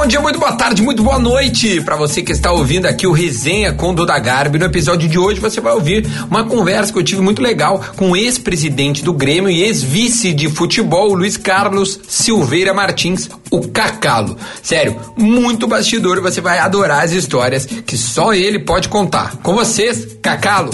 bom 0.00 0.06
dia, 0.06 0.18
muito 0.18 0.38
boa 0.38 0.52
tarde, 0.52 0.80
muito 0.80 1.02
boa 1.02 1.18
noite 1.18 1.78
para 1.82 1.94
você 1.94 2.22
que 2.22 2.32
está 2.32 2.50
ouvindo 2.50 2.86
aqui 2.86 3.06
o 3.06 3.12
Resenha 3.12 3.74
com 3.74 3.92
Duda 3.92 4.18
Garbi. 4.18 4.58
No 4.58 4.64
episódio 4.64 5.06
de 5.06 5.18
hoje 5.18 5.38
você 5.40 5.60
vai 5.60 5.74
ouvir 5.74 6.06
uma 6.30 6.42
conversa 6.42 6.90
que 6.90 6.98
eu 6.98 7.02
tive 7.02 7.20
muito 7.20 7.42
legal 7.42 7.84
com 7.98 8.12
o 8.12 8.16
ex-presidente 8.16 9.04
do 9.04 9.12
Grêmio 9.12 9.50
e 9.50 9.62
ex-vice 9.62 10.32
de 10.32 10.48
futebol, 10.48 11.12
Luiz 11.12 11.36
Carlos 11.36 12.00
Silveira 12.08 12.72
Martins, 12.72 13.28
o 13.50 13.68
Cacalo. 13.68 14.38
Sério, 14.62 14.98
muito 15.18 15.68
bastidor 15.68 16.18
você 16.22 16.40
vai 16.40 16.58
adorar 16.58 17.04
as 17.04 17.12
histórias 17.12 17.66
que 17.66 17.98
só 17.98 18.32
ele 18.32 18.58
pode 18.58 18.88
contar. 18.88 19.36
Com 19.42 19.54
vocês, 19.54 20.16
Cacalo. 20.22 20.70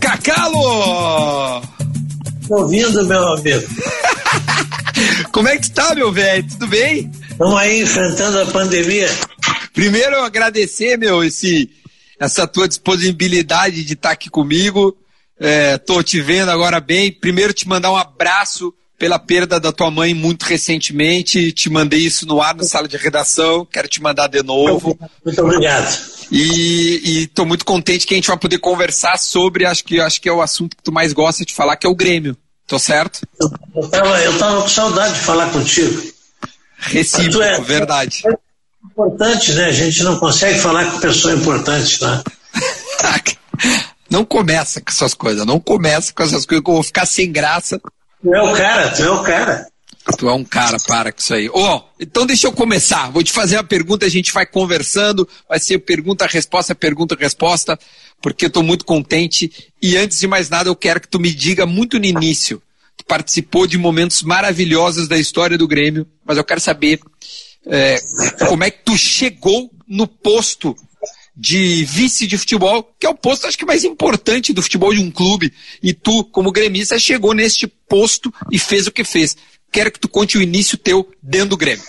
Cacalo! 0.00 1.62
Tô 2.48 2.56
ouvindo, 2.56 3.06
meu 3.06 3.34
amigo. 3.34 3.93
Como 5.32 5.48
é 5.48 5.56
que 5.56 5.64
está, 5.64 5.94
meu 5.94 6.12
velho? 6.12 6.46
Tudo 6.48 6.66
bem? 6.66 7.10
Estamos 7.30 7.56
aí 7.56 7.82
enfrentando 7.82 8.40
a 8.40 8.46
pandemia. 8.46 9.08
Primeiro, 9.72 10.16
eu 10.16 10.24
agradecer, 10.24 10.96
meu, 10.96 11.24
esse, 11.24 11.70
essa 12.18 12.46
tua 12.46 12.68
disponibilidade 12.68 13.84
de 13.84 13.94
estar 13.94 14.10
aqui 14.10 14.30
comigo. 14.30 14.96
É, 15.38 15.76
tô 15.78 16.02
te 16.02 16.20
vendo 16.20 16.50
agora 16.50 16.80
bem. 16.80 17.10
Primeiro, 17.12 17.52
te 17.52 17.68
mandar 17.68 17.90
um 17.90 17.96
abraço 17.96 18.72
pela 18.96 19.18
perda 19.18 19.58
da 19.58 19.72
tua 19.72 19.90
mãe 19.90 20.14
muito 20.14 20.44
recentemente. 20.44 21.52
Te 21.52 21.68
mandei 21.68 22.00
isso 22.00 22.26
no 22.26 22.40
ar 22.40 22.54
na 22.54 22.62
sala 22.64 22.86
de 22.86 22.96
redação. 22.96 23.66
Quero 23.66 23.88
te 23.88 24.00
mandar 24.00 24.28
de 24.28 24.42
novo. 24.42 24.98
Muito 25.24 25.42
obrigado. 25.42 26.14
E 26.30 27.24
estou 27.24 27.44
muito 27.44 27.64
contente 27.64 28.06
que 28.06 28.14
a 28.14 28.16
gente 28.16 28.28
vai 28.28 28.38
poder 28.38 28.58
conversar 28.58 29.18
sobre, 29.18 29.66
acho 29.66 29.84
que, 29.84 30.00
acho 30.00 30.20
que 30.20 30.28
é 30.28 30.32
o 30.32 30.40
assunto 30.40 30.76
que 30.76 30.82
tu 30.82 30.92
mais 30.92 31.12
gosta 31.12 31.44
de 31.44 31.52
falar, 31.52 31.76
que 31.76 31.86
é 31.86 31.90
o 31.90 31.94
Grêmio. 31.94 32.36
Tô 32.66 32.78
certo? 32.78 33.26
Eu, 33.38 33.88
tava, 33.88 34.20
eu 34.22 34.38
tava 34.38 34.62
com 34.62 34.68
saudade 34.68 35.14
de 35.14 35.20
falar 35.20 35.50
contigo. 35.50 36.02
Recíproco, 36.78 37.42
é, 37.42 37.60
verdade. 37.60 38.22
É 38.26 38.36
importante, 38.86 39.52
né? 39.52 39.66
A 39.66 39.72
gente 39.72 40.02
não 40.02 40.18
consegue 40.18 40.58
falar 40.58 40.90
com 40.90 41.00
pessoa 41.00 41.34
importante, 41.34 42.02
né? 42.02 42.22
não 44.10 44.24
começa 44.24 44.80
com 44.80 44.90
essas 44.90 45.14
coisas, 45.14 45.44
não 45.44 45.60
começa 45.60 46.12
com 46.12 46.22
essas 46.22 46.46
coisas 46.46 46.62
que 46.62 46.70
eu 46.70 46.74
vou 46.74 46.82
ficar 46.82 47.06
sem 47.06 47.30
graça. 47.30 47.80
Tu 48.22 48.34
é 48.34 48.42
o 48.42 48.52
cara, 48.54 48.90
tu 48.90 49.02
é 49.02 49.10
o 49.10 49.22
cara. 49.22 49.66
Tu 50.18 50.28
é 50.28 50.32
um 50.34 50.44
cara, 50.44 50.76
para 50.86 51.10
com 51.10 51.18
isso 51.18 51.32
aí. 51.32 51.48
Ó, 51.48 51.76
oh, 51.76 51.82
então 51.98 52.26
deixa 52.26 52.46
eu 52.46 52.52
começar. 52.52 53.10
Vou 53.10 53.22
te 53.22 53.32
fazer 53.32 53.56
uma 53.56 53.64
pergunta, 53.64 54.04
a 54.04 54.08
gente 54.08 54.32
vai 54.32 54.44
conversando, 54.44 55.26
vai 55.48 55.58
ser 55.58 55.78
pergunta, 55.78 56.26
resposta, 56.26 56.74
pergunta, 56.74 57.16
resposta, 57.18 57.78
porque 58.20 58.44
eu 58.44 58.50
tô 58.50 58.62
muito 58.62 58.84
contente. 58.84 59.50
E 59.80 59.96
antes 59.96 60.18
de 60.18 60.26
mais 60.26 60.50
nada, 60.50 60.68
eu 60.68 60.76
quero 60.76 61.00
que 61.00 61.08
tu 61.08 61.18
me 61.18 61.32
diga 61.32 61.64
muito 61.64 61.98
no 61.98 62.04
início. 62.04 62.62
Tu 62.96 63.04
participou 63.06 63.66
de 63.66 63.78
momentos 63.78 64.22
maravilhosos 64.22 65.08
da 65.08 65.16
história 65.16 65.56
do 65.56 65.66
Grêmio, 65.66 66.06
mas 66.24 66.36
eu 66.36 66.44
quero 66.44 66.60
saber 66.60 67.00
é, 67.66 67.98
como 68.46 68.62
é 68.62 68.70
que 68.70 68.84
tu 68.84 68.98
chegou 68.98 69.70
no 69.88 70.06
posto 70.06 70.76
de 71.36 71.84
vice 71.84 72.26
de 72.26 72.38
futebol, 72.38 72.94
que 72.98 73.06
é 73.06 73.08
o 73.08 73.14
posto 73.14 73.46
acho 73.46 73.58
que 73.58 73.64
mais 73.64 73.82
importante 73.84 74.52
do 74.52 74.62
futebol 74.62 74.94
de 74.94 75.00
um 75.00 75.10
clube, 75.10 75.52
e 75.82 75.92
tu, 75.92 76.24
como 76.24 76.52
gremista, 76.52 76.98
chegou 76.98 77.34
neste 77.34 77.66
posto 77.66 78.32
e 78.52 78.58
fez 78.58 78.86
o 78.86 78.92
que 78.92 79.02
fez. 79.02 79.36
Quero 79.74 79.90
que 79.90 79.98
tu 79.98 80.08
conte 80.08 80.38
o 80.38 80.40
início 80.40 80.78
teu 80.78 81.10
dentro 81.20 81.48
do 81.48 81.56
Grêmio. 81.56 81.84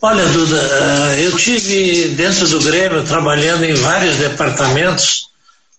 Olha, 0.00 0.24
Duda, 0.24 0.56
eh, 0.56 1.26
eu 1.26 1.36
tive 1.36 2.08
dentro 2.14 2.48
do 2.48 2.60
Grêmio 2.62 3.04
trabalhando 3.04 3.62
em 3.62 3.74
vários 3.74 4.16
departamentos 4.16 5.28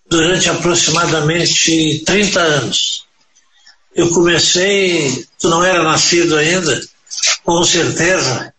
durante 0.07 0.47
aproximadamente 0.51 2.03
30 2.05 2.39
anos. 2.39 3.05
Eu 3.95 4.07
comecei, 4.11 5.25
tu 5.39 5.49
não 5.49 5.63
era 5.63 5.81
nascido 5.81 6.35
ainda, 6.35 6.79
com 7.43 7.63
certeza, 7.63 8.53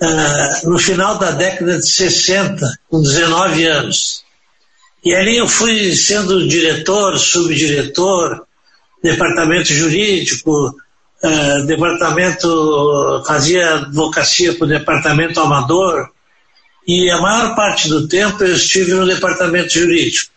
uh, 0.00 0.70
no 0.70 0.78
final 0.78 1.18
da 1.18 1.32
década 1.32 1.78
de 1.78 1.88
60, 1.88 2.64
com 2.88 3.02
19 3.02 3.66
anos. 3.66 4.22
E 5.04 5.12
ali 5.12 5.36
eu 5.36 5.48
fui 5.48 5.96
sendo 5.96 6.46
diretor, 6.46 7.18
subdiretor, 7.18 8.46
departamento 9.02 9.74
jurídico, 9.74 10.76
uh, 11.24 11.66
departamento, 11.66 13.24
fazia 13.26 13.74
advocacia 13.74 14.52
para 14.54 14.64
o 14.64 14.68
departamento 14.68 15.40
amador, 15.40 16.10
e 16.86 17.10
a 17.10 17.20
maior 17.20 17.54
parte 17.54 17.88
do 17.88 18.06
tempo 18.06 18.44
eu 18.44 18.54
estive 18.54 18.92
no 18.92 19.06
departamento 19.06 19.72
jurídico. 19.72 20.30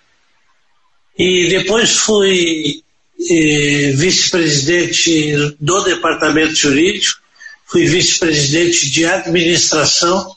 E 1.18 1.50
depois 1.50 1.98
fui 1.98 2.84
eh, 3.30 3.92
vice-presidente 3.96 5.56
do 5.59 5.84
departamento 5.84 6.56
jurídico, 6.56 7.19
fui 7.66 7.86
vice-presidente 7.86 8.90
de 8.90 9.06
administração, 9.06 10.36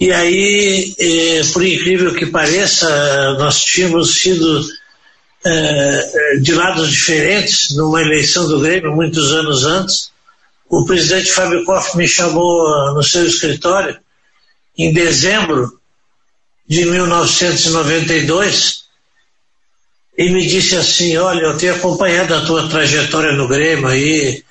e 0.00 0.12
aí, 0.12 0.94
eh, 0.98 1.42
por 1.52 1.64
incrível 1.64 2.14
que 2.14 2.26
pareça, 2.26 3.34
nós 3.38 3.64
tínhamos 3.64 4.14
sido 4.14 4.60
eh, 4.60 4.64
de 6.40 6.54
lados 6.54 6.90
diferentes 6.90 7.74
numa 7.76 8.00
eleição 8.00 8.48
do 8.48 8.60
Grêmio, 8.60 8.94
muitos 8.94 9.32
anos 9.32 9.64
antes. 9.64 10.10
O 10.68 10.84
presidente 10.86 11.30
Fábio 11.30 11.64
Koff 11.64 11.96
me 11.96 12.08
chamou 12.08 12.94
no 12.94 13.02
seu 13.02 13.26
escritório 13.26 13.98
em 14.76 14.92
dezembro 14.92 15.78
de 16.66 16.84
1992 16.86 18.84
e 20.16 20.30
me 20.30 20.46
disse 20.46 20.76
assim, 20.76 21.16
olha, 21.16 21.42
eu 21.42 21.58
tenho 21.58 21.74
acompanhado 21.74 22.34
a 22.34 22.44
tua 22.44 22.68
trajetória 22.68 23.32
no 23.32 23.48
Grêmio 23.48 23.88
aí, 23.88 24.42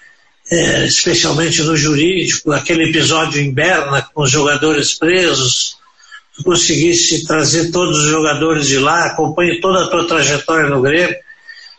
é, 0.52 0.86
especialmente 0.86 1.64
no 1.64 1.76
jurídico, 1.76 2.52
aquele 2.52 2.90
episódio 2.90 3.42
em 3.42 3.52
Berna 3.52 4.02
com 4.14 4.24
os 4.24 4.30
jogadores 4.30 4.94
presos, 4.94 5.78
conseguisse 6.44 7.26
trazer 7.26 7.72
todos 7.72 8.00
os 8.00 8.10
jogadores 8.10 8.68
de 8.68 8.80
lá, 8.80 9.06
acompanhe 9.06 9.60
toda 9.60 9.84
a 9.84 9.88
tua 9.88 10.08
trajetória 10.08 10.70
no 10.70 10.82
Grêmio. 10.82 11.16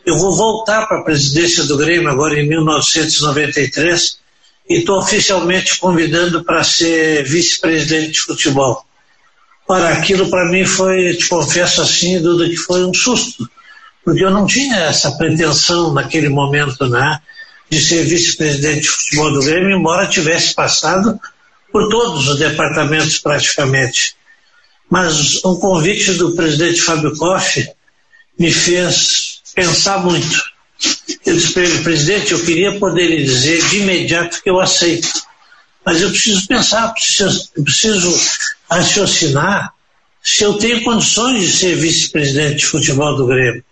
Eu 0.05 0.17
vou 0.17 0.33
voltar 0.35 0.85
para 0.87 0.99
a 0.99 1.03
presidência 1.03 1.63
do 1.65 1.77
Grêmio 1.77 2.09
agora 2.09 2.39
em 2.39 2.47
1993 2.47 4.19
e 4.69 4.79
estou 4.79 4.99
oficialmente 4.99 5.77
convidando 5.79 6.43
para 6.43 6.63
ser 6.63 7.23
vice-presidente 7.23 8.11
de 8.11 8.19
futebol. 8.19 8.85
Ora, 9.67 9.89
aquilo 9.89 10.29
para 10.29 10.49
mim 10.49 10.63
foi, 10.63 11.15
te 11.15 11.27
confesso 11.27 11.81
assim, 11.81 12.21
Duda, 12.21 12.47
que 12.47 12.57
foi 12.57 12.85
um 12.85 12.93
susto 12.93 13.49
porque 14.05 14.23
eu 14.23 14.29
não 14.29 14.45
tinha 14.45 14.77
essa 14.81 15.11
pretensão 15.17 15.91
naquele 15.91 16.29
momento, 16.29 16.87
né, 16.87 17.19
de 17.67 17.81
ser 17.81 18.03
vice-presidente 18.03 18.81
de 18.81 18.87
futebol 18.87 19.33
do 19.33 19.43
Grêmio, 19.43 19.75
embora 19.75 20.05
tivesse 20.05 20.53
passado 20.53 21.19
por 21.71 21.89
todos 21.89 22.27
os 22.27 22.37
departamentos 22.37 23.17
praticamente. 23.17 24.15
Mas 24.89 25.43
um 25.43 25.55
convite 25.55 26.13
do 26.13 26.35
presidente 26.35 26.81
Fábio 26.81 27.15
Koff 27.15 27.67
me 28.37 28.51
fez 28.51 29.41
pensar 29.53 29.99
muito. 30.03 30.43
Eu 31.25 31.35
disse 31.35 31.53
para 31.53 31.63
ele, 31.63 31.83
presidente, 31.83 32.33
eu 32.33 32.43
queria 32.43 32.77
poder 32.79 33.07
lhe 33.07 33.23
dizer 33.23 33.65
de 33.69 33.77
imediato 33.79 34.41
que 34.43 34.49
eu 34.49 34.59
aceito, 34.59 35.07
mas 35.85 36.01
eu 36.01 36.09
preciso 36.09 36.47
pensar, 36.47 36.93
preciso, 36.93 37.49
preciso 37.63 38.19
raciocinar 38.69 39.73
se 40.21 40.43
eu 40.43 40.55
tenho 40.55 40.83
condições 40.83 41.41
de 41.41 41.51
ser 41.51 41.75
vice-presidente 41.75 42.57
de 42.57 42.65
futebol 42.65 43.15
do 43.15 43.27
Grêmio. 43.27 43.63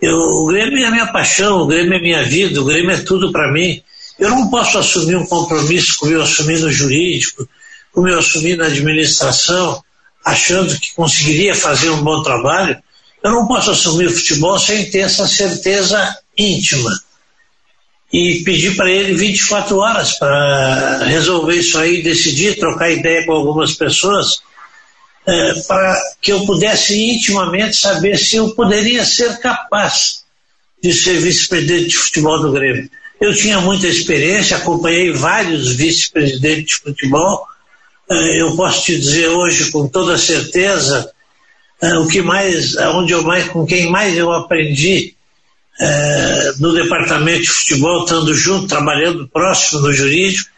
Eu, 0.00 0.16
o 0.16 0.46
Grêmio 0.46 0.78
é 0.78 0.86
a 0.86 0.90
minha 0.90 1.06
paixão, 1.08 1.62
o 1.62 1.66
Grêmio 1.66 1.94
é 1.94 2.00
minha 2.00 2.22
vida, 2.22 2.60
o 2.60 2.64
Grêmio 2.64 2.92
é 2.92 2.98
tudo 2.98 3.32
para 3.32 3.52
mim. 3.52 3.82
Eu 4.18 4.30
não 4.30 4.48
posso 4.48 4.78
assumir 4.78 5.16
um 5.16 5.26
compromisso 5.26 5.96
como 5.98 6.12
eu 6.12 6.22
assumi 6.22 6.56
no 6.58 6.70
jurídico, 6.70 7.48
como 7.92 8.08
eu 8.08 8.18
assumi 8.18 8.54
na 8.54 8.66
administração, 8.66 9.82
achando 10.28 10.78
que 10.78 10.94
conseguiria 10.94 11.54
fazer 11.54 11.90
um 11.90 12.02
bom 12.02 12.22
trabalho. 12.22 12.76
Eu 13.22 13.32
não 13.32 13.46
posso 13.46 13.70
assumir 13.70 14.06
o 14.06 14.12
futebol 14.14 14.58
sem 14.58 14.90
ter 14.90 15.00
essa 15.00 15.26
certeza 15.26 16.16
íntima. 16.36 16.90
E 18.12 18.42
pedi 18.44 18.70
para 18.72 18.90
ele 18.90 19.14
24 19.14 19.76
horas 19.78 20.12
para 20.18 21.04
resolver 21.04 21.56
isso 21.56 21.78
aí, 21.78 22.02
decidir, 22.02 22.58
trocar 22.58 22.90
ideia 22.90 23.24
com 23.26 23.32
algumas 23.32 23.74
pessoas 23.74 24.40
é, 25.26 25.54
para 25.66 26.00
que 26.22 26.32
eu 26.32 26.44
pudesse 26.46 26.98
intimamente 27.10 27.76
saber 27.76 28.16
se 28.16 28.36
eu 28.36 28.54
poderia 28.54 29.04
ser 29.04 29.38
capaz 29.38 30.24
de 30.82 30.92
ser 30.92 31.20
vice-presidente 31.20 31.88
de 31.88 31.96
futebol 31.96 32.40
do 32.40 32.52
Grêmio. 32.52 32.88
Eu 33.20 33.34
tinha 33.34 33.60
muita 33.60 33.88
experiência, 33.88 34.56
acompanhei 34.56 35.12
vários 35.12 35.74
vice-presidentes 35.74 36.78
de 36.78 36.82
futebol. 36.82 37.46
É, 38.10 38.40
eu 38.40 38.56
posso 38.56 38.84
te 38.84 38.98
dizer 38.98 39.28
hoje 39.28 39.70
com 39.70 39.86
toda 39.86 40.16
certeza 40.16 41.12
é, 41.82 41.98
o 41.98 42.08
que 42.08 42.22
mais, 42.22 42.74
onde 42.76 43.12
eu 43.12 43.22
mais, 43.22 43.48
com 43.48 43.66
quem 43.66 43.90
mais 43.90 44.16
eu 44.16 44.32
aprendi 44.32 45.14
é, 45.80 46.52
no 46.58 46.72
departamento 46.72 47.42
de 47.42 47.50
futebol, 47.50 48.04
estando 48.04 48.34
junto, 48.34 48.66
trabalhando 48.66 49.28
próximo 49.28 49.82
no 49.82 49.92
jurídico, 49.92 50.50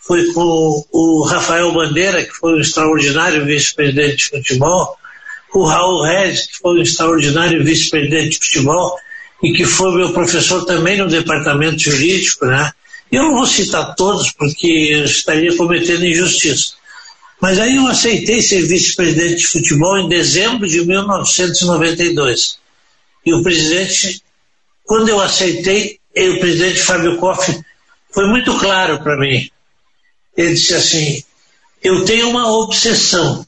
foi 0.00 0.32
com 0.32 0.84
o 0.92 1.24
Rafael 1.24 1.72
Bandeira, 1.72 2.24
que 2.24 2.32
foi 2.32 2.54
um 2.54 2.60
extraordinário 2.60 3.44
vice-presidente 3.44 4.16
de 4.16 4.24
futebol, 4.38 4.96
o 5.54 5.64
Raul 5.64 6.02
Reis, 6.02 6.46
que 6.46 6.58
foi 6.58 6.78
um 6.78 6.82
extraordinário 6.82 7.64
vice-presidente 7.64 8.38
de 8.38 8.44
futebol 8.44 8.98
e 9.42 9.52
que 9.52 9.64
foi 9.64 9.94
meu 9.94 10.12
professor 10.12 10.64
também 10.64 10.98
no 10.98 11.08
departamento 11.08 11.78
jurídico, 11.80 12.44
né? 12.46 12.70
Eu 13.10 13.22
não 13.22 13.34
vou 13.34 13.46
citar 13.46 13.94
todos 13.94 14.30
porque 14.32 15.02
estaria 15.04 15.56
cometendo 15.56 16.04
injustiça. 16.04 16.74
Mas 17.40 17.58
aí 17.58 17.76
eu 17.76 17.86
aceitei 17.86 18.40
ser 18.40 18.62
vice-presidente 18.66 19.36
de 19.36 19.46
futebol 19.46 19.98
em 19.98 20.08
dezembro 20.08 20.66
de 20.66 20.84
1992. 20.84 22.58
E 23.24 23.34
o 23.34 23.42
presidente, 23.42 24.22
quando 24.84 25.08
eu 25.08 25.20
aceitei, 25.20 26.00
o 26.16 26.40
presidente 26.40 26.80
Fábio 26.80 27.18
Koff 27.18 27.60
foi 28.12 28.26
muito 28.28 28.56
claro 28.58 29.02
para 29.02 29.18
mim. 29.18 29.50
Ele 30.36 30.54
disse 30.54 30.74
assim: 30.74 31.22
Eu 31.82 32.04
tenho 32.04 32.30
uma 32.30 32.50
obsessão. 32.50 33.46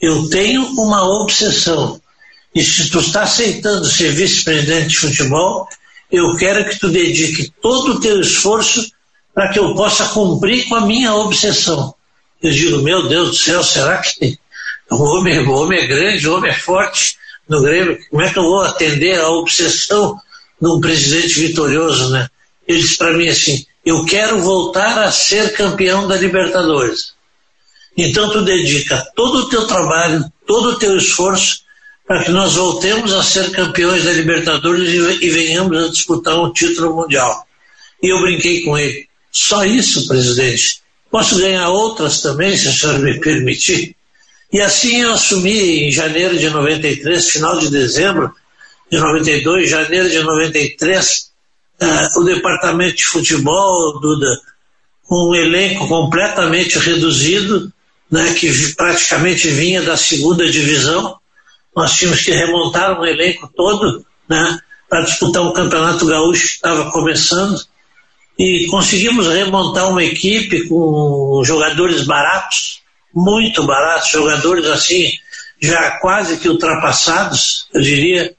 Eu 0.00 0.28
tenho 0.28 0.64
uma 0.80 1.02
obsessão. 1.22 2.00
E 2.54 2.62
se 2.62 2.88
tu 2.88 3.00
está 3.00 3.22
aceitando 3.22 3.84
ser 3.84 4.12
vice-presidente 4.12 4.88
de 4.88 4.98
futebol, 4.98 5.68
eu 6.10 6.36
quero 6.36 6.68
que 6.68 6.78
tu 6.78 6.88
dedique 6.88 7.52
todo 7.60 7.92
o 7.92 8.00
teu 8.00 8.20
esforço 8.20 8.90
para 9.34 9.48
que 9.52 9.58
eu 9.58 9.74
possa 9.74 10.06
cumprir 10.08 10.68
com 10.68 10.76
a 10.76 10.86
minha 10.86 11.14
obsessão. 11.14 11.94
Eu 12.44 12.50
digo, 12.50 12.82
meu 12.82 13.08
Deus 13.08 13.30
do 13.30 13.36
céu, 13.36 13.64
será 13.64 13.96
que 14.02 14.38
o 14.90 15.02
homem, 15.02 15.38
o 15.38 15.50
homem 15.52 15.78
é 15.78 15.86
grande, 15.86 16.28
o 16.28 16.36
homem 16.36 16.50
é 16.50 16.54
forte 16.54 17.16
no 17.48 17.62
Grêmio, 17.62 17.98
como 18.10 18.20
é 18.20 18.30
que 18.30 18.38
eu 18.38 18.42
vou 18.42 18.60
atender 18.60 19.18
a 19.18 19.30
obsessão 19.30 20.20
de 20.60 20.68
um 20.68 20.78
presidente 20.78 21.40
vitorioso, 21.40 22.10
né? 22.10 22.28
Ele 22.68 22.82
disse 22.82 22.98
para 22.98 23.14
mim 23.14 23.28
assim, 23.28 23.64
eu 23.82 24.04
quero 24.04 24.42
voltar 24.42 24.98
a 24.98 25.10
ser 25.10 25.54
campeão 25.54 26.06
da 26.06 26.16
Libertadores. 26.16 27.14
Então 27.96 28.28
tu 28.30 28.42
dedica 28.42 29.02
todo 29.16 29.38
o 29.38 29.48
teu 29.48 29.66
trabalho, 29.66 30.30
todo 30.46 30.72
o 30.72 30.78
teu 30.78 30.98
esforço 30.98 31.60
para 32.06 32.24
que 32.24 32.30
nós 32.30 32.56
voltemos 32.56 33.10
a 33.14 33.22
ser 33.22 33.52
campeões 33.52 34.04
da 34.04 34.12
Libertadores 34.12 34.90
e, 34.90 35.24
e 35.24 35.30
venhamos 35.30 35.82
a 35.82 35.88
disputar 35.88 36.38
um 36.38 36.52
título 36.52 36.94
mundial. 36.94 37.46
E 38.02 38.12
eu 38.12 38.20
brinquei 38.20 38.62
com 38.62 38.76
ele. 38.76 39.08
Só 39.32 39.64
isso, 39.64 40.06
presidente. 40.06 40.83
Posso 41.14 41.38
ganhar 41.38 41.68
outras 41.68 42.20
também, 42.20 42.56
se 42.56 42.66
o 42.66 42.72
senhor 42.72 42.98
me 42.98 43.20
permitir? 43.20 43.94
E 44.52 44.60
assim 44.60 45.02
eu 45.02 45.12
assumi 45.12 45.84
em 45.84 45.92
janeiro 45.92 46.36
de 46.36 46.50
93, 46.50 47.30
final 47.30 47.56
de 47.56 47.70
dezembro 47.70 48.34
de 48.90 48.98
92, 48.98 49.70
janeiro 49.70 50.10
de 50.10 50.20
93, 50.24 51.30
uh, 51.80 51.84
eh, 51.84 52.08
o 52.16 52.24
departamento 52.24 52.96
de 52.96 53.04
futebol, 53.04 54.00
Duda, 54.00 54.26
um 55.08 55.36
elenco 55.36 55.86
completamente 55.86 56.80
reduzido, 56.80 57.72
né, 58.10 58.34
que 58.34 58.74
praticamente 58.74 59.46
vinha 59.50 59.82
da 59.82 59.96
segunda 59.96 60.50
divisão. 60.50 61.16
Nós 61.76 61.94
tínhamos 61.94 62.22
que 62.22 62.32
remontar 62.32 63.00
um 63.00 63.06
elenco 63.06 63.48
todo 63.56 64.04
né, 64.28 64.58
para 64.90 65.02
disputar 65.02 65.44
um 65.44 65.52
campeonato 65.52 66.06
gaúcho 66.06 66.48
que 66.48 66.54
estava 66.54 66.90
começando. 66.90 67.64
E 68.38 68.66
conseguimos 68.66 69.28
remontar 69.28 69.88
uma 69.88 70.02
equipe 70.02 70.66
com 70.68 71.42
jogadores 71.44 72.04
baratos, 72.04 72.80
muito 73.14 73.62
baratos, 73.62 74.10
jogadores 74.10 74.66
assim, 74.66 75.12
já 75.60 75.92
quase 75.98 76.36
que 76.38 76.48
ultrapassados, 76.48 77.68
eu 77.72 77.80
diria, 77.80 78.34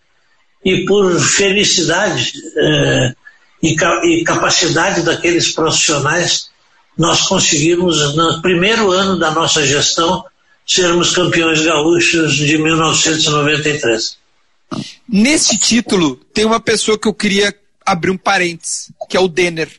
e 0.64 0.84
por 0.86 1.18
felicidade 1.20 2.34
eh, 2.58 3.14
e, 3.62 3.74
e 3.74 4.24
capacidade 4.24 5.02
daqueles 5.04 5.54
profissionais, 5.54 6.50
nós 6.98 7.22
conseguimos, 7.22 8.16
no 8.16 8.42
primeiro 8.42 8.92
ano 8.92 9.18
da 9.18 9.32
nossa 9.32 9.66
gestão, 9.66 10.26
sermos 10.66 11.14
campeões 11.14 11.62
gaúchos 11.62 12.36
de 12.36 12.58
1993. 12.58 14.18
Nesse 15.08 15.58
título, 15.58 16.16
tem 16.34 16.46
uma 16.46 16.60
pessoa 16.60 16.98
que 16.98 17.08
eu 17.08 17.14
queria 17.14 17.54
abrir 17.86 18.12
um 18.12 18.18
parênteses, 18.18 18.92
que 19.10 19.16
é 19.16 19.20
o 19.20 19.28
Denner. 19.28 19.70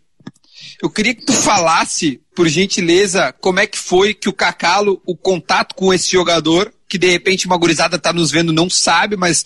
Eu 0.83 0.91
queria 0.91 1.15
que 1.15 1.25
tu 1.25 1.33
falasse, 1.33 2.21
por 2.35 2.49
gentileza, 2.49 3.35
como 3.41 3.61
é 3.61 3.67
que 3.67 3.79
foi 3.79 4.13
que 4.13 4.29
o 4.29 4.33
Cacalo, 4.33 5.01
o 5.07 5.17
contato 5.17 5.75
com 5.75 5.93
esse 5.93 6.11
jogador, 6.11 6.73
que 6.89 6.99
de 6.99 7.09
repente 7.09 7.47
uma 7.47 7.57
gurizada 7.57 7.99
tá 7.99 8.13
nos 8.13 8.31
vendo 8.31 8.53
não 8.53 8.69
sabe, 8.69 9.17
mas 9.17 9.45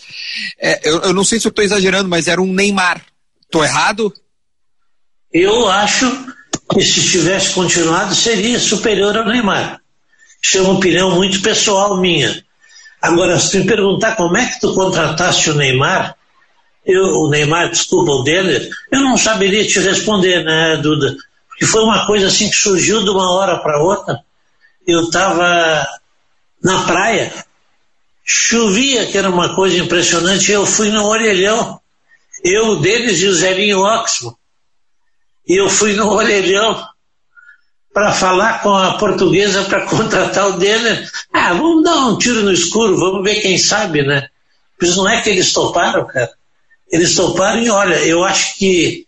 é, 0.59 0.81
eu, 0.89 1.01
eu, 1.03 1.15
não 1.15 1.25
sei 1.25 1.39
se 1.39 1.47
eu 1.47 1.51
estou 1.51 1.65
exagerando, 1.65 2.09
mas 2.09 2.29
era 2.29 2.41
um 2.41 2.53
Neymar. 2.53 3.03
Tô 3.51 3.65
errado? 3.65 4.13
Eu 5.33 5.69
acho 5.69 6.07
que 6.73 6.83
se 6.83 7.09
tivesse 7.11 7.55
continuado 7.55 8.15
seria 8.15 8.59
superior 8.59 9.17
ao 9.17 9.27
Neymar. 9.27 9.81
Isso 10.43 10.59
é 10.59 10.61
uma 10.63 10.75
opinião 10.75 11.15
muito 11.15 11.41
pessoal 11.43 12.01
minha. 12.01 12.45
Agora, 13.01 13.39
se 13.39 13.59
me 13.59 13.67
perguntar 13.67 14.17
como 14.17 14.37
é 14.37 14.47
que 14.47 14.61
tu 14.61 14.75
contrataste 14.75 15.51
o 15.51 15.55
Neymar, 15.55 16.17
eu, 16.85 17.05
o 17.05 17.29
Neymar, 17.29 17.71
desculpa, 17.71 18.11
o 18.11 18.23
Denner, 18.23 18.69
eu 18.91 19.01
não 19.01 19.17
saberia 19.17 19.67
te 19.67 19.79
responder, 19.81 20.45
né, 20.45 20.77
Duda? 20.79 21.17
Porque 21.49 21.67
foi 21.67 21.83
uma 21.83 22.07
coisa 22.07 22.29
assim 22.29 22.49
que 22.49 22.57
surgiu 22.57 23.05
de 23.05 23.11
uma 23.11 23.33
hora 23.33 23.59
para 23.59 23.83
outra. 23.83 24.23
Eu 24.87 25.03
estava 25.03 25.87
na 26.63 26.83
praia, 26.85 27.33
chovia, 28.25 29.07
que 29.07 29.19
era 29.19 29.29
uma 29.29 29.55
coisa 29.55 29.77
impressionante, 29.79 30.51
eu 30.51 30.65
fui 30.65 30.89
no 30.89 31.07
orelhão. 31.07 31.79
Eu, 32.43 32.69
o 32.69 32.77
deles 32.77 33.21
e 33.21 33.27
o 33.27 33.35
Zelinho 33.35 33.81
Oxmo. 33.81 34.39
E 35.47 35.61
eu 35.61 35.69
fui 35.69 35.93
no 35.93 36.09
orelhão 36.11 36.83
para 37.93 38.13
falar 38.13 38.63
com 38.63 38.73
a 38.75 38.95
portuguesa 38.95 39.65
para 39.65 39.85
contratar 39.91 40.49
o 40.49 40.59
Denner. 40.59 41.11
Ah, 41.33 41.53
vamos 41.53 41.85
dar 41.85 42.07
um 42.07 42.17
tiro 42.17 42.43
no 42.43 42.53
escuro, 42.53 42.97
vamos 42.97 43.23
ver 43.23 43.41
quem 43.43 43.59
sabe, 43.59 44.03
né? 44.03 44.29
Pois 44.79 44.97
não 44.97 45.07
é 45.07 45.21
que 45.21 45.29
eles 45.29 45.53
toparam, 45.53 46.07
cara. 46.07 46.40
Eles 46.93 47.15
toparam 47.15 47.63
e 47.63 47.71
olha, 47.71 47.97
eu 48.05 48.25
acho 48.25 48.59
que, 48.59 49.07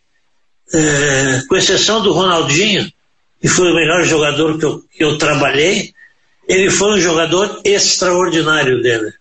é, 0.73 1.43
com 1.49 1.57
exceção 1.57 2.03
do 2.03 2.13
Ronaldinho, 2.13 2.91
que 3.41 3.49
foi 3.49 3.73
o 3.73 3.75
melhor 3.75 4.05
jogador 4.05 4.59
que 4.59 4.65
eu, 4.65 4.85
que 4.97 5.05
eu 5.05 5.19
trabalhei, 5.19 5.93
ele 6.49 6.71
foi 6.71 6.93
um 6.93 7.01
jogador 7.01 7.61
extraordinário 7.65 8.83
dele. 8.83 9.13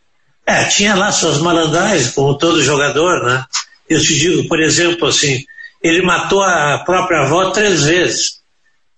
É, 0.45 0.65
tinha 0.65 0.95
lá 0.95 1.11
suas 1.11 1.39
malandragens, 1.39 2.11
como 2.11 2.37
todo 2.37 2.61
jogador, 2.61 3.23
né? 3.23 3.45
Eu 3.89 3.99
te 3.99 4.17
digo, 4.17 4.47
por 4.47 4.59
exemplo, 4.59 5.07
assim, 5.07 5.43
ele 5.81 6.01
matou 6.01 6.43
a 6.43 6.79
própria 6.79 7.21
avó 7.21 7.49
três 7.51 7.83
vezes. 7.83 8.41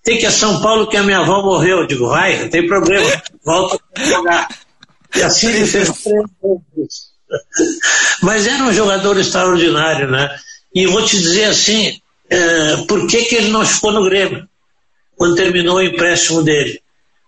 Tem 0.03 0.17
que 0.17 0.23
ir 0.23 0.27
a 0.27 0.31
São 0.31 0.61
Paulo 0.61 0.87
que 0.87 0.97
a 0.97 1.03
minha 1.03 1.19
avó 1.19 1.41
morreu. 1.41 1.79
Eu 1.79 1.87
digo, 1.87 2.09
vai, 2.09 2.41
não 2.41 2.49
tem 2.49 2.67
problema, 2.67 3.09
volta 3.43 3.79
a 3.95 4.03
jogar. 4.03 4.47
E 5.15 5.21
assim 5.21 5.47
ele 5.47 5.65
fez 5.65 5.89
três 6.01 6.25
vezes. 6.75 7.12
Mas 8.21 8.47
era 8.47 8.63
um 8.63 8.73
jogador 8.73 9.19
extraordinário, 9.19 10.09
né? 10.09 10.29
E 10.73 10.87
vou 10.87 11.03
te 11.03 11.17
dizer 11.17 11.45
assim, 11.45 11.99
é, 12.29 12.77
por 12.87 13.07
que, 13.07 13.25
que 13.25 13.35
ele 13.35 13.49
não 13.49 13.65
ficou 13.65 13.91
no 13.91 14.05
Grêmio 14.05 14.47
quando 15.15 15.35
terminou 15.35 15.77
o 15.77 15.83
empréstimo 15.83 16.41
dele? 16.41 16.81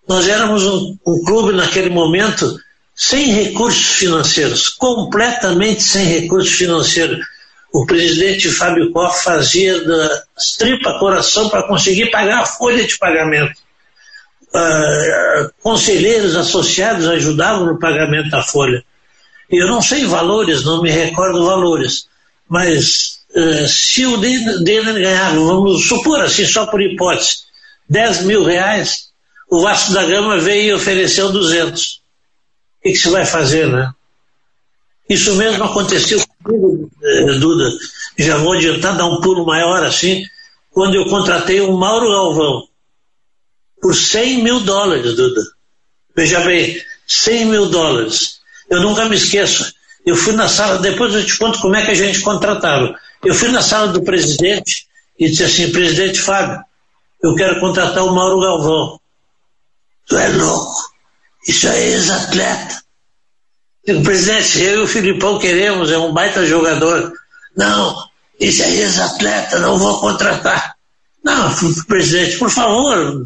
Nós 0.07 0.27
éramos 0.27 0.63
um, 0.63 0.97
um 1.05 1.23
clube 1.23 1.53
naquele 1.53 1.89
momento 1.89 2.57
sem 2.95 3.25
recursos 3.27 3.97
financeiros, 3.97 4.69
completamente 4.69 5.83
sem 5.83 6.05
recursos 6.05 6.53
financeiros. 6.53 7.19
O 7.73 7.85
presidente 7.85 8.49
Fábio 8.49 8.91
Koff 8.91 9.21
fazia 9.23 9.83
da 9.83 10.23
tripa 10.57 10.97
coração 10.97 11.49
para 11.49 11.67
conseguir 11.67 12.09
pagar 12.09 12.41
a 12.41 12.45
folha 12.45 12.85
de 12.85 12.97
pagamento. 12.97 13.59
Uh, 14.53 15.51
conselheiros 15.61 16.37
associados 16.37 17.05
ajudavam 17.09 17.65
no 17.65 17.77
pagamento 17.77 18.29
da 18.29 18.41
folha. 18.41 18.81
Eu 19.49 19.67
não 19.67 19.81
sei 19.81 20.05
valores, 20.05 20.63
não 20.63 20.81
me 20.81 20.89
recordo 20.89 21.45
valores, 21.45 22.07
mas 22.49 23.19
uh, 23.35 23.67
se 23.67 24.05
o 24.05 24.17
Denner 24.17 24.93
ganhava, 24.93 25.35
vamos 25.35 25.87
supor 25.87 26.19
assim, 26.21 26.45
só 26.45 26.65
por 26.65 26.81
hipótese, 26.81 27.45
10 27.89 28.23
mil 28.23 28.43
reais, 28.43 29.09
o 29.49 29.61
Vasco 29.61 29.93
da 29.93 30.05
Gama 30.05 30.39
veio 30.39 30.69
e 30.69 30.73
ofereceu 30.73 31.31
200. 31.31 31.83
O 31.83 32.83
que, 32.83 32.91
que 32.91 32.97
se 32.97 33.09
vai 33.09 33.25
fazer, 33.25 33.67
né? 33.67 33.91
Isso 35.07 35.35
mesmo 35.35 35.63
aconteceu 35.63 36.19
comigo, 36.43 36.89
eh, 37.03 37.33
Duda. 37.33 37.69
Já 38.17 38.37
vou 38.37 38.53
adiantar, 38.53 38.97
dar 38.97 39.05
um 39.05 39.21
pulo 39.21 39.45
maior 39.45 39.83
assim, 39.83 40.23
quando 40.71 40.95
eu 40.95 41.05
contratei 41.05 41.61
o 41.61 41.77
Mauro 41.77 42.09
Galvão 42.09 42.67
por 43.81 43.95
100 43.95 44.43
mil 44.43 44.59
dólares, 44.61 45.15
Duda. 45.15 45.41
Veja 46.15 46.39
bem, 46.39 46.81
100 47.07 47.45
mil 47.45 47.67
dólares. 47.67 48.39
Eu 48.69 48.81
nunca 48.81 49.05
me 49.05 49.15
esqueço. 49.15 49.73
Eu 50.05 50.15
fui 50.15 50.33
na 50.33 50.47
sala, 50.47 50.77
depois 50.79 51.13
eu 51.13 51.25
te 51.25 51.37
conto 51.37 51.59
como 51.59 51.75
é 51.75 51.83
que 51.83 51.91
a 51.91 51.95
gente 51.95 52.21
contratava. 52.21 52.95
Eu 53.23 53.33
fui 53.33 53.49
na 53.49 53.61
sala 53.61 53.87
do 53.87 54.03
presidente 54.03 54.87
e 55.17 55.29
disse 55.29 55.43
assim: 55.43 55.71
Presidente 55.71 56.19
Fábio, 56.19 56.63
eu 57.23 57.35
quero 57.35 57.59
contratar 57.59 58.03
o 58.03 58.13
Mauro 58.13 58.39
Galvão. 58.39 58.99
Tu 60.07 60.17
é 60.17 60.27
louco. 60.29 60.95
Isso 61.47 61.67
é 61.67 61.87
ex-atleta. 61.87 62.83
Digo, 63.85 64.03
presidente, 64.03 64.61
eu 64.61 64.79
e 64.79 64.83
o 64.83 64.87
Filipão 64.87 65.37
queremos, 65.37 65.91
é 65.91 65.97
um 65.97 66.11
baita 66.11 66.45
jogador. 66.45 67.13
Não, 67.55 67.95
isso 68.39 68.63
é 68.63 68.69
ex-atleta, 68.71 69.59
não 69.59 69.77
vou 69.77 69.99
contratar. 69.99 70.75
Não, 71.23 71.51
presidente, 71.87 72.37
por 72.37 72.49
favor, 72.49 73.23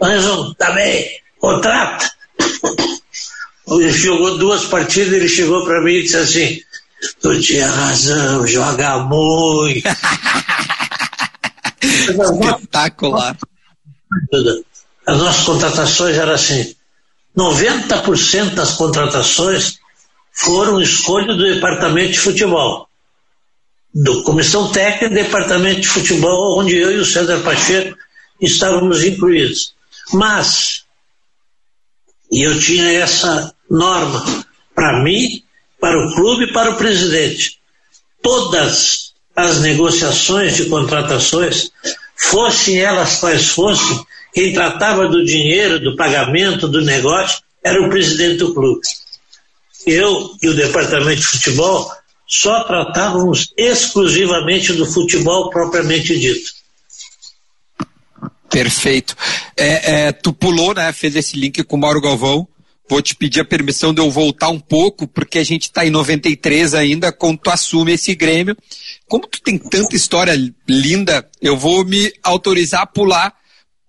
mas 0.00 0.24
tá 0.58 0.72
bem, 0.72 1.08
contrata. 1.38 2.10
Ele 3.68 3.90
jogou 3.90 4.38
duas 4.38 4.64
partidas, 4.66 5.12
ele 5.12 5.28
chegou 5.28 5.64
para 5.64 5.82
mim 5.82 5.94
e 5.94 6.02
disse 6.02 6.16
assim: 6.16 6.60
Tu 7.20 7.40
tinha 7.40 7.68
razão, 7.68 8.46
joga 8.46 8.98
muito. 8.98 9.86
Espetacular. 11.82 13.36
As 15.06 15.18
nossas 15.18 15.44
contratações 15.44 16.16
eram 16.16 16.32
assim: 16.32 16.74
90% 17.36 18.54
das 18.54 18.72
contratações 18.72 19.78
foram 20.32 20.80
escolha 20.80 21.34
do 21.34 21.54
departamento 21.54 22.12
de 22.12 22.20
futebol. 22.20 22.88
Do 23.94 24.22
comissão 24.22 24.70
técnica 24.70 25.08
departamento 25.08 25.80
de 25.80 25.88
futebol, 25.88 26.60
onde 26.60 26.76
eu 26.76 26.92
e 26.92 26.98
o 26.98 27.04
César 27.04 27.40
Pacheco 27.40 27.96
estávamos 28.40 29.02
incluídos. 29.04 29.74
Mas, 30.12 30.84
e 32.30 32.46
eu 32.46 32.58
tinha 32.58 32.90
essa 32.90 33.54
norma 33.70 34.44
para 34.74 35.02
mim, 35.02 35.42
para 35.80 35.98
o 35.98 36.14
clube 36.14 36.44
e 36.44 36.52
para 36.52 36.70
o 36.70 36.76
presidente. 36.76 37.58
Todas 38.22 39.12
as 39.34 39.60
negociações 39.60 40.56
de 40.56 40.66
contratações, 40.66 41.70
fossem 42.16 42.78
elas 42.78 43.16
quais 43.16 43.48
fossem, 43.48 44.00
quem 44.32 44.52
tratava 44.52 45.06
do 45.08 45.24
dinheiro, 45.24 45.78
do 45.78 45.96
pagamento, 45.96 46.66
do 46.66 46.80
negócio, 46.80 47.40
era 47.62 47.80
o 47.82 47.90
presidente 47.90 48.38
do 48.38 48.54
clube. 48.54 48.80
Eu 49.86 50.34
e 50.42 50.48
o 50.48 50.54
departamento 50.54 51.20
de 51.20 51.26
futebol 51.26 51.90
só 52.26 52.64
tratávamos 52.64 53.52
exclusivamente 53.56 54.72
do 54.72 54.84
futebol 54.84 55.50
propriamente 55.50 56.18
dito. 56.18 56.50
Perfeito. 58.50 59.16
É, 59.56 60.06
é, 60.06 60.12
tu 60.12 60.32
pulou, 60.32 60.74
né? 60.74 60.92
Fez 60.92 61.16
esse 61.16 61.36
link 61.36 61.62
com 61.64 61.76
o 61.76 61.80
Mauro 61.80 62.00
Galvão. 62.00 62.46
Vou 62.88 63.02
te 63.02 63.16
pedir 63.16 63.40
a 63.40 63.44
permissão 63.44 63.92
de 63.92 64.00
eu 64.00 64.10
voltar 64.10 64.48
um 64.48 64.60
pouco, 64.60 65.08
porque 65.08 65.38
a 65.38 65.44
gente 65.44 65.64
está 65.64 65.84
em 65.84 65.90
93 65.90 66.72
ainda, 66.72 67.10
quando 67.10 67.38
tu 67.38 67.50
assume 67.50 67.92
esse 67.92 68.14
Grêmio. 68.14 68.56
Como 69.08 69.26
tu 69.26 69.40
tem 69.42 69.58
tanta 69.58 69.96
história 69.96 70.36
linda, 70.68 71.28
eu 71.40 71.56
vou 71.56 71.84
me 71.84 72.12
autorizar 72.22 72.82
a 72.82 72.86
pular 72.86 73.34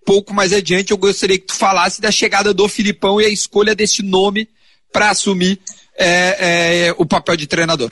pouco 0.08 0.32
mais 0.32 0.54
adiante, 0.54 0.90
eu 0.90 0.96
gostaria 0.96 1.38
que 1.38 1.48
tu 1.48 1.54
falasse 1.54 2.00
da 2.00 2.10
chegada 2.10 2.54
do 2.54 2.66
Filipão 2.66 3.20
e 3.20 3.26
a 3.26 3.28
escolha 3.28 3.74
desse 3.74 4.02
nome 4.02 4.48
para 4.90 5.10
assumir 5.10 5.60
é, 5.98 6.86
é, 6.86 6.94
o 6.96 7.04
papel 7.04 7.36
de 7.36 7.46
treinador. 7.46 7.90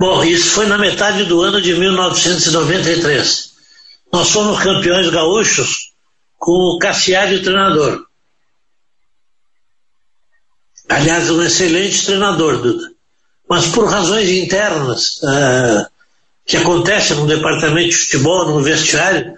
Bom, 0.00 0.24
isso 0.24 0.48
foi 0.52 0.64
na 0.64 0.78
metade 0.78 1.24
do 1.24 1.42
ano 1.42 1.60
de 1.60 1.74
1993. 1.74 3.50
Nós 4.10 4.30
fomos 4.30 4.62
campeões 4.62 5.10
gaúchos 5.10 5.85
com 6.38 6.52
o 6.52 6.78
Cassiari 6.78 7.42
treinador. 7.42 8.06
Aliás, 10.88 11.30
um 11.30 11.42
excelente 11.42 12.06
treinador, 12.06 12.58
Duda. 12.62 12.92
Mas 13.48 13.66
por 13.66 13.88
razões 13.88 14.28
internas 14.28 15.18
uh, 15.22 15.86
que 16.44 16.56
acontecem 16.56 17.16
no 17.16 17.26
departamento 17.26 17.90
de 17.90 17.96
futebol, 17.96 18.46
no 18.46 18.62
vestiário, 18.62 19.34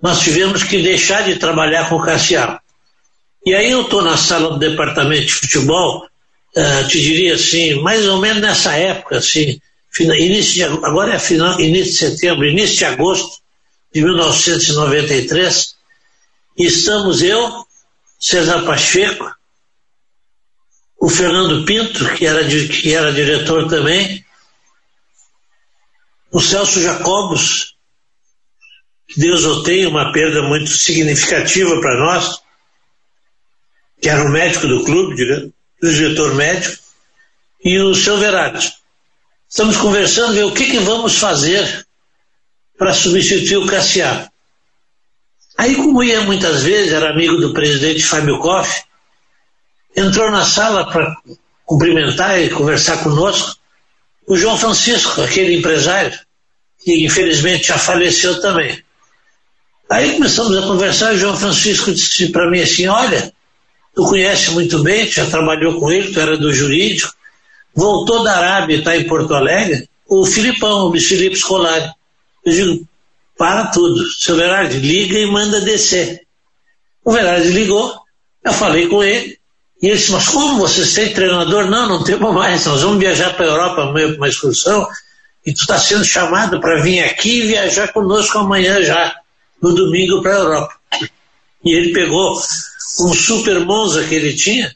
nós 0.00 0.20
tivemos 0.20 0.62
que 0.62 0.82
deixar 0.82 1.24
de 1.24 1.36
trabalhar 1.36 1.88
com 1.88 1.96
o 1.96 2.02
Cassiano. 2.02 2.58
E 3.44 3.54
aí 3.54 3.70
eu 3.70 3.82
estou 3.82 4.02
na 4.02 4.16
sala 4.16 4.50
do 4.50 4.58
departamento 4.58 5.26
de 5.26 5.32
futebol, 5.32 6.06
uh, 6.56 6.88
te 6.88 7.00
diria 7.00 7.34
assim, 7.34 7.80
mais 7.82 8.06
ou 8.06 8.18
menos 8.18 8.42
nessa 8.42 8.74
época, 8.74 9.18
assim, 9.18 9.60
início 9.98 10.54
de, 10.54 10.62
agora 10.64 11.14
é 11.14 11.18
final, 11.18 11.58
início 11.60 11.92
de 11.92 12.16
setembro, 12.16 12.46
início 12.46 12.76
de 12.76 12.84
agosto 12.84 13.40
de 13.92 14.02
1993, 14.02 15.74
e 15.74 15.79
estamos 16.56 17.22
eu, 17.22 17.64
César 18.18 18.64
Pacheco, 18.64 19.34
o 21.00 21.08
Fernando 21.08 21.64
Pinto, 21.64 22.12
que 22.14 22.26
era, 22.26 22.46
que 22.46 22.94
era 22.94 23.12
diretor 23.12 23.68
também, 23.68 24.24
o 26.30 26.40
Celso 26.40 26.80
Jacobos, 26.80 27.74
Deus 29.16 29.44
o 29.44 29.62
tenha, 29.62 29.88
uma 29.88 30.12
perda 30.12 30.42
muito 30.42 30.70
significativa 30.70 31.80
para 31.80 31.98
nós, 31.98 32.42
que 34.00 34.08
era 34.08 34.22
o 34.22 34.30
médico 34.30 34.68
do 34.68 34.84
clube, 34.84 35.52
o 35.82 35.86
diretor 35.86 36.34
médico, 36.34 36.80
e 37.64 37.78
o 37.78 37.94
seu 37.94 38.18
Verati. 38.18 38.72
Estamos 39.48 39.76
conversando, 39.76 40.34
ver 40.34 40.44
o 40.44 40.54
que, 40.54 40.70
que 40.70 40.78
vamos 40.78 41.16
fazer 41.18 41.86
para 42.78 42.94
substituir 42.94 43.56
o 43.58 43.66
Cassiano. 43.66 44.30
Aí, 45.60 45.76
como 45.76 46.02
ia 46.02 46.22
muitas 46.22 46.62
vezes, 46.62 46.90
era 46.90 47.10
amigo 47.10 47.36
do 47.36 47.52
presidente 47.52 48.02
Fábio 48.02 48.38
Koff, 48.38 48.82
entrou 49.94 50.30
na 50.30 50.42
sala 50.42 50.90
para 50.90 51.14
cumprimentar 51.66 52.40
e 52.40 52.48
conversar 52.48 53.04
conosco 53.04 53.58
o 54.26 54.38
João 54.38 54.56
Francisco, 54.56 55.20
aquele 55.20 55.58
empresário, 55.58 56.18
que 56.82 57.04
infelizmente 57.04 57.68
já 57.68 57.76
faleceu 57.76 58.40
também. 58.40 58.82
Aí 59.90 60.14
começamos 60.14 60.56
a 60.56 60.62
conversar, 60.62 61.12
o 61.12 61.18
João 61.18 61.36
Francisco 61.36 61.92
disse 61.92 62.30
para 62.30 62.50
mim 62.50 62.62
assim, 62.62 62.86
olha, 62.86 63.30
tu 63.94 64.04
conhece 64.04 64.52
muito 64.52 64.82
bem, 64.82 65.04
tu 65.04 65.12
já 65.12 65.26
trabalhou 65.26 65.78
com 65.78 65.92
ele, 65.92 66.10
tu 66.10 66.20
era 66.20 66.38
do 66.38 66.54
jurídico, 66.54 67.12
voltou 67.74 68.24
da 68.24 68.34
Arábia 68.34 68.76
e 68.76 68.78
está 68.78 68.96
em 68.96 69.06
Porto 69.06 69.34
Alegre, 69.34 69.90
o 70.08 70.24
Filipão, 70.24 70.86
o 70.86 70.88
Luiz 70.88 71.06
Felipe 71.06 71.36
Scolari. 71.36 71.90
Eu 72.46 72.52
digo, 72.54 72.88
para 73.40 73.68
tudo, 73.68 74.06
seu 74.06 74.36
Verardi, 74.36 74.76
liga 74.80 75.18
e 75.18 75.24
manda 75.24 75.62
descer. 75.62 76.26
O 77.02 77.10
Verardi 77.10 77.48
ligou, 77.48 77.98
eu 78.44 78.52
falei 78.52 78.86
com 78.86 79.02
ele, 79.02 79.38
e 79.80 79.86
ele 79.86 79.96
disse, 79.96 80.12
mas 80.12 80.28
como 80.28 80.58
vocês 80.58 80.92
têm 80.92 81.14
treinador? 81.14 81.64
Não, 81.64 81.88
não 81.88 82.04
temos 82.04 82.34
mais, 82.34 82.66
nós 82.66 82.82
vamos 82.82 82.98
viajar 82.98 83.34
para 83.34 83.46
a 83.46 83.48
Europa 83.48 83.80
amanhã 83.80 84.08
para 84.08 84.16
uma 84.18 84.28
excursão, 84.28 84.86
e 85.46 85.54
tu 85.54 85.62
está 85.62 85.78
sendo 85.78 86.04
chamado 86.04 86.60
para 86.60 86.82
vir 86.82 87.02
aqui 87.02 87.40
e 87.40 87.46
viajar 87.46 87.90
conosco 87.94 88.36
amanhã 88.36 88.82
já 88.82 89.18
no 89.62 89.74
domingo 89.74 90.20
para 90.20 90.32
a 90.32 90.40
Europa. 90.40 90.74
E 91.64 91.74
ele 91.74 91.94
pegou 91.94 92.38
um 93.00 93.14
super 93.14 93.58
Monza 93.60 94.04
que 94.04 94.14
ele 94.14 94.36
tinha 94.36 94.70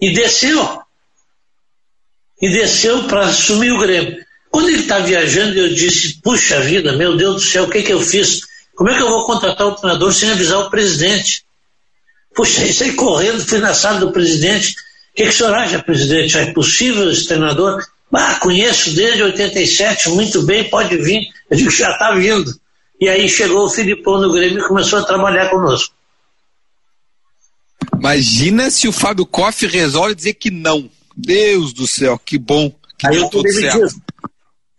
e 0.00 0.12
desceu. 0.12 0.82
E 2.40 2.48
desceu 2.48 3.04
para 3.04 3.26
assumir 3.26 3.70
o 3.70 3.78
Grêmio. 3.78 4.20
Quando 4.52 4.68
ele 4.68 4.82
está 4.82 4.98
viajando, 4.98 5.58
eu 5.58 5.74
disse: 5.74 6.20
Puxa 6.22 6.60
vida, 6.60 6.92
meu 6.92 7.16
Deus 7.16 7.36
do 7.36 7.40
céu, 7.40 7.64
o 7.64 7.70
que, 7.70 7.82
que 7.82 7.92
eu 7.92 8.00
fiz? 8.02 8.42
Como 8.74 8.90
é 8.90 8.94
que 8.94 9.02
eu 9.02 9.08
vou 9.08 9.26
contratar 9.26 9.66
o 9.66 9.74
treinador 9.74 10.12
sem 10.12 10.30
avisar 10.30 10.58
o 10.58 10.70
presidente? 10.70 11.42
Puxa, 12.34 12.62
isso 12.64 12.84
aí 12.84 12.92
correndo, 12.92 13.44
fui 13.44 13.58
na 13.58 13.72
sala 13.72 14.00
do 14.00 14.12
presidente. 14.12 14.72
O 14.72 15.16
que, 15.16 15.24
que 15.24 15.28
o 15.30 15.32
senhor 15.32 15.54
acha, 15.54 15.82
presidente? 15.82 16.36
É 16.36 16.52
possível 16.52 17.10
esse 17.10 17.26
treinador? 17.26 17.82
Ah, 18.12 18.34
conheço 18.34 18.94
desde 18.94 19.22
87, 19.22 20.10
muito 20.10 20.42
bem, 20.42 20.68
pode 20.68 20.98
vir. 20.98 21.28
Eu 21.50 21.56
digo: 21.56 21.70
já 21.70 21.90
está 21.90 22.12
vindo. 22.12 22.54
E 23.00 23.08
aí 23.08 23.26
chegou 23.30 23.64
o 23.64 23.70
Filipão 23.70 24.20
no 24.20 24.30
Grêmio 24.30 24.58
e 24.58 24.68
começou 24.68 24.98
a 24.98 25.04
trabalhar 25.04 25.48
conosco. 25.48 25.94
Imagina 27.98 28.70
se 28.70 28.86
o 28.86 28.92
Fábio 28.92 29.24
Koff 29.24 29.66
resolve 29.66 30.14
dizer 30.14 30.34
que 30.34 30.50
não. 30.50 30.90
Deus 31.16 31.72
do 31.72 31.86
céu, 31.86 32.18
que 32.18 32.38
bom. 32.38 32.70
Que 32.98 33.06
aí 33.06 33.16
eu 33.16 33.30
demitido. 33.30 33.88
Certo. 33.88 34.12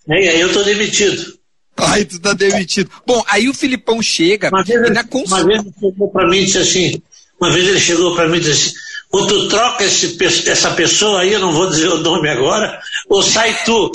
Aí 0.09 0.39
eu 0.39 0.51
tô 0.51 0.63
demitido. 0.63 1.37
Ai, 1.77 2.05
tu 2.05 2.19
tá 2.19 2.33
demitido. 2.33 2.89
Bom, 3.05 3.23
aí 3.27 3.49
o 3.49 3.53
Filipão 3.53 4.01
chega. 4.01 4.49
Uma 4.49 4.63
vez, 4.63 4.81
ele, 4.81 5.03
cons... 5.05 5.31
uma 5.31 5.43
vez 5.43 5.59
ele 5.59 5.73
chegou 5.79 6.11
pra 6.11 6.27
mim 6.29 6.37
e 6.37 6.45
disse 6.45 6.57
assim: 6.59 7.01
uma 7.39 7.51
vez 7.51 7.67
ele 7.67 7.79
chegou 7.79 8.15
para 8.15 8.27
mim 8.27 8.37
e 8.37 8.41
disse 8.41 8.69
assim: 8.69 8.75
ou 9.13 9.27
tu 9.27 9.47
troca 9.47 9.83
esse, 9.83 10.17
essa 10.49 10.71
pessoa 10.71 11.21
aí, 11.21 11.33
eu 11.33 11.39
não 11.39 11.51
vou 11.51 11.69
dizer 11.69 11.87
o 11.87 11.99
nome 11.99 12.27
agora, 12.29 12.81
ou 13.07 13.21
sai 13.21 13.55
tu. 13.63 13.91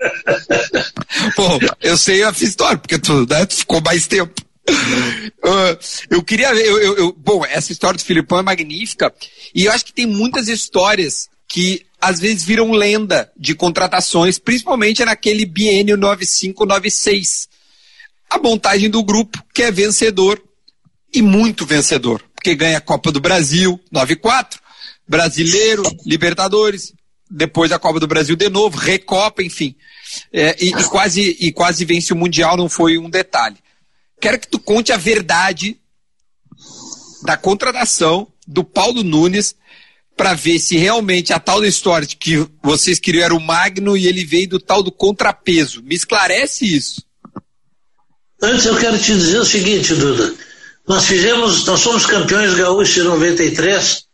Bom, 1.36 1.58
eu 1.80 1.96
sei 1.96 2.24
a 2.24 2.30
história, 2.30 2.76
porque 2.76 2.98
tu, 2.98 3.24
né, 3.26 3.46
tu 3.46 3.54
ficou 3.54 3.80
mais 3.80 4.06
tempo. 4.06 4.34
Uh, 4.68 5.78
eu 6.10 6.22
queria 6.22 6.52
ver, 6.52 6.66
eu, 6.66 6.80
eu, 6.80 6.96
eu, 6.96 7.12
bom, 7.12 7.44
essa 7.44 7.70
história 7.70 7.96
do 7.96 8.04
Filipão 8.04 8.38
é 8.38 8.42
magnífica, 8.42 9.14
e 9.54 9.66
eu 9.66 9.72
acho 9.72 9.84
que 9.84 9.92
tem 9.92 10.06
muitas 10.06 10.48
histórias 10.48 11.28
que 11.46 11.86
às 12.04 12.20
vezes 12.20 12.44
viram 12.44 12.70
lenda 12.70 13.32
de 13.34 13.54
contratações, 13.54 14.38
principalmente 14.38 15.02
naquele 15.02 15.46
biênio 15.46 15.96
95-96. 15.96 17.48
A 18.28 18.38
montagem 18.38 18.90
do 18.90 19.02
grupo, 19.02 19.42
que 19.54 19.62
é 19.62 19.70
vencedor, 19.70 20.42
e 21.12 21.22
muito 21.22 21.64
vencedor, 21.64 22.22
porque 22.34 22.54
ganha 22.54 22.76
a 22.76 22.80
Copa 22.80 23.10
do 23.10 23.20
Brasil, 23.20 23.80
94, 23.90 24.60
Brasileiro, 25.08 25.82
Libertadores, 26.04 26.92
depois 27.30 27.72
a 27.72 27.78
Copa 27.78 27.98
do 27.98 28.06
Brasil 28.06 28.36
de 28.36 28.50
novo, 28.50 28.76
Recopa, 28.76 29.42
enfim. 29.42 29.74
É, 30.30 30.62
e, 30.62 30.68
e, 30.68 30.84
quase, 30.84 31.36
e 31.40 31.52
quase 31.52 31.86
vence 31.86 32.12
o 32.12 32.16
Mundial, 32.16 32.54
não 32.54 32.68
foi 32.68 32.98
um 32.98 33.08
detalhe. 33.08 33.56
Quero 34.20 34.38
que 34.38 34.48
tu 34.48 34.58
conte 34.58 34.92
a 34.92 34.98
verdade 34.98 35.80
da 37.22 37.36
contratação 37.36 38.28
do 38.46 38.62
Paulo 38.62 39.02
Nunes 39.02 39.56
para 40.16 40.34
ver 40.34 40.58
se 40.58 40.76
realmente 40.76 41.32
a 41.32 41.40
tal 41.40 41.60
da 41.60 41.66
história 41.66 42.06
que 42.06 42.46
vocês 42.62 42.98
queriam 42.98 43.24
era 43.24 43.34
o 43.34 43.40
Magno 43.40 43.96
e 43.96 44.06
ele 44.06 44.24
veio 44.24 44.48
do 44.48 44.60
tal 44.60 44.82
do 44.82 44.92
contrapeso. 44.92 45.82
Me 45.82 45.94
esclarece 45.94 46.64
isso. 46.64 47.02
Antes 48.40 48.66
eu 48.66 48.76
quero 48.76 48.98
te 48.98 49.12
dizer 49.14 49.38
o 49.38 49.44
seguinte, 49.44 49.94
Duda. 49.94 50.34
Nós 50.86 51.06
fizemos, 51.06 51.64
nós 51.64 51.80
somos 51.80 52.04
campeões 52.04 52.54
gaúchos 52.54 52.96
em 52.98 53.02
93 53.02 54.04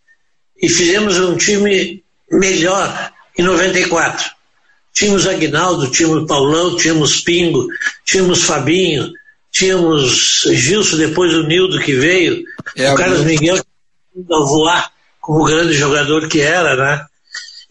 e 0.63 0.69
fizemos 0.69 1.19
um 1.19 1.37
time 1.37 2.03
melhor 2.31 3.13
em 3.37 3.43
94. 3.43 4.31
Tínhamos 4.93 5.27
Aguinaldo, 5.27 5.91
tínhamos 5.91 6.27
Paulão, 6.27 6.77
tínhamos 6.77 7.21
Pingo, 7.21 7.67
tínhamos 8.05 8.45
Fabinho, 8.45 9.13
tínhamos 9.51 10.43
Gilson, 10.53 10.97
depois 10.97 11.35
o 11.35 11.43
Nildo 11.43 11.81
que 11.81 11.95
veio, 11.95 12.45
é, 12.77 12.93
o 12.93 12.95
Carlos 12.95 13.25
Miguel 13.25 13.57
a 13.57 14.45
voar 14.45 14.93
como 15.21 15.45
grande 15.45 15.73
jogador 15.75 16.29
que 16.29 16.41
era, 16.41 16.77
né? 16.77 17.07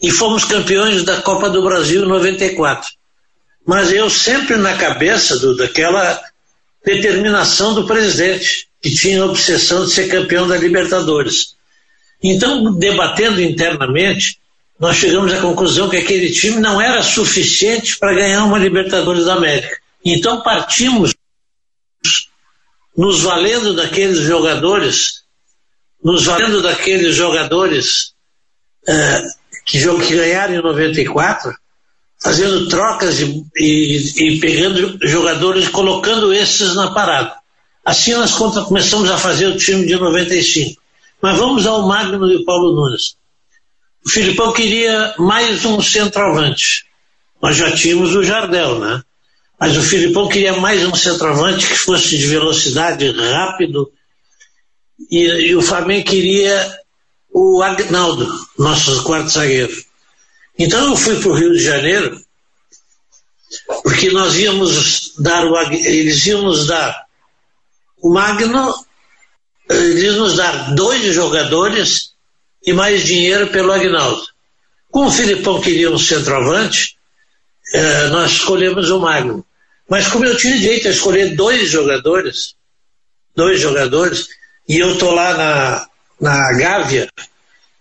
E 0.01 0.12
fomos 0.12 0.46
campeões 0.46 1.03
da 1.03 1.22
Copa 1.22 1.50
do 1.50 1.63
Brasil 1.63 2.03
em 2.03 2.08
94. 2.08 2.89
Mas 3.65 3.91
eu 3.91 4.10
sempre 4.10 4.56
na 4.56 4.75
cabeça 4.75 5.38
do, 5.38 5.56
daquela 5.56 6.22
determinação 6.86 7.74
do 7.74 7.86
presidente, 7.86 8.68
que 8.82 8.94
tinha 8.94 9.22
a 9.22 9.25
obsessão 9.25 9.86
de 9.86 9.91
ser 9.91 10.08
campeão 10.08 10.48
da 10.48 10.58
Libertadores. 10.58 11.56
Então, 12.24 12.74
debatendo 12.74 13.41
internamente, 13.41 14.39
nós 14.79 14.96
chegamos 14.96 15.34
à 15.34 15.41
conclusão 15.41 15.89
que 15.89 15.98
aquele 15.98 16.32
time 16.32 16.60
não 16.62 16.82
era 16.82 17.03
suficiente 17.03 17.98
para 17.98 18.13
ganhar 18.13 18.46
uma 18.46 18.58
Libertadores 18.58 19.25
da 19.25 19.34
América. 19.34 19.77
Então 20.03 20.41
partimos 20.41 21.13
nos 22.96 23.22
valendo 23.22 23.74
daqueles 23.74 24.20
jogadores, 24.20 25.18
nos 26.03 26.25
valendo 26.25 26.62
daqueles 26.62 27.15
jogadores 27.15 28.13
uh, 28.88 29.63
que, 29.65 29.79
que 29.79 30.15
ganharam 30.15 30.56
em 30.56 30.62
94, 30.62 31.53
fazendo 32.22 32.68
trocas 32.68 33.20
e, 33.20 33.46
e, 33.58 34.36
e 34.36 34.39
pegando 34.39 34.98
jogadores 35.08 35.68
colocando 35.70 36.34
esses 36.34 36.75
na 36.75 36.91
parada. 36.91 37.38
Assim 37.84 38.13
nós 38.13 38.34
começamos 38.34 39.10
a 39.10 39.18
fazer 39.18 39.48
o 39.48 39.58
time 39.58 39.86
de 39.86 39.96
95. 39.96 40.79
Mas 41.22 41.38
vamos 41.38 41.65
ao 41.65 41.88
Magno 41.88 42.32
e 42.32 42.44
Paulo 42.46 42.75
Nunes. 42.75 43.15
O 44.06 44.10
Filipão 44.10 44.53
queria 44.53 45.13
mais 45.18 45.65
um 45.65 45.82
centroavante. 45.82 46.86
Nós 47.41 47.58
já 47.58 47.72
tínhamos 47.72 48.15
o 48.15 48.24
Jardel, 48.24 48.79
né? 48.79 49.01
Mas 49.60 49.75
o 49.75 49.82
Filipão 49.82 50.29
queria 50.29 50.53
mais 50.53 50.86
um 50.86 50.96
centroavante 50.96 51.68
que 51.68 51.75
fosse 51.75 52.18
de 52.18 52.27
velocidade, 52.27 53.12
rápido. 53.12 53.91
E, 55.10 55.24
e 55.24 55.56
o 55.56 55.62
Flamengo 55.62 56.06
queria 56.06 56.79
o 57.32 57.62
Agnaldo, 57.62 58.27
nosso 58.58 59.03
quarto 59.03 59.29
zagueiro. 59.29 59.75
Então 60.58 60.89
eu 60.89 60.96
fui 60.96 61.20
para 61.20 61.29
o 61.29 61.34
Rio 61.34 61.53
de 61.53 61.63
Janeiro, 61.63 62.20
porque 63.84 64.12
nós 64.12 64.36
íamos 64.36 65.13
dar 65.18 65.46
o 65.46 65.58
eles 65.72 66.25
iam 66.25 66.41
nos 66.41 66.68
dar 66.68 67.06
o 68.01 68.13
Magno, 68.13 68.74
eles 69.70 70.15
nos 70.15 70.36
dar 70.36 70.74
dois 70.75 71.13
jogadores 71.13 72.13
e 72.65 72.74
mais 72.74 73.06
dinheiro 73.06 73.48
pelo 73.48 73.72
Agnaldo. 73.72 74.27
Como 74.91 75.08
o 75.08 75.12
Filipão 75.12 75.62
queria 75.62 75.91
um 75.91 76.00
centroavante, 76.00 76.98
eh, 77.74 78.08
nós 78.08 78.32
escolhemos 78.32 78.89
o 78.89 79.00
Magno. 79.00 79.46
Mas 79.88 80.08
como 80.08 80.25
eu 80.25 80.36
tinha 80.36 80.58
direito 80.58 80.88
a 80.88 80.91
escolher 80.91 81.36
dois 81.36 81.70
jogadores, 81.70 82.56
dois 83.36 83.60
jogadores, 83.60 84.27
e 84.69 84.77
eu 84.77 84.93
estou 84.93 85.11
lá 85.11 85.33
na, 85.35 85.88
na 86.21 86.53
Gávea, 86.53 87.09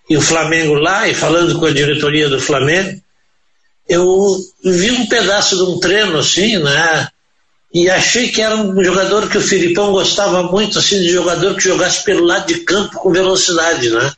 e 0.09 0.17
o 0.17 0.23
Flamengo 0.23 0.73
lá, 0.73 1.07
e 1.07 1.15
falando 1.15 1.59
com 1.59 1.67
a 1.67 1.71
diretoria 1.71 2.31
do 2.31 2.41
Flamengo, 2.41 2.99
eu 3.87 4.37
vi 4.65 4.91
um 4.93 5.07
pedaço 5.07 5.55
de 5.55 5.63
um 5.65 5.79
treino 5.79 6.19
assim, 6.19 6.57
né? 6.59 7.09
E 7.73 7.91
achei 7.91 8.31
que 8.31 8.41
era 8.41 8.57
um 8.57 8.83
jogador 8.83 9.29
que 9.29 9.37
o 9.37 9.43
Filipão 9.43 9.93
gostava 9.93 10.43
muito, 10.45 10.79
assim, 10.79 11.03
de 11.03 11.11
jogador 11.11 11.55
que 11.55 11.65
jogasse 11.65 12.03
pelo 12.05 12.25
lado 12.25 12.47
de 12.47 12.61
campo 12.61 12.99
com 12.99 13.13
velocidade, 13.13 13.91
né? 13.91 14.13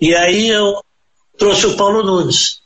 E 0.00 0.14
aí 0.14 0.48
eu 0.48 0.82
trouxe 1.38 1.66
o 1.66 1.76
Paulo 1.76 2.02
Nunes. 2.02 2.60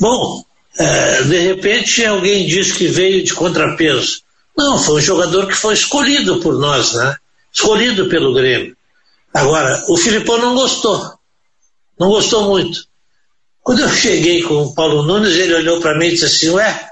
Bom, 0.00 0.44
é, 0.76 1.22
de 1.22 1.38
repente 1.38 2.04
alguém 2.04 2.46
diz 2.46 2.72
que 2.72 2.88
veio 2.88 3.22
de 3.22 3.32
contrapeso. 3.32 4.22
Não, 4.56 4.76
foi 4.76 4.96
um 4.96 5.04
jogador 5.04 5.46
que 5.46 5.54
foi 5.54 5.74
escolhido 5.74 6.40
por 6.40 6.58
nós, 6.58 6.94
né? 6.94 7.16
Escolhido 7.52 8.08
pelo 8.08 8.32
Grêmio. 8.32 8.76
Agora, 9.34 9.84
o 9.88 9.96
Filipão 9.96 10.38
não 10.38 10.54
gostou. 10.54 11.18
Não 11.98 12.08
gostou 12.08 12.48
muito. 12.48 12.86
Quando 13.62 13.80
eu 13.80 13.88
cheguei 13.88 14.42
com 14.42 14.62
o 14.62 14.74
Paulo 14.74 15.02
Nunes, 15.02 15.36
ele 15.36 15.54
olhou 15.54 15.80
para 15.80 15.96
mim 15.96 16.06
e 16.06 16.10
disse 16.12 16.24
assim: 16.24 16.50
Ué, 16.50 16.90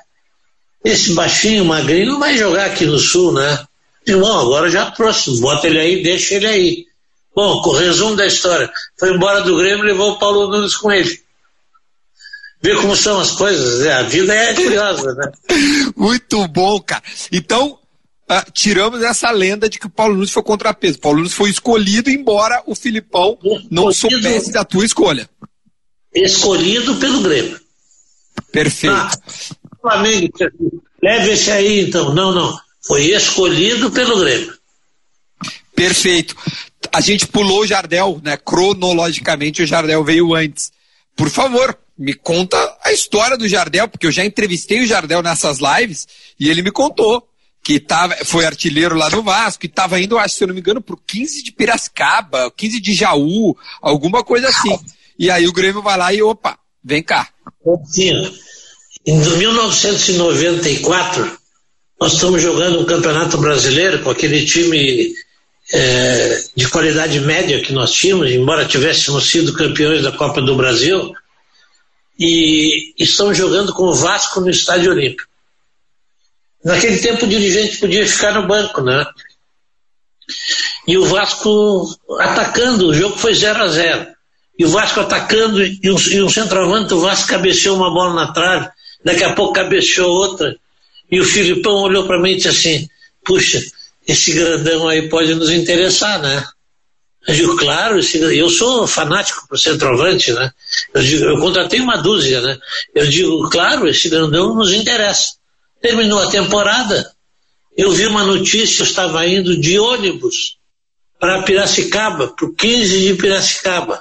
esse 0.84 1.12
baixinho, 1.14 1.64
magrinho, 1.64 2.12
não 2.12 2.20
vai 2.20 2.36
jogar 2.36 2.66
aqui 2.66 2.86
no 2.86 2.98
Sul, 2.98 3.32
né? 3.32 3.64
Irmão, 4.06 4.40
agora 4.40 4.70
já 4.70 4.90
trouxe, 4.90 5.40
bota 5.40 5.66
ele 5.66 5.78
aí, 5.78 6.02
deixa 6.02 6.34
ele 6.34 6.46
aí. 6.46 6.86
Bom, 7.34 7.60
com 7.62 7.70
o 7.70 7.76
resumo 7.76 8.16
da 8.16 8.26
história, 8.26 8.70
foi 8.98 9.14
embora 9.14 9.42
do 9.42 9.56
Grêmio 9.56 9.84
e 9.84 9.88
levou 9.88 10.12
o 10.12 10.18
Paulo 10.18 10.48
Nunes 10.48 10.76
com 10.76 10.90
ele. 10.90 11.20
Vê 12.62 12.74
como 12.76 12.94
são 12.94 13.18
as 13.18 13.32
coisas, 13.32 13.80
né? 13.80 13.92
a 13.92 14.02
vida 14.02 14.34
é 14.34 14.54
curiosa, 14.54 15.14
né? 15.14 15.32
Muito 15.96 16.46
bom, 16.48 16.78
cara. 16.80 17.02
Então, 17.32 17.78
uh, 18.30 18.50
tiramos 18.52 19.02
essa 19.02 19.30
lenda 19.30 19.68
de 19.68 19.78
que 19.78 19.86
o 19.86 19.90
Paulo 19.90 20.14
Nunes 20.14 20.30
foi 20.30 20.42
contrapeso. 20.42 20.98
O 20.98 21.00
Paulo 21.00 21.18
Nunes 21.18 21.34
foi 21.34 21.50
escolhido, 21.50 22.08
embora 22.08 22.62
o 22.66 22.74
Filipão 22.74 23.36
não 23.70 23.92
soubesse 23.92 24.52
da 24.52 24.64
tua 24.64 24.84
escolha. 24.84 25.28
Escolhido 26.14 26.96
pelo 26.96 27.20
Grêmio. 27.20 27.60
Perfeito. 28.52 28.94
Ah, 28.94 29.10
Flamengo, 29.80 30.28
leve 31.02 31.32
esse 31.32 31.50
aí 31.50 31.80
então. 31.86 32.14
Não, 32.14 32.32
não. 32.32 32.58
Foi 32.82 33.02
escolhido 33.12 33.90
pelo 33.90 34.18
Grêmio. 34.18 34.54
Perfeito. 35.74 36.36
A 36.92 37.00
gente 37.00 37.26
pulou 37.26 37.60
o 37.60 37.66
Jardel, 37.66 38.20
né? 38.22 38.36
Cronologicamente 38.36 39.62
o 39.62 39.66
Jardel 39.66 40.02
veio 40.02 40.34
antes. 40.34 40.72
Por 41.14 41.30
favor, 41.30 41.78
me 41.96 42.14
conta 42.14 42.56
a 42.82 42.92
história 42.92 43.36
do 43.36 43.46
Jardel, 43.46 43.86
porque 43.86 44.06
eu 44.06 44.10
já 44.10 44.24
entrevistei 44.24 44.82
o 44.82 44.86
Jardel 44.86 45.22
nessas 45.22 45.58
lives 45.58 46.08
e 46.38 46.48
ele 46.48 46.62
me 46.62 46.72
contou 46.72 47.29
que 47.62 47.78
tava, 47.78 48.16
foi 48.24 48.46
artilheiro 48.46 48.96
lá 48.96 49.10
no 49.10 49.22
Vasco 49.22 49.64
e 49.64 49.68
estava 49.68 50.00
indo, 50.00 50.18
acho, 50.18 50.36
se 50.36 50.44
eu 50.44 50.48
não 50.48 50.54
me 50.54 50.60
engano, 50.60 50.80
pro 50.80 50.96
15 50.96 51.42
de 51.42 51.52
Piracicaba, 51.52 52.50
15 52.56 52.80
de 52.80 52.94
Jaú, 52.94 53.54
alguma 53.82 54.24
coisa 54.24 54.48
assim. 54.48 54.78
E 55.18 55.30
aí 55.30 55.46
o 55.46 55.52
Grêmio 55.52 55.82
vai 55.82 55.98
lá 55.98 56.12
e 56.12 56.22
opa, 56.22 56.58
vem 56.82 57.02
cá. 57.02 57.28
Sim. 57.84 58.12
Em 59.06 59.18
1994, 59.18 61.38
nós 62.00 62.14
estamos 62.14 62.40
jogando 62.40 62.80
um 62.80 62.86
campeonato 62.86 63.36
brasileiro 63.38 64.02
com 64.02 64.10
aquele 64.10 64.46
time 64.46 65.12
é, 65.72 66.42
de 66.56 66.68
qualidade 66.68 67.20
média 67.20 67.60
que 67.60 67.72
nós 67.72 67.92
tínhamos, 67.92 68.30
embora 68.30 68.64
tivéssemos 68.64 69.30
sido 69.30 69.52
campeões 69.52 70.02
da 70.02 70.12
Copa 70.12 70.40
do 70.40 70.56
Brasil, 70.56 71.12
e 72.18 72.92
estão 72.98 73.32
jogando 73.32 73.72
com 73.72 73.84
o 73.84 73.94
Vasco 73.94 74.40
no 74.40 74.50
Estádio 74.50 74.92
Olímpico. 74.92 75.29
Naquele 76.64 76.98
tempo 76.98 77.24
o 77.24 77.28
dirigente 77.28 77.78
podia 77.78 78.06
ficar 78.06 78.34
no 78.34 78.46
banco, 78.46 78.82
né? 78.82 79.06
E 80.86 80.96
o 80.98 81.06
Vasco 81.06 81.86
atacando, 82.18 82.88
o 82.88 82.94
jogo 82.94 83.16
foi 83.16 83.34
0 83.34 83.62
a 83.62 83.68
0 83.68 84.06
E 84.58 84.64
o 84.64 84.68
Vasco 84.68 85.00
atacando, 85.00 85.62
e 85.64 85.90
um, 85.90 85.98
e 85.98 86.22
um 86.22 86.28
centroavante, 86.28 86.94
o 86.94 87.00
Vasco 87.00 87.28
cabeceou 87.28 87.76
uma 87.76 87.92
bola 87.92 88.14
na 88.14 88.32
trave, 88.32 88.68
daqui 89.04 89.24
a 89.24 89.34
pouco 89.34 89.54
cabeceou 89.54 90.10
outra. 90.10 90.56
E 91.10 91.20
o 91.20 91.24
Filipão 91.24 91.82
olhou 91.82 92.06
para 92.06 92.20
mim 92.20 92.32
e 92.32 92.36
disse 92.36 92.48
assim: 92.48 92.88
Puxa, 93.24 93.60
esse 94.06 94.32
grandão 94.32 94.86
aí 94.86 95.08
pode 95.08 95.34
nos 95.34 95.50
interessar, 95.50 96.20
né? 96.20 96.46
Eu 97.26 97.34
digo, 97.34 97.56
claro, 97.56 98.00
eu 98.14 98.48
sou 98.48 98.86
fanático 98.86 99.46
pro 99.46 99.58
centroavante, 99.58 100.32
né? 100.32 100.50
Eu, 100.94 101.02
digo, 101.02 101.24
eu 101.24 101.38
contratei 101.38 101.78
uma 101.78 101.96
dúzia, 101.96 102.40
né? 102.40 102.58
Eu 102.94 103.06
digo, 103.06 103.48
claro, 103.50 103.86
esse 103.86 104.08
grandão 104.08 104.54
nos 104.54 104.72
interessa. 104.72 105.34
Terminou 105.80 106.18
a 106.20 106.30
temporada, 106.30 107.10
eu 107.76 107.90
vi 107.92 108.06
uma 108.06 108.24
notícia, 108.24 108.82
eu 108.82 108.86
estava 108.86 109.26
indo 109.26 109.58
de 109.58 109.78
ônibus 109.78 110.58
para 111.18 111.42
Piracicaba, 111.42 112.28
pro 112.28 112.54
15 112.54 113.00
de 113.00 113.14
Piracicaba. 113.14 114.00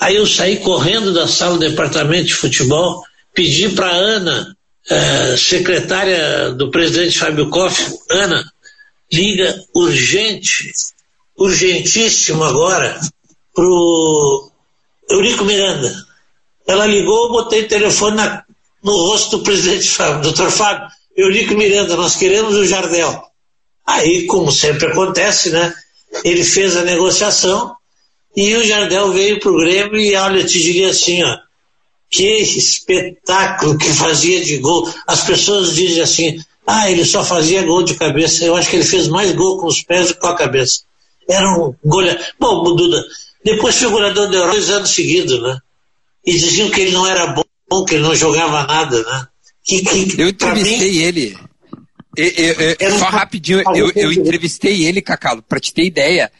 Aí 0.00 0.16
eu 0.16 0.26
saí 0.26 0.58
correndo 0.58 1.12
da 1.12 1.26
sala 1.28 1.54
do 1.54 1.68
departamento 1.68 2.26
de 2.26 2.34
futebol, 2.34 3.02
pedi 3.32 3.68
para 3.70 3.90
Ana, 3.90 4.56
eh, 4.90 5.36
secretária 5.36 6.50
do 6.52 6.70
presidente 6.70 7.18
Fábio 7.18 7.48
Koff, 7.48 7.98
Ana, 8.10 8.44
liga 9.12 9.58
urgente 9.74 10.72
urgentíssimo 11.36 12.44
agora 12.44 12.98
pro 13.54 14.50
Eurico 15.08 15.44
Miranda. 15.44 15.94
Ela 16.66 16.86
ligou, 16.86 17.26
eu 17.26 17.32
botei 17.32 17.62
o 17.62 17.68
telefone 17.68 18.16
na, 18.16 18.42
no 18.82 18.92
rosto 18.92 19.38
do 19.38 19.44
presidente 19.44 19.88
Fábio, 19.90 20.22
doutor 20.22 20.50
Fábio, 20.50 20.88
Eurico 21.16 21.54
Miranda, 21.54 21.96
nós 21.96 22.16
queremos 22.16 22.54
o 22.54 22.66
Jardel. 22.66 23.22
Aí, 23.86 24.26
como 24.26 24.50
sempre 24.50 24.86
acontece, 24.86 25.50
né? 25.50 25.72
Ele 26.24 26.42
fez 26.42 26.76
a 26.76 26.82
negociação 26.82 27.74
e 28.36 28.54
o 28.56 28.64
Jardel 28.64 29.12
veio 29.12 29.38
pro 29.38 29.58
Grêmio 29.58 29.96
e 29.96 30.14
olha, 30.16 30.44
te 30.44 30.60
diria 30.60 30.90
assim, 30.90 31.22
ó, 31.22 31.38
que 32.10 32.38
espetáculo 32.38 33.78
que 33.78 33.92
fazia 33.92 34.44
de 34.44 34.58
gol. 34.58 34.92
As 35.06 35.22
pessoas 35.24 35.74
dizem 35.74 36.02
assim, 36.02 36.38
ah, 36.66 36.90
ele 36.90 37.04
só 37.04 37.24
fazia 37.24 37.62
gol 37.62 37.82
de 37.82 37.94
cabeça. 37.94 38.44
Eu 38.44 38.56
acho 38.56 38.70
que 38.70 38.76
ele 38.76 38.84
fez 38.84 39.08
mais 39.08 39.32
gol 39.32 39.58
com 39.58 39.66
os 39.66 39.82
pés 39.82 40.08
do 40.08 40.14
que 40.14 40.20
com 40.20 40.28
a 40.28 40.36
cabeça. 40.36 40.82
Era 41.28 41.48
um 41.58 41.74
goleador. 41.84 42.24
Bom, 42.38 42.74
Duda, 42.74 43.04
depois 43.44 43.76
figurador 43.76 44.28
da 44.28 44.36
Europa 44.36 44.52
dois 44.52 44.70
anos 44.70 44.90
seguidos, 44.90 45.42
né? 45.42 45.58
E 46.24 46.32
diziam 46.32 46.70
que 46.70 46.80
ele 46.80 46.92
não 46.92 47.06
era 47.06 47.26
bom 47.68 47.84
que 47.84 47.94
ele 47.94 48.02
não 48.02 48.14
jogava 48.14 48.66
nada, 48.66 49.02
né? 49.02 49.28
Que, 49.64 49.82
que, 49.82 50.20
eu 50.20 50.28
entrevistei 50.28 50.92
mim, 50.92 50.98
ele. 50.98 51.38
Eu, 52.16 52.28
eu, 52.28 52.76
eu, 52.78 52.98
só 52.98 53.06
rapidinho, 53.06 53.62
eu, 53.74 54.12
entrevistei 54.12 54.84
ele, 54.84 55.00
Cacalo, 55.00 55.42
para 55.42 55.58
te 55.58 55.72
ter 55.72 55.84
ideia. 55.84 56.30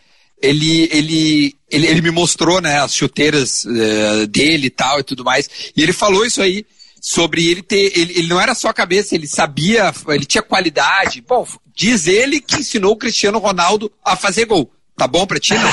Ele, 0.40 0.88
ele, 0.92 1.56
ele, 1.70 1.86
ele 1.86 2.02
me 2.02 2.10
mostrou 2.10 2.60
né, 2.60 2.78
as 2.80 2.94
chuteiras 2.94 3.64
uh, 3.64 4.26
dele 4.26 4.66
e 4.66 4.70
tal 4.70 5.00
e 5.00 5.02
tudo 5.02 5.24
mais. 5.24 5.48
E 5.74 5.82
ele 5.82 5.92
falou 5.92 6.24
isso 6.24 6.42
aí 6.42 6.66
sobre 7.00 7.46
ele 7.50 7.62
ter. 7.62 7.98
Ele, 7.98 8.12
ele 8.18 8.28
não 8.28 8.40
era 8.40 8.54
só 8.54 8.68
a 8.68 8.74
cabeça, 8.74 9.14
ele 9.14 9.26
sabia, 9.26 9.92
ele 10.08 10.26
tinha 10.26 10.42
qualidade. 10.42 11.24
Bom, 11.26 11.46
diz 11.74 12.06
ele 12.06 12.40
que 12.40 12.56
ensinou 12.56 12.92
o 12.92 12.96
Cristiano 12.96 13.38
Ronaldo 13.38 13.90
a 14.04 14.16
fazer 14.16 14.44
gol. 14.44 14.70
Tá 14.96 15.08
bom 15.08 15.26
pra 15.26 15.40
ti, 15.40 15.54
não? 15.54 15.70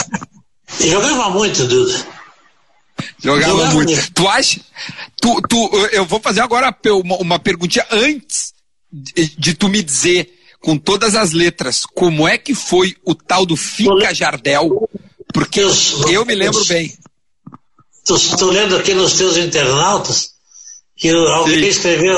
Jogava 0.88 1.30
muito, 1.30 1.68
Duda. 1.68 2.21
Jogava, 3.22 3.52
Jogava 3.52 3.74
muito. 3.74 3.92
muito. 3.92 4.14
Tu 4.14 4.28
acha? 4.28 4.62
Tu, 5.22 5.42
tu, 5.50 5.70
eu 5.92 6.06
vou 6.06 6.20
fazer 6.20 6.42
agora 6.42 6.76
uma, 7.04 7.18
uma 7.18 7.40
perguntinha 7.40 7.86
antes 7.92 8.54
de, 8.92 9.28
de, 9.38 9.54
tu 9.54 9.70
me 9.70 9.82
dizer, 9.82 10.34
com 10.60 10.78
todas 10.78 11.16
as 11.16 11.32
letras, 11.32 11.86
como 11.86 12.28
é 12.28 12.38
que 12.38 12.54
foi 12.54 12.96
o 13.06 13.16
tal 13.16 13.46
do 13.46 13.56
Fica 13.56 14.14
Jardel? 14.14 14.90
Porque 15.34 15.62
eu 16.10 16.26
me 16.26 16.36
lembro 16.36 16.64
bem. 16.66 16.94
Tu, 18.06 18.38
tu 18.38 18.50
lendo 18.50 18.76
aqui 18.76 18.94
nos 18.94 19.14
teus 19.14 19.38
internautas 19.38 20.32
que 20.96 21.10
alguém 21.10 21.64
Sim. 21.64 21.68
escreveu 21.68 22.18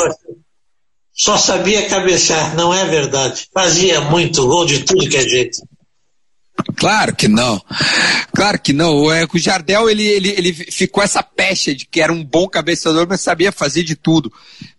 só 1.15 1.37
sabia 1.37 1.87
cabecear, 1.87 2.55
não 2.55 2.73
é 2.73 2.85
verdade. 2.85 3.47
Fazia 3.53 4.01
muito 4.01 4.45
gol 4.47 4.65
de 4.65 4.79
tudo 4.79 5.07
que 5.07 5.17
é 5.17 5.27
jeito. 5.27 5.59
Claro 6.83 7.15
que 7.15 7.29
não. 7.29 7.61
Claro 8.35 8.59
que 8.59 8.73
não. 8.73 8.93
O, 8.93 9.11
é, 9.13 9.23
o 9.23 9.37
Jardel, 9.39 9.89
ele, 9.89 10.05
ele, 10.05 10.29
ele 10.31 10.53
ficou 10.53 11.01
essa 11.01 11.23
pecha 11.23 11.73
de 11.73 11.85
que 11.85 12.01
era 12.01 12.11
um 12.11 12.21
bom 12.21 12.45
cabeçador, 12.45 13.07
mas 13.07 13.21
sabia 13.21 13.53
fazer 13.53 13.83
de 13.83 13.95
tudo. 13.95 14.29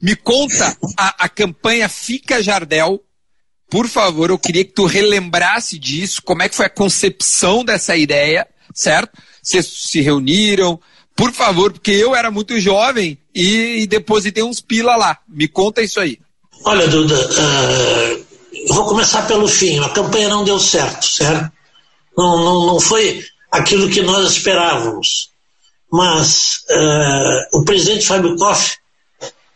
Me 0.03 0.15
conta 0.15 0.77
a, 0.99 1.25
a 1.25 1.29
campanha 1.31 1.89
Fica 1.89 2.43
Jardel. 2.43 3.01
Por 3.71 3.89
favor, 3.89 4.29
eu 4.29 4.39
queria 4.39 4.67
que 4.67 4.75
tu 4.75 4.85
relembrasse 4.85 5.79
disso, 5.79 6.21
como 6.23 6.43
é 6.43 6.49
que 6.51 6.55
foi 6.55 6.67
a 6.67 6.71
concepção 6.71 7.65
dessa 7.65 7.97
ideia, 7.97 8.47
certo? 8.75 9.19
Vocês 9.43 9.67
se 9.67 10.03
reuniram, 10.03 10.79
por 11.17 11.33
favor, 11.33 11.73
porque 11.73 11.91
eu 11.91 12.15
era 12.15 12.31
muito 12.31 12.61
jovem 12.61 13.17
e, 13.35 13.81
e 13.81 13.87
depositei 13.87 14.45
uns 14.45 14.61
pila 14.61 14.95
lá. 14.95 15.19
Me 15.27 15.49
conta 15.49 15.81
isso 15.81 15.99
aí. 15.99 16.19
Olha, 16.67 16.87
Duda, 16.87 17.15
uh, 17.15 18.75
vou 18.75 18.85
começar 18.85 19.23
pelo 19.23 19.49
fim. 19.49 19.79
A 19.79 19.89
campanha 19.89 20.29
não 20.29 20.45
deu 20.45 20.61
certo, 20.61 21.07
certo? 21.07 21.54
Não, 22.17 22.39
não, 22.39 22.67
não 22.67 22.81
foi 22.81 23.25
aquilo 23.51 23.89
que 23.89 24.03
nós 24.03 24.33
esperávamos. 24.33 25.31
Mas 25.91 26.65
uh, 26.71 27.59
o 27.59 27.65
presidente 27.65 28.07
Fábio 28.07 28.37
Koff, 28.37 28.77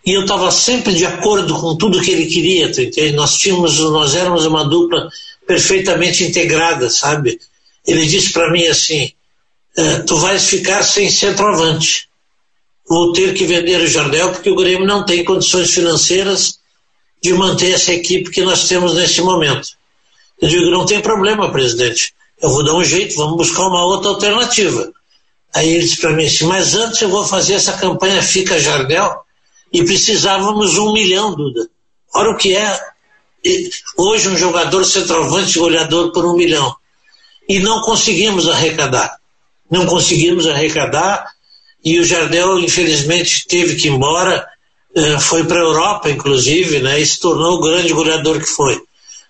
e 0.06 0.12
eu 0.12 0.22
estava 0.22 0.50
sempre 0.50 0.94
de 0.94 1.04
acordo 1.04 1.58
com 1.60 1.76
tudo 1.76 2.00
que 2.00 2.10
ele 2.10 2.26
queria, 2.26 2.70
nós 3.14 3.36
tínhamos, 3.36 3.78
nós 3.78 4.14
éramos 4.14 4.46
uma 4.46 4.64
dupla 4.64 5.08
perfeitamente 5.46 6.24
integrada, 6.24 6.88
sabe? 6.88 7.40
Ele 7.86 8.06
disse 8.06 8.32
para 8.32 8.50
mim 8.52 8.66
assim, 8.66 9.12
uh, 9.76 10.04
tu 10.06 10.16
vais 10.16 10.46
ficar 10.46 10.82
sem 10.82 11.10
centroavante. 11.10 12.08
Vou 12.88 13.12
ter 13.12 13.34
que 13.34 13.44
vender 13.44 13.80
o 13.80 13.86
Jardel 13.86 14.30
porque 14.32 14.50
o 14.50 14.56
Grêmio 14.56 14.86
não 14.86 15.04
tem 15.04 15.24
condições 15.24 15.72
financeiras 15.72 16.58
de 17.22 17.34
manter 17.34 17.72
essa 17.72 17.92
equipe 17.92 18.30
que 18.30 18.42
nós 18.42 18.68
temos 18.68 18.94
nesse 18.94 19.20
momento. 19.20 19.70
Eu 20.40 20.48
digo, 20.48 20.70
não 20.70 20.86
tem 20.86 21.00
problema, 21.00 21.50
presidente 21.50 22.14
eu 22.40 22.50
vou 22.50 22.64
dar 22.64 22.74
um 22.74 22.84
jeito, 22.84 23.16
vamos 23.16 23.36
buscar 23.36 23.66
uma 23.66 23.84
outra 23.84 24.10
alternativa. 24.10 24.92
Aí 25.54 25.70
ele 25.70 25.84
disse 25.84 26.00
para 26.00 26.12
mim 26.12 26.26
assim, 26.26 26.46
mas 26.46 26.74
antes 26.74 27.00
eu 27.00 27.08
vou 27.08 27.24
fazer 27.24 27.54
essa 27.54 27.72
campanha 27.72 28.22
Fica 28.22 28.60
Jardel 28.60 29.22
e 29.72 29.82
precisávamos 29.84 30.76
um 30.78 30.92
milhão, 30.92 31.34
Duda. 31.34 31.68
Olha 32.14 32.30
o 32.30 32.36
que 32.36 32.54
é 32.54 32.80
hoje 33.96 34.28
um 34.28 34.36
jogador 34.36 34.84
centroavante 34.84 35.58
goleador 35.58 36.12
por 36.12 36.24
um 36.26 36.36
milhão. 36.36 36.74
E 37.48 37.60
não 37.60 37.80
conseguimos 37.80 38.48
arrecadar. 38.48 39.18
Não 39.70 39.86
conseguimos 39.86 40.46
arrecadar 40.46 41.26
e 41.84 41.98
o 41.98 42.04
Jardel, 42.04 42.58
infelizmente, 42.58 43.46
teve 43.46 43.76
que 43.76 43.88
ir 43.88 43.92
embora, 43.92 44.46
eh, 44.94 45.18
foi 45.20 45.44
para 45.44 45.58
a 45.58 45.64
Europa, 45.64 46.10
inclusive, 46.10 46.80
né, 46.80 47.00
e 47.00 47.06
se 47.06 47.20
tornou 47.20 47.56
o 47.56 47.60
grande 47.60 47.92
goleador 47.92 48.40
que 48.40 48.46
foi 48.46 48.82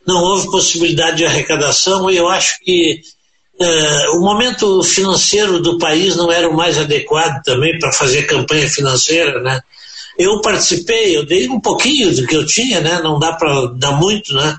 não 0.09 0.23
houve 0.23 0.51
possibilidade 0.51 1.19
de 1.19 1.27
arrecadação 1.27 2.11
e 2.11 2.17
eu 2.17 2.27
acho 2.31 2.59
que 2.65 3.03
uh, 3.61 4.17
o 4.17 4.21
momento 4.21 4.83
financeiro 4.83 5.61
do 5.61 5.77
país 5.77 6.17
não 6.17 6.33
era 6.33 6.49
o 6.49 6.57
mais 6.57 6.79
adequado 6.79 7.43
também 7.43 7.79
para 7.79 7.93
fazer 7.93 8.23
campanha 8.23 8.67
financeira, 8.71 9.39
né? 9.43 9.61
Eu 10.19 10.41
participei, 10.41 11.15
eu 11.15 11.27
dei 11.27 11.47
um 11.51 11.61
pouquinho 11.61 12.13
do 12.17 12.27
que 12.27 12.35
eu 12.35 12.47
tinha, 12.47 12.81
né? 12.81 13.01
Não 13.03 13.19
dá 13.19 13.35
para 13.35 13.67
dar 13.67 13.93
muito, 13.93 14.33
né? 14.33 14.57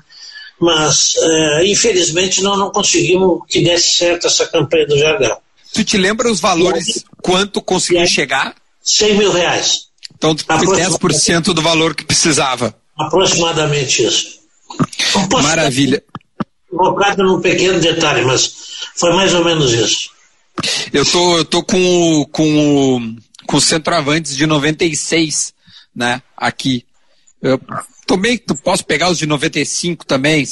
Mas 0.60 1.14
uh, 1.16 1.64
infelizmente 1.64 2.40
nós 2.42 2.56
não 2.56 2.70
conseguimos 2.70 3.40
que 3.48 3.60
desse 3.60 3.98
certo 3.98 4.28
essa 4.28 4.46
campanha 4.46 4.86
do 4.86 4.96
Jardel. 4.96 5.36
Tu 5.74 5.82
te 5.82 5.98
lembra 5.98 6.30
os 6.30 6.38
valores, 6.38 6.86
aí, 6.86 7.02
quanto 7.20 7.60
conseguiu 7.60 8.06
chegar? 8.06 8.54
100 8.84 9.14
mil 9.16 9.32
reais. 9.32 9.88
Então 10.16 10.32
tu 10.32 10.44
foi 10.44 10.78
10% 10.78 11.52
do 11.52 11.60
valor 11.60 11.92
que 11.92 12.04
precisava. 12.04 12.72
Aproximadamente 12.96 14.04
isso. 14.04 14.39
Maravilha. 15.42 16.02
Colocado 16.70 17.22
num 17.22 17.40
pequeno 17.40 17.80
detalhe, 17.80 18.24
mas 18.24 18.52
foi 18.94 19.12
mais 19.12 19.34
ou 19.34 19.44
menos 19.44 19.72
isso. 19.72 20.10
Eu 20.92 21.04
tô, 21.04 21.38
eu 21.38 21.44
tô 21.44 21.62
com, 21.62 22.26
com, 22.30 23.16
com 23.46 23.56
o 23.56 23.60
centroavantes 23.60 24.36
de 24.36 24.46
96, 24.46 25.52
né, 25.94 26.22
aqui. 26.36 26.84
Eu 27.42 27.60
também 28.06 28.38
posso 28.62 28.84
pegar 28.84 29.10
os 29.10 29.18
de 29.18 29.26
95 29.26 30.04
também, 30.04 30.44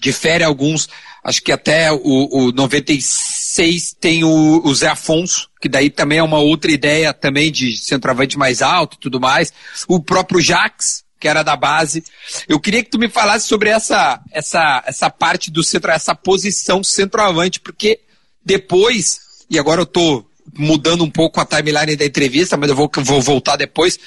difere 0.00 0.42
alguns. 0.42 0.88
Acho 1.22 1.42
que 1.42 1.52
até 1.52 1.92
o, 1.92 2.00
o 2.02 2.52
96 2.52 3.94
tem 3.98 4.24
o, 4.24 4.60
o 4.64 4.74
Zé 4.74 4.88
Afonso, 4.88 5.48
que 5.60 5.68
daí 5.68 5.88
também 5.88 6.18
é 6.18 6.22
uma 6.22 6.38
outra 6.38 6.70
ideia 6.70 7.14
também 7.14 7.50
de 7.50 7.76
centroavante 7.76 8.36
mais 8.36 8.60
alto 8.60 8.96
e 8.96 9.00
tudo 9.00 9.20
mais. 9.20 9.52
O 9.88 10.00
próprio 10.00 10.40
Jax, 10.40 11.03
que 11.18 11.28
era 11.28 11.42
da 11.42 11.56
base. 11.56 12.04
Eu 12.48 12.60
queria 12.60 12.82
que 12.82 12.90
tu 12.90 12.98
me 12.98 13.08
falasse 13.08 13.46
sobre 13.46 13.70
essa, 13.70 14.20
essa, 14.30 14.82
essa 14.86 15.10
parte 15.10 15.50
do 15.50 15.62
centro, 15.62 15.90
essa 15.90 16.14
posição 16.14 16.82
centroavante, 16.82 17.60
porque 17.60 18.00
depois, 18.44 19.20
e 19.48 19.58
agora 19.58 19.80
eu 19.80 19.84
estou 19.84 20.28
mudando 20.56 21.02
um 21.04 21.10
pouco 21.10 21.40
a 21.40 21.46
timeline 21.46 21.96
da 21.96 22.04
entrevista, 22.04 22.56
mas 22.56 22.68
eu 22.68 22.76
vou, 22.76 22.90
vou 22.98 23.22
voltar 23.22 23.56
depois 23.56 23.98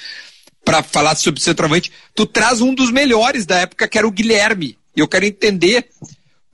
para 0.64 0.82
falar 0.82 1.14
sobre 1.16 1.40
o 1.40 1.42
centroavante. 1.42 1.90
Tu 2.14 2.26
traz 2.26 2.60
um 2.60 2.74
dos 2.74 2.90
melhores 2.90 3.46
da 3.46 3.58
época, 3.58 3.88
que 3.88 3.98
era 3.98 4.06
o 4.06 4.12
Guilherme. 4.12 4.78
E 4.94 5.00
eu 5.00 5.08
quero 5.08 5.24
entender 5.24 5.88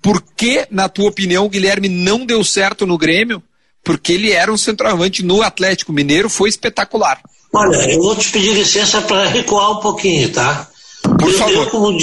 por 0.00 0.22
que, 0.22 0.66
na 0.70 0.88
tua 0.88 1.08
opinião, 1.08 1.46
o 1.46 1.48
Guilherme 1.48 1.88
não 1.88 2.24
deu 2.24 2.44
certo 2.44 2.86
no 2.86 2.98
Grêmio, 2.98 3.42
porque 3.82 4.12
ele 4.12 4.32
era 4.32 4.52
um 4.52 4.56
centroavante 4.56 5.22
no 5.22 5.42
Atlético 5.42 5.92
Mineiro, 5.92 6.30
foi 6.30 6.48
espetacular. 6.48 7.20
Olha, 7.54 7.92
eu 7.92 8.02
vou 8.02 8.16
te 8.16 8.30
pedir 8.30 8.52
licença 8.52 9.00
para 9.02 9.26
recuar 9.26 9.70
um 9.70 9.80
pouquinho, 9.80 10.32
tá? 10.32 10.68
Por 11.02 11.30
eu, 11.30 11.38
favor. 11.38 11.54
Eu, 11.54 11.70
como, 11.70 11.98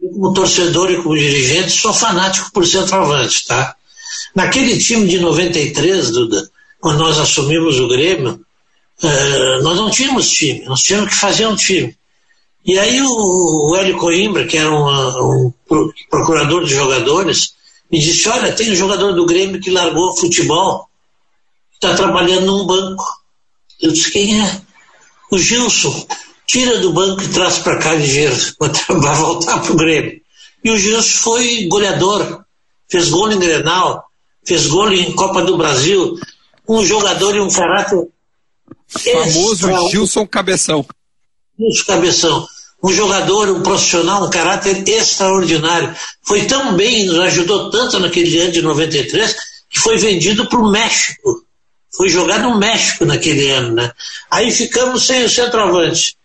como 0.00 0.32
torcedor 0.32 0.90
e 0.90 1.02
como 1.02 1.16
dirigente, 1.16 1.72
sou 1.72 1.92
fanático 1.92 2.52
por 2.52 2.64
centroavante, 2.64 3.44
tá? 3.46 3.74
Naquele 4.34 4.78
time 4.78 5.08
de 5.08 5.18
93, 5.18 6.10
Duda, 6.10 6.48
quando 6.80 6.98
nós 6.98 7.18
assumimos 7.18 7.80
o 7.80 7.88
Grêmio, 7.88 8.40
uh, 9.02 9.62
nós 9.62 9.76
não 9.76 9.90
tínhamos 9.90 10.30
time, 10.30 10.64
nós 10.66 10.80
tínhamos 10.80 11.10
que 11.10 11.16
fazer 11.16 11.46
um 11.46 11.56
time. 11.56 11.96
E 12.64 12.78
aí 12.78 13.02
o, 13.02 13.70
o 13.70 13.76
Hélio 13.76 13.98
Coimbra, 13.98 14.46
que 14.46 14.56
era 14.56 14.70
um 14.70 15.52
procurador 16.08 16.64
de 16.64 16.74
jogadores, 16.74 17.54
me 17.90 17.98
disse, 17.98 18.28
olha, 18.28 18.52
tem 18.52 18.70
um 18.70 18.76
jogador 18.76 19.12
do 19.12 19.26
Grêmio 19.26 19.60
que 19.60 19.70
largou 19.70 20.16
futebol, 20.16 20.88
está 21.74 21.94
trabalhando 21.96 22.46
num 22.46 22.64
banco. 22.64 23.21
Eu 23.82 23.92
disse, 23.92 24.10
quem 24.10 24.40
é? 24.40 24.60
O 25.30 25.38
Gilson. 25.38 26.06
Tira 26.46 26.78
do 26.80 26.92
banco 26.92 27.22
e 27.22 27.28
traz 27.28 27.58
para 27.58 27.78
cá 27.78 27.94
ligeiro, 27.94 28.36
vai 29.00 29.16
voltar 29.16 29.60
para 29.60 29.72
o 29.72 29.76
Grêmio. 29.76 30.20
E 30.62 30.70
o 30.70 30.76
Gilson 30.76 31.18
foi 31.22 31.66
goleador, 31.66 32.44
fez 32.90 33.08
gol 33.08 33.32
em 33.32 33.38
Grenal, 33.38 34.04
fez 34.44 34.66
gol 34.66 34.92
em 34.92 35.12
Copa 35.12 35.42
do 35.42 35.56
Brasil, 35.56 36.18
um 36.68 36.84
jogador 36.84 37.34
e 37.34 37.40
um 37.40 37.50
caráter. 37.50 38.06
Famoso 38.86 39.88
Gilson 39.90 40.26
Cabeção. 40.26 40.84
Gilson 41.58 41.84
Cabeção. 41.86 42.46
Um 42.84 42.92
jogador, 42.92 43.48
um 43.48 43.62
profissional, 43.62 44.26
um 44.26 44.30
caráter 44.30 44.86
extraordinário. 44.86 45.94
Foi 46.22 46.44
tão 46.44 46.74
bem, 46.74 47.06
nos 47.06 47.18
ajudou 47.20 47.70
tanto 47.70 47.98
naquele 48.00 48.38
ano 48.40 48.52
de 48.52 48.60
93, 48.60 49.36
que 49.70 49.78
foi 49.78 49.96
vendido 49.96 50.48
para 50.48 50.58
o 50.58 50.70
México 50.70 51.46
foi 51.94 52.08
jogar 52.08 52.40
no 52.40 52.58
México 52.58 53.04
naquele 53.04 53.50
ano, 53.50 53.74
né? 53.74 53.92
Aí 54.30 54.50
ficamos 54.50 55.06
sem 55.06 55.24
o 55.24 55.30
centroavante. 55.30 56.16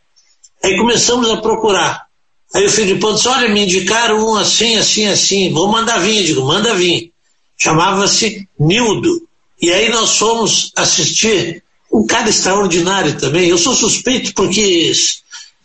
Aí 0.64 0.78
começamos 0.78 1.30
a 1.30 1.38
procurar. 1.38 2.08
Aí 2.56 2.66
o 2.66 2.72
Filipão 2.72 3.14
disse, 3.14 3.28
olha, 3.28 3.50
me 3.50 3.64
indicaram 3.64 4.26
um 4.26 4.36
assim, 4.36 4.78
assim, 4.78 5.06
assim, 5.08 5.52
vou 5.52 5.68
mandar 5.68 6.00
vir, 6.00 6.24
digo, 6.24 6.46
manda 6.46 6.74
vir. 6.74 7.12
Chamava-se 7.58 8.48
Nildo. 8.58 9.28
E 9.62 9.72
aí 9.72 9.90
nós 9.90 10.18
fomos 10.18 10.72
assistir 10.76 11.64
um 11.92 12.06
cara 12.06 12.30
extraordinário 12.30 13.18
também. 13.18 13.50
Eu 13.50 13.58
sou 13.58 13.76
suspeito 13.76 14.34
porque 14.34 14.94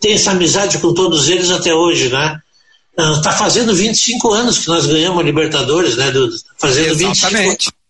tenho 0.00 0.14
essa 0.16 0.32
amizade 0.32 0.78
com 0.78 0.92
todos 0.92 1.28
eles 1.28 1.50
até 1.50 1.72
hoje, 1.72 2.08
né? 2.08 2.40
Está 2.98 3.30
ah, 3.30 3.36
fazendo 3.36 3.74
25 3.74 4.32
anos 4.32 4.58
que 4.58 4.68
nós 4.68 4.86
ganhamos 4.86 5.20
a 5.20 5.22
Libertadores, 5.22 5.96
né? 5.96 6.10
Do, 6.10 6.30
fazendo 6.58 6.92
Exatamente. 6.92 7.66
25 7.66 7.81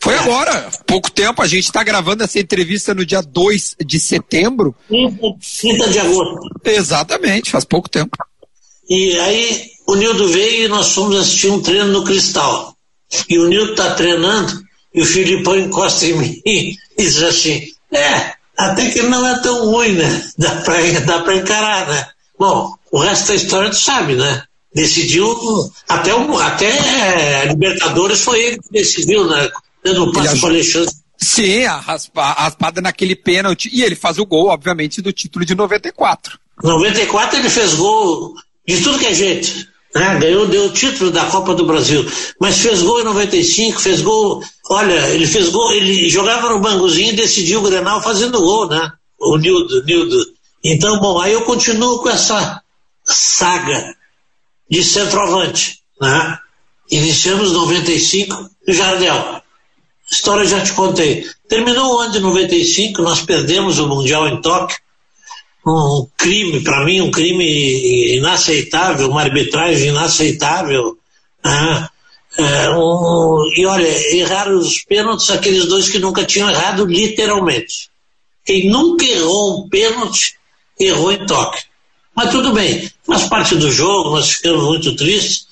foi 0.00 0.16
agora, 0.16 0.70
pouco 0.86 1.10
tempo. 1.10 1.42
A 1.42 1.46
gente 1.46 1.64
está 1.64 1.82
gravando 1.82 2.22
essa 2.24 2.38
entrevista 2.38 2.94
no 2.94 3.04
dia 3.04 3.22
2 3.22 3.76
de 3.84 4.00
setembro. 4.00 4.74
30 5.60 5.88
de 5.90 5.98
agosto. 5.98 6.48
Exatamente, 6.64 7.50
faz 7.50 7.64
pouco 7.64 7.88
tempo. 7.88 8.16
E 8.88 9.18
aí 9.18 9.70
o 9.86 9.94
Nildo 9.96 10.28
veio 10.28 10.64
e 10.64 10.68
nós 10.68 10.92
fomos 10.92 11.16
assistir 11.16 11.48
um 11.48 11.60
treino 11.60 11.86
no 11.86 12.04
Cristal. 12.04 12.74
E 13.28 13.38
o 13.38 13.48
Nildo 13.48 13.72
está 13.72 13.94
treinando 13.94 14.62
e 14.94 15.02
o 15.02 15.06
Filipão 15.06 15.56
encosta 15.56 16.06
em 16.06 16.14
mim 16.18 16.40
e 16.44 16.76
diz 16.98 17.22
assim: 17.22 17.68
É, 17.92 18.32
até 18.56 18.90
que 18.90 19.02
não 19.02 19.26
é 19.26 19.40
tão 19.40 19.70
ruim, 19.70 19.92
né? 19.92 20.30
Dá 20.38 20.62
para 20.62 21.00
dá 21.00 21.34
encarar, 21.34 21.88
né? 21.88 22.06
Bom, 22.38 22.74
o 22.90 22.98
resto 22.98 23.28
da 23.28 23.34
história 23.34 23.70
tu 23.70 23.76
sabe, 23.76 24.14
né? 24.14 24.42
Decidiu, 24.74 25.36
até, 25.88 26.12
o, 26.12 26.38
até 26.38 27.42
a 27.42 27.44
Libertadores 27.44 28.20
foi 28.20 28.40
ele 28.40 28.58
que 28.58 28.72
decidiu, 28.72 29.28
né? 29.28 29.48
Dando 29.84 30.04
um 30.04 30.12
passo 30.12 30.40
para 30.40 30.50
Alexandre. 30.50 30.94
Sim, 31.18 31.64
a, 31.64 31.76
raspa, 31.76 32.22
a 32.22 32.44
raspada 32.44 32.80
naquele 32.80 33.14
pênalti. 33.14 33.70
E 33.72 33.82
ele 33.82 33.94
faz 33.94 34.18
o 34.18 34.26
gol, 34.26 34.48
obviamente, 34.48 35.02
do 35.02 35.12
título 35.12 35.44
de 35.44 35.54
94. 35.54 36.38
94 36.62 37.38
ele 37.38 37.50
fez 37.50 37.74
gol 37.74 38.34
de 38.66 38.80
tudo 38.82 38.98
que 38.98 39.06
é 39.06 39.14
jeito. 39.14 39.66
Né? 39.94 40.18
Ganhou, 40.18 40.46
deu 40.46 40.66
o 40.66 40.72
título 40.72 41.10
da 41.10 41.24
Copa 41.26 41.54
do 41.54 41.66
Brasil. 41.66 42.04
Mas 42.40 42.58
fez 42.58 42.82
gol 42.82 43.00
em 43.00 43.04
95, 43.04 43.80
fez 43.80 44.00
gol. 44.00 44.42
Olha, 44.70 45.08
ele 45.10 45.26
fez 45.26 45.50
gol, 45.50 45.72
ele 45.72 46.08
jogava 46.08 46.48
no 46.48 46.60
banguzinho 46.60 47.12
e 47.12 47.16
decidiu 47.16 47.60
o 47.60 47.62
Grenal 47.62 48.02
fazendo 48.02 48.40
gol, 48.40 48.68
né? 48.68 48.90
O 49.20 49.36
Nildo, 49.36 49.84
Nildo. 49.84 50.16
Então, 50.64 50.98
bom, 50.98 51.20
aí 51.20 51.32
eu 51.32 51.42
continuo 51.42 52.00
com 52.00 52.08
essa 52.08 52.60
saga 53.04 53.94
de 54.68 54.82
centroavante, 54.82 55.78
né? 56.00 56.38
Iniciamos 56.90 57.52
95 57.52 58.50
no 58.66 58.74
Jardel. 58.74 59.43
História 60.10 60.44
já 60.46 60.60
te 60.62 60.72
contei. 60.72 61.26
Terminou 61.48 61.96
o 61.96 62.00
ano 62.00 62.12
de 62.12 62.20
95, 62.20 63.02
nós 63.02 63.22
perdemos 63.22 63.78
o 63.78 63.88
Mundial 63.88 64.28
em 64.28 64.40
Tóquio 64.40 64.76
um 65.66 66.06
crime, 66.16 66.62
para 66.62 66.84
mim, 66.84 67.00
um 67.00 67.10
crime 67.10 68.16
inaceitável, 68.16 69.08
uma 69.08 69.22
arbitragem 69.22 69.88
inaceitável. 69.88 70.98
Né? 71.42 71.88
É, 72.36 72.70
um, 72.70 73.50
e 73.56 73.64
olha, 73.64 73.88
erraram 74.14 74.58
os 74.58 74.80
pênaltis 74.84 75.30
aqueles 75.30 75.66
dois 75.66 75.88
que 75.88 75.98
nunca 75.98 76.24
tinham 76.24 76.50
errado, 76.50 76.84
literalmente. 76.84 77.88
Quem 78.44 78.68
nunca 78.68 79.04
errou 79.04 79.60
um 79.60 79.68
pênalti, 79.68 80.34
errou 80.78 81.12
em 81.12 81.24
toque. 81.24 81.62
Mas 82.14 82.30
tudo 82.30 82.52
bem, 82.52 82.90
faz 83.06 83.24
parte 83.28 83.56
do 83.56 83.72
jogo, 83.72 84.10
nós 84.10 84.32
ficamos 84.32 84.64
muito 84.64 84.94
tristes. 84.94 85.46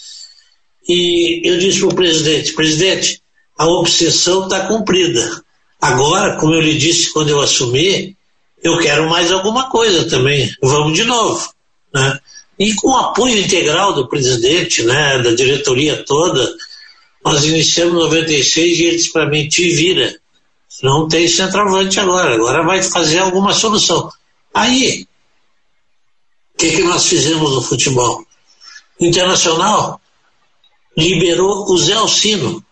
E 0.86 1.40
eu 1.44 1.58
disse 1.58 1.78
para 1.78 1.88
o 1.88 1.94
presidente: 1.94 2.52
presidente, 2.52 3.21
a 3.58 3.66
obsessão 3.66 4.44
está 4.44 4.66
cumprida. 4.66 5.42
Agora, 5.80 6.36
como 6.36 6.54
eu 6.54 6.60
lhe 6.60 6.76
disse 6.76 7.12
quando 7.12 7.28
eu 7.28 7.40
assumi, 7.40 8.16
eu 8.62 8.78
quero 8.78 9.08
mais 9.08 9.32
alguma 9.32 9.68
coisa 9.68 10.08
também, 10.08 10.54
vamos 10.62 10.94
de 10.94 11.04
novo. 11.04 11.52
Né? 11.92 12.18
E 12.58 12.74
com 12.74 12.90
o 12.90 12.96
apoio 12.96 13.38
integral 13.38 13.92
do 13.92 14.08
presidente, 14.08 14.82
né, 14.84 15.18
da 15.18 15.32
diretoria 15.32 16.04
toda, 16.04 16.48
nós 17.24 17.44
iniciamos 17.44 17.94
96 17.94 18.78
e 18.78 18.84
ele 18.84 18.96
disse 18.96 19.12
para 19.12 19.28
mim, 19.28 19.48
te 19.48 19.68
vira, 19.70 20.16
não 20.82 21.08
tem 21.08 21.28
centroavante 21.28 21.98
agora, 21.98 22.34
agora 22.34 22.62
vai 22.62 22.82
fazer 22.82 23.18
alguma 23.18 23.52
solução. 23.52 24.10
Aí, 24.54 25.06
o 26.54 26.58
que, 26.58 26.70
que 26.70 26.82
nós 26.82 27.06
fizemos 27.06 27.52
no 27.52 27.62
futebol? 27.62 28.24
Internacional 29.00 30.00
liberou 30.96 31.70
o 31.70 31.78
Zé 31.78 31.94
Alcino. 31.94 32.64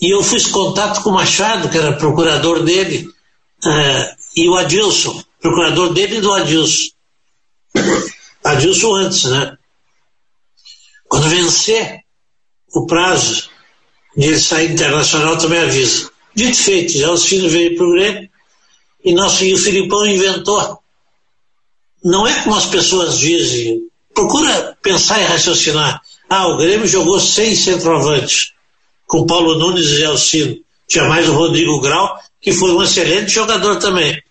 E 0.00 0.12
eu 0.12 0.22
fiz 0.22 0.46
contato 0.46 1.02
com 1.02 1.10
o 1.10 1.14
Machado, 1.14 1.68
que 1.68 1.78
era 1.78 1.94
procurador 1.94 2.62
dele, 2.62 3.08
é, 3.64 4.14
e 4.36 4.48
o 4.48 4.54
Adilson, 4.54 5.22
procurador 5.40 5.92
dele 5.92 6.16
e 6.16 6.20
do 6.20 6.32
Adilson. 6.32 6.90
Adilson 8.44 8.94
antes, 8.94 9.24
né? 9.24 9.56
Quando 11.08 11.28
vencer 11.28 12.00
o 12.74 12.86
prazo 12.86 13.48
de 14.16 14.26
ele 14.26 14.38
sair 14.38 14.72
internacional, 14.72 15.38
também 15.38 15.60
avisa. 15.60 16.10
Dito 16.34 16.56
feito, 16.56 16.92
já 16.98 17.10
os 17.10 17.24
filhos 17.24 17.50
veio 17.50 17.76
para 17.76 17.86
o 17.86 17.92
Grêmio 17.92 18.28
e, 19.04 19.14
nosso, 19.14 19.44
e 19.44 19.54
o 19.54 19.58
Filipão 19.58 20.06
inventou. 20.06 20.78
Não 22.04 22.26
é 22.26 22.42
como 22.42 22.56
as 22.56 22.66
pessoas 22.66 23.18
dizem. 23.18 23.88
Procura 24.12 24.76
pensar 24.82 25.20
e 25.20 25.24
raciocinar. 25.24 26.02
Ah, 26.28 26.48
o 26.48 26.56
Grêmio 26.56 26.86
jogou 26.86 27.20
sem 27.20 27.54
centroavantes, 27.54 28.52
com 29.06 29.26
Paulo 29.26 29.58
Nunes 29.58 29.90
e 29.98 30.04
Alcino. 30.04 30.56
Tinha 30.88 31.04
mais 31.04 31.28
o 31.28 31.34
Rodrigo 31.34 31.80
Grau, 31.80 32.18
que 32.40 32.52
foi 32.52 32.72
um 32.72 32.82
excelente 32.82 33.30
jogador 33.30 33.76
também. 33.76 34.22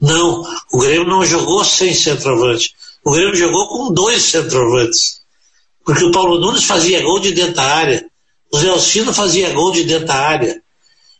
Não, 0.00 0.44
o 0.72 0.78
Grêmio 0.78 1.08
não 1.08 1.24
jogou 1.24 1.64
sem 1.64 1.92
centroavante. 1.92 2.74
O 3.04 3.12
Grêmio 3.12 3.34
jogou 3.34 3.68
com 3.68 3.92
dois 3.92 4.22
centroavantes. 4.22 5.18
Porque 5.84 6.04
o 6.04 6.10
Paulo 6.10 6.38
Nunes 6.38 6.64
fazia 6.64 7.02
gol 7.02 7.18
de 7.18 7.32
dentro 7.32 7.54
da 7.54 7.64
área. 7.64 8.04
O 8.52 8.58
Zé 8.58 8.68
Alcino 8.68 9.12
fazia 9.12 9.50
gol 9.50 9.72
de 9.72 9.84
dentro 9.84 10.06
da 10.06 10.14
área. 10.14 10.62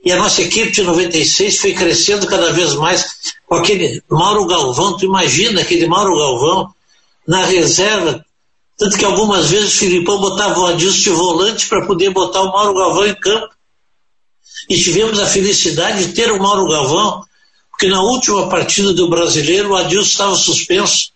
E 0.04 0.12
a 0.12 0.16
nossa 0.16 0.42
equipe 0.42 0.70
de 0.70 0.82
96 0.82 1.58
foi 1.58 1.74
crescendo 1.74 2.26
cada 2.26 2.52
vez 2.52 2.74
mais 2.74 3.34
com 3.46 3.56
aquele 3.56 4.02
Mauro 4.08 4.46
Galvão. 4.46 4.96
Tu 4.96 5.06
imagina 5.06 5.60
aquele 5.60 5.86
Mauro 5.86 6.16
Galvão 6.16 6.72
na 7.26 7.44
reserva. 7.44 8.24
Tanto 8.78 8.96
que 8.96 9.04
algumas 9.04 9.50
vezes 9.50 9.74
o 9.74 9.78
Filipão 9.78 10.20
botava 10.20 10.60
o 10.60 10.66
Adilson 10.66 11.02
de 11.02 11.10
volante 11.10 11.68
para 11.68 11.84
poder 11.84 12.10
botar 12.10 12.42
o 12.42 12.52
Mauro 12.52 12.74
Galvão 12.74 13.06
em 13.06 13.14
campo. 13.14 13.48
E 14.68 14.80
tivemos 14.80 15.18
a 15.18 15.26
felicidade 15.26 16.06
de 16.06 16.12
ter 16.12 16.30
o 16.30 16.40
Mauro 16.40 16.68
Galvão 16.68 17.28
porque 17.78 17.88
na 17.88 18.02
última 18.02 18.48
partida 18.48 18.92
do 18.92 19.08
brasileiro 19.08 19.70
o 19.70 19.76
Adilson 19.76 20.10
estava 20.10 20.34
suspenso 20.34 21.12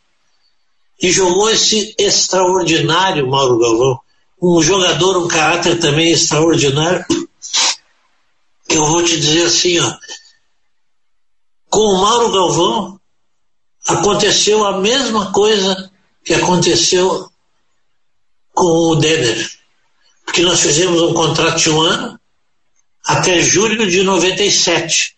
e 1.00 1.10
jogou 1.10 1.50
esse 1.50 1.92
extraordinário 1.98 3.28
Mauro 3.28 3.58
Galvão. 3.58 4.00
Um 4.40 4.62
jogador, 4.62 5.16
um 5.18 5.26
caráter 5.26 5.80
também 5.80 6.12
extraordinário. 6.12 7.04
Eu 8.68 8.84
vou 8.84 9.02
te 9.02 9.18
dizer 9.18 9.46
assim, 9.46 9.80
ó. 9.80 9.92
Com 11.68 11.80
o 11.80 12.00
Mauro 12.00 12.30
Galvão 12.30 13.00
aconteceu 13.88 14.64
a 14.64 14.78
mesma 14.78 15.32
coisa 15.32 15.90
que 16.24 16.32
aconteceu 16.32 17.28
com 18.52 18.90
o 18.90 18.96
Denner. 18.96 19.50
Porque 20.24 20.42
nós 20.42 20.60
fizemos 20.60 21.00
um 21.02 21.14
contrato 21.14 21.58
de 21.58 21.70
um 21.70 21.80
ano 21.80 22.18
até 23.04 23.40
julho 23.40 23.86
de 23.86 24.02
97. 24.02 25.16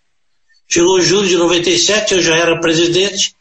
Chegou 0.69 1.01
julho 1.01 1.29
de 1.29 1.37
97, 1.37 2.15
eu 2.15 2.23
já 2.23 2.37
era 2.37 2.61
presidente. 2.61 3.35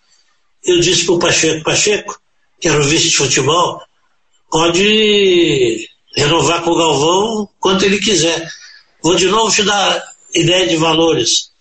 Eu 0.63 0.79
disse 0.79 1.05
para 1.05 1.15
o 1.15 1.19
Pacheco: 1.19 1.63
Pacheco, 1.63 2.21
que 2.59 2.67
era 2.67 2.79
o 2.79 2.83
vice 2.83 3.09
de 3.09 3.17
futebol, 3.17 3.81
pode 4.51 5.89
renovar 6.15 6.61
com 6.61 6.71
o 6.71 6.77
Galvão 6.77 7.49
quanto 7.59 7.85
ele 7.85 7.99
quiser. 7.99 8.47
Vou 9.01 9.15
de 9.15 9.27
novo 9.27 9.53
te 9.53 9.63
dar 9.63 10.03
ideia 10.33 10.67
de 10.67 10.77
valores. 10.77 11.51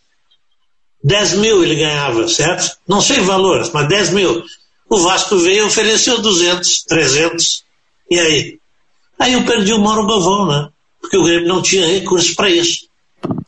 10 1.03 1.35
mil 1.35 1.65
ele 1.65 1.75
ganhava, 1.75 2.29
certo? 2.29 2.77
Não 2.87 3.01
sei 3.01 3.21
valores, 3.21 3.71
mas 3.73 3.89
10 3.89 4.11
mil. 4.11 4.45
O 4.89 4.99
Vasco 4.99 5.37
veio 5.39 5.65
e 5.65 5.67
ofereceu 5.67 6.21
200, 6.21 6.85
300. 6.85 7.65
E 8.11 8.19
aí? 8.19 8.59
Aí 9.19 9.33
eu 9.33 9.45
perdi 9.45 9.73
o 9.73 9.79
Mauro 9.79 10.07
Galvão, 10.07 10.47
né? 10.47 10.69
Porque 11.01 11.17
o 11.17 11.25
Grêmio 11.25 11.49
não 11.49 11.63
tinha 11.63 11.87
recursos 11.87 12.35
para 12.35 12.51
isso. 12.51 12.87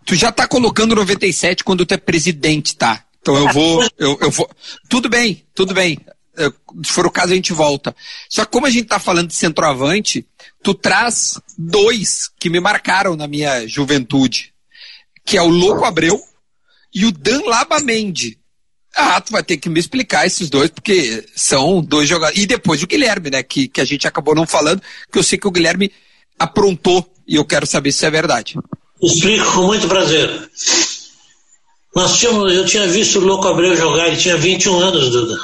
Tu 0.05 0.15
já 0.15 0.31
tá 0.31 0.47
colocando 0.47 0.95
97 0.95 1.65
quando 1.65 1.87
tu 1.87 1.95
é 1.95 1.97
presidente, 1.97 2.77
tá? 2.77 3.05
Então 3.21 3.37
eu 3.37 3.53
vou, 3.53 3.83
eu, 3.99 4.19
eu 4.21 4.31
vou. 4.31 4.49
Tudo 4.89 5.09
bem, 5.09 5.45
tudo 5.55 5.73
bem. 5.73 5.99
Se 6.85 6.93
for 6.93 7.07
o 7.07 7.11
caso, 7.11 7.33
a 7.33 7.37
gente 7.37 7.53
volta. 7.53 7.95
Só 8.29 8.45
que 8.45 8.51
como 8.51 8.67
a 8.67 8.71
gente 8.71 8.87
tá 8.87 8.99
falando 8.99 9.29
de 9.29 9.35
centroavante, 9.35 10.27
tu 10.63 10.75
traz 10.75 11.41
dois 11.57 12.31
que 12.39 12.51
me 12.51 12.61
marcaram 12.61 13.17
na 13.17 13.27
minha 13.27 13.67
juventude, 13.67 14.53
que 15.25 15.37
é 15.37 15.43
o 15.43 15.49
Louco 15.49 15.85
Abreu 15.85 16.21
e 16.93 17.07
o 17.07 17.13
Dan 17.13 17.43
Labamendi. 17.47 18.39
Ah, 18.97 19.21
tu 19.21 19.33
vai 19.33 19.43
ter 19.43 19.57
que 19.57 19.69
me 19.69 19.81
explicar 19.81 20.27
esses 20.27 20.49
dois, 20.49 20.71
porque 20.71 21.25
são 21.35 21.83
dois 21.83 22.09
jogadores. 22.09 22.41
E 22.41 22.47
depois 22.47 22.83
o 22.83 22.87
Guilherme, 22.87 23.31
né? 23.31 23.43
Que, 23.43 23.67
que 23.67 23.81
a 23.81 23.85
gente 23.85 24.07
acabou 24.07 24.35
não 24.35 24.47
falando, 24.47 24.81
que 25.11 25.19
eu 25.19 25.23
sei 25.23 25.37
que 25.37 25.49
o 25.49 25.51
Guilherme 25.51 25.91
aprontou 26.39 27.05
e 27.27 27.37
eu 27.37 27.45
quero 27.45 27.67
saber 27.67 27.93
se 27.93 28.07
é 28.07 28.11
verdade. 28.11 28.57
Explico 29.03 29.53
com 29.53 29.63
muito 29.63 29.89
prazer. 29.89 30.49
Nós 31.95 32.19
tínhamos, 32.19 32.53
eu 32.53 32.65
tinha 32.65 32.87
visto 32.89 33.19
o 33.19 33.25
Louco 33.25 33.47
Abreu 33.47 33.77
jogar, 33.77 34.09
ele 34.09 34.17
tinha 34.17 34.37
21 34.37 34.79
anos, 34.79 35.11
Duda. 35.11 35.39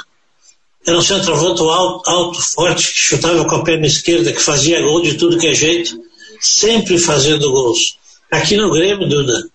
Era 0.85 0.97
um 0.97 1.01
centroavante 1.01 1.61
alto, 1.61 2.09
alto, 2.09 2.41
forte, 2.41 2.87
que 2.87 2.99
chutava 2.99 3.45
com 3.45 3.55
a 3.55 3.63
perna 3.63 3.85
esquerda, 3.85 4.33
que 4.33 4.41
fazia 4.41 4.81
gol 4.81 5.01
de 5.01 5.13
tudo 5.13 5.37
que 5.37 5.47
é 5.47 5.53
jeito, 5.53 5.97
sempre 6.39 6.97
fazendo 6.97 7.51
gols. 7.51 7.97
Aqui 8.31 8.57
no 8.57 8.71
Grêmio, 8.71 9.07
Duda, 9.07 9.47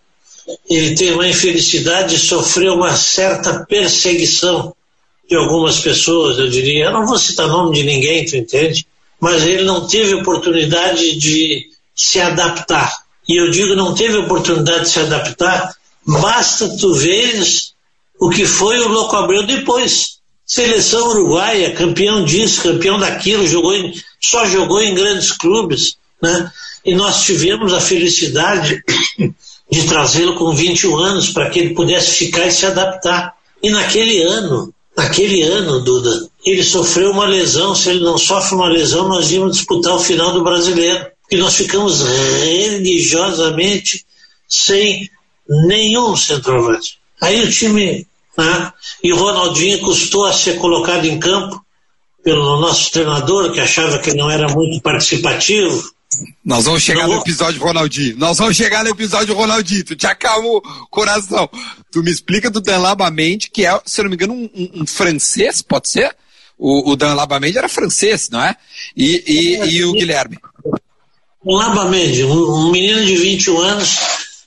ele 0.69 0.95
teve 0.95 1.13
uma 1.13 1.29
infelicidade 1.29 2.15
e 2.15 2.19
sofreu 2.19 2.75
uma 2.75 2.97
certa 2.97 3.65
perseguição 3.65 4.75
de 5.29 5.37
algumas 5.37 5.81
pessoas, 5.81 6.39
eu 6.39 6.49
diria. 6.49 6.87
Eu 6.87 6.93
não 6.93 7.07
vou 7.07 7.19
citar 7.19 7.49
nome 7.49 7.77
de 7.77 7.83
ninguém, 7.83 8.25
tu 8.25 8.37
entende? 8.37 8.87
Mas 9.21 9.45
ele 9.45 9.65
não 9.65 9.87
teve 9.87 10.15
oportunidade 10.15 11.17
de 11.17 11.67
se 11.95 12.21
adaptar. 12.21 12.93
E 13.29 13.41
eu 13.41 13.51
digo 13.51 13.75
não 13.75 13.95
teve 13.95 14.17
oportunidade 14.19 14.85
de 14.85 14.91
se 14.91 15.01
adaptar, 15.01 15.75
basta 16.07 16.77
tu 16.77 16.95
veres 16.95 17.75
o 18.21 18.31
que 18.31 18.47
foi 18.47 18.79
o 18.79 18.89
Louco 18.89 19.17
Abreu 19.17 19.45
depois. 19.45 20.17
Seleção 20.47 21.09
uruguaia, 21.09 21.75
campeão 21.75 22.25
disso, 22.25 22.63
campeão 22.63 23.01
daquilo, 23.01 23.49
jogou 23.49 23.75
em, 23.75 23.93
só 24.21 24.47
jogou 24.47 24.81
em 24.81 24.95
grandes 24.95 25.33
clubes, 25.33 25.97
né? 26.23 26.53
E 26.85 26.95
nós 26.95 27.25
tivemos 27.25 27.75
a 27.75 27.81
felicidade 27.81 28.81
de 29.71 29.87
trazê-lo 29.87 30.35
com 30.35 30.55
21 30.55 30.97
anos 30.97 31.31
para 31.31 31.51
que 31.51 31.59
ele 31.59 31.75
pudesse 31.75 32.13
ficar 32.13 32.47
e 32.47 32.53
se 32.53 32.67
adaptar. 32.67 33.35
E 33.63 33.71
naquele 33.71 34.23
ano, 34.23 34.73
naquele 34.97 35.43
ano, 35.43 35.81
Duda, 35.81 36.29
ele 36.45 36.63
sofreu 36.63 37.11
uma 37.11 37.27
lesão. 37.27 37.75
Se 37.75 37.91
ele 37.91 38.01
não 38.01 38.17
sofre 38.17 38.55
uma 38.55 38.69
lesão, 38.69 39.09
nós 39.09 39.33
íamos 39.33 39.57
disputar 39.57 39.95
o 39.95 40.01
final 40.01 40.33
do 40.33 40.45
brasileiro. 40.45 41.07
E 41.31 41.37
nós 41.37 41.57
ficamos 41.57 42.03
religiosamente 42.03 44.05
sem 44.49 45.11
nenhum 45.49 46.17
centroavante. 46.17 46.99
Aí 47.21 47.43
o 47.43 47.51
time, 47.51 48.07
né, 48.39 48.73
e 49.03 49.13
o 49.13 49.17
Ronaldinho 49.17 49.81
custou 49.81 50.27
a 50.27 50.33
ser 50.33 50.59
colocado 50.59 51.05
em 51.05 51.19
campo 51.19 51.61
pelo 52.23 52.61
nosso 52.61 52.91
treinador, 52.91 53.53
que 53.53 53.61
achava 53.61 53.99
que 53.99 54.15
não 54.15 54.31
era 54.31 54.49
muito 54.49 54.81
participativo, 54.81 55.91
nós 56.45 56.65
vamos 56.65 56.83
chegar 56.83 57.07
no 57.07 57.19
episódio 57.21 57.61
Ronaldinho. 57.61 58.17
Nós 58.17 58.39
vamos 58.39 58.57
chegar 58.57 58.85
no 58.85 58.91
episódio 58.91 59.35
Ronaldinho. 59.35 59.85
Tu 59.85 59.97
te 59.97 60.07
acalma 60.07 60.49
o 60.49 60.63
coração. 60.89 61.49
Tu 61.91 62.03
me 62.03 62.11
explica 62.11 62.51
do 62.51 62.61
Dan 62.61 62.79
Labamente, 62.79 63.51
que 63.51 63.67
é, 63.67 63.81
se 63.85 64.03
não 64.03 64.09
me 64.09 64.17
engano, 64.17 64.33
um, 64.33 64.51
um, 64.55 64.83
um 64.83 64.87
francês, 64.87 65.61
pode 65.61 65.89
ser? 65.89 66.17
O, 66.59 66.93
o 66.93 66.97
Dan 66.97 67.15
Labamente 67.15 67.59
era 67.59 67.69
francês, 67.69 68.31
não 68.31 68.41
é? 68.41 68.57
E, 68.97 69.23
e, 69.27 69.77
e 69.77 69.85
o 69.85 69.93
Guilherme? 69.93 70.39
O 71.45 71.57
Labamente, 71.57 72.23
um, 72.25 72.67
um, 72.67 72.71
menino 72.71 73.05
de 73.05 73.17
21 73.17 73.61
anos 73.61 73.99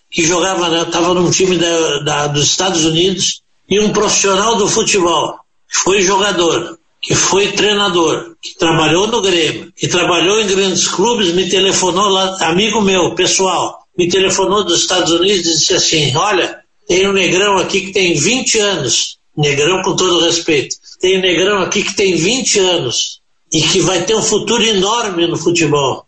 que 0.10 0.26
jogava, 0.26 0.82
estava 0.82 1.14
num 1.14 1.30
time 1.30 1.58
da, 1.58 2.00
da, 2.00 2.28
dos 2.28 2.46
Estados 2.46 2.84
Unidos 2.84 3.42
e 3.70 3.80
um 3.80 3.92
profissional 3.92 4.56
do 4.56 4.68
futebol. 4.68 5.38
Foi 5.68 6.02
jogador 6.02 6.79
que 7.02 7.16
foi 7.16 7.52
treinador, 7.54 8.36
que 8.42 8.58
trabalhou 8.58 9.08
no 9.08 9.22
Grêmio, 9.22 9.72
que 9.76 9.88
trabalhou 9.88 10.42
em 10.42 10.48
grandes 10.48 10.88
clubes, 10.88 11.34
me 11.34 11.50
telefonou 11.50 12.10
lá, 12.10 12.38
amigo 12.42 12.82
meu, 12.82 13.16
pessoal, 13.16 13.80
me 13.98 14.10
telefonou 14.10 14.64
dos 14.64 14.82
Estados 14.82 15.12
Unidos 15.12 15.46
e 15.46 15.58
disse 15.58 15.74
assim: 15.74 16.16
Olha, 16.16 16.60
tem 16.88 17.08
um 17.08 17.14
negrão 17.14 17.58
aqui 17.58 17.82
que 17.82 17.92
tem 17.94 18.14
20 18.14 18.60
anos, 18.60 19.18
negrão 19.36 19.82
com 19.82 19.96
todo 19.96 20.24
respeito, 20.24 20.76
tem 21.00 21.18
um 21.18 21.22
negrão 21.22 21.62
aqui 21.62 21.84
que 21.84 21.96
tem 21.96 22.16
20 22.16 22.60
anos 22.60 23.20
e 23.52 23.62
que 23.62 23.80
vai 23.80 24.04
ter 24.04 24.16
um 24.16 24.22
futuro 24.22 24.64
enorme 24.64 25.26
no 25.28 25.38
futebol. 25.38 26.06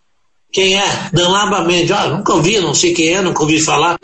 Quem 0.52 0.78
é? 0.78 1.10
Danlaba 1.14 1.62
Mendes. 1.62 1.92
Ah, 1.92 2.08
nunca 2.10 2.34
ouvi, 2.34 2.60
não 2.60 2.76
sei 2.76 2.94
quem 2.94 3.10
é, 3.10 3.22
nunca 3.22 3.42
ouvi 3.42 3.60
falar. 3.60 3.98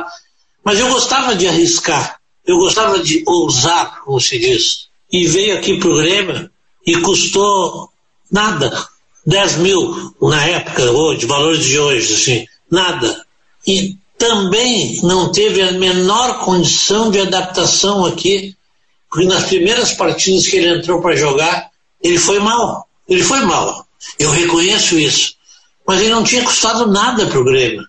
Mas 0.64 0.80
eu 0.80 0.88
gostava 0.90 1.36
de 1.36 1.48
arriscar, 1.48 2.20
eu 2.46 2.58
gostava 2.58 3.00
de 3.00 3.24
ousar, 3.28 4.02
como 4.04 4.20
se 4.20 4.40
diz. 4.40 4.88
E 5.12 5.26
veio 5.26 5.58
aqui 5.58 5.78
para 5.78 5.90
o 5.90 5.96
Grêmio 5.98 6.50
e 6.88 7.02
custou 7.02 7.92
nada. 8.32 8.88
10 9.26 9.58
mil 9.58 10.16
na 10.22 10.46
época, 10.46 10.90
hoje, 10.90 11.26
valores 11.26 11.66
de 11.66 11.78
hoje, 11.78 12.14
assim, 12.14 12.48
nada. 12.72 13.26
E 13.68 13.98
também 14.18 15.02
não 15.04 15.30
teve 15.30 15.62
a 15.62 15.74
menor 15.74 16.40
condição 16.40 17.12
de 17.12 17.20
adaptação 17.20 18.06
aqui, 18.06 18.56
porque 19.12 19.28
nas 19.28 19.44
primeiras 19.44 19.92
partidas 19.92 20.48
que 20.48 20.56
ele 20.56 20.80
entrou 20.80 21.02
para 21.02 21.18
jogar, 21.18 21.70
ele 22.02 22.18
foi 22.18 22.40
mal. 22.40 22.88
Ele 23.08 23.22
foi 23.22 23.42
mal. 23.42 23.86
Eu 24.18 24.32
reconheço 24.32 24.98
isso. 24.98 25.36
Mas 25.86 26.00
ele 26.00 26.12
não 26.12 26.24
tinha 26.24 26.44
custado 26.44 26.90
nada 26.90 27.26
para 27.26 27.40
o 27.40 27.44
Grêmio. 27.44 27.86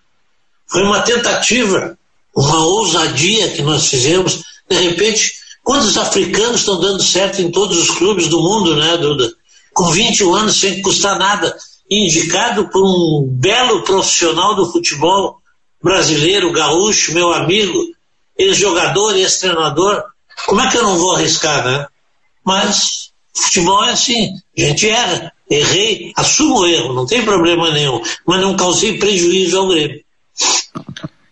Foi 0.67 0.83
uma 0.83 1.01
tentativa, 1.01 1.97
uma 2.35 2.65
ousadia 2.65 3.49
que 3.49 3.61
nós 3.61 3.87
fizemos. 3.87 4.43
De 4.69 4.77
repente, 4.77 5.38
Quantos 5.69 5.95
africanos 5.99 6.61
estão 6.61 6.79
dando 6.79 7.03
certo 7.03 7.43
em 7.43 7.51
todos 7.51 7.77
os 7.77 7.91
clubes 7.91 8.27
do 8.27 8.41
mundo, 8.41 8.75
né, 8.75 8.97
Duda? 8.97 9.31
Com 9.71 9.91
21 9.91 10.33
anos 10.33 10.59
sem 10.59 10.81
custar 10.81 11.19
nada, 11.19 11.55
indicado 11.87 12.67
por 12.69 12.83
um 12.83 13.27
belo 13.29 13.83
profissional 13.83 14.55
do 14.55 14.71
futebol 14.71 15.39
brasileiro, 15.79 16.51
gaúcho, 16.51 17.13
meu 17.13 17.31
amigo, 17.31 17.77
ex-jogador, 18.35 19.15
ex-treinador. 19.15 20.05
Como 20.47 20.59
é 20.59 20.71
que 20.71 20.77
eu 20.77 20.81
não 20.81 20.97
vou 20.97 21.15
arriscar, 21.15 21.63
né? 21.63 21.85
Mas 22.43 23.11
futebol 23.31 23.85
é 23.85 23.91
assim, 23.91 24.33
a 24.57 24.61
gente 24.61 24.89
erra, 24.89 25.31
errei, 25.47 26.11
assumo 26.15 26.61
o 26.61 26.65
erro, 26.65 26.95
não 26.95 27.05
tem 27.05 27.23
problema 27.23 27.69
nenhum, 27.69 28.01
mas 28.25 28.41
não 28.41 28.57
causei 28.57 28.97
prejuízo 28.97 29.59
ao 29.59 29.67
Grêmio. 29.67 30.03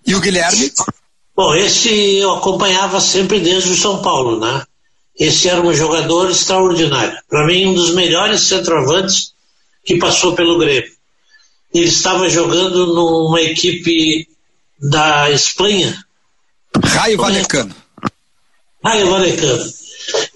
E 0.06 0.14
o 0.14 0.20
Guilherme? 0.20 0.72
Bom, 1.38 1.54
esse 1.54 2.18
eu 2.18 2.32
acompanhava 2.32 3.00
sempre 3.00 3.40
desde 3.40 3.70
o 3.70 3.78
São 3.78 4.02
Paulo, 4.02 4.40
né? 4.40 4.66
Esse 5.20 5.48
era 5.48 5.62
um 5.62 5.72
jogador 5.72 6.32
extraordinário. 6.32 7.16
Para 7.30 7.46
mim, 7.46 7.68
um 7.68 7.74
dos 7.76 7.94
melhores 7.94 8.42
centroavantes 8.42 9.34
que 9.86 10.00
passou 10.00 10.34
pelo 10.34 10.58
Grêmio. 10.58 10.92
Ele 11.72 11.86
estava 11.86 12.28
jogando 12.28 12.88
numa 12.88 13.40
equipe 13.40 14.28
da 14.80 15.30
Espanha. 15.30 16.04
Raio 16.84 17.18
Valecano. 17.18 17.76
Raio 18.84 19.10
Valecano. 19.12 19.74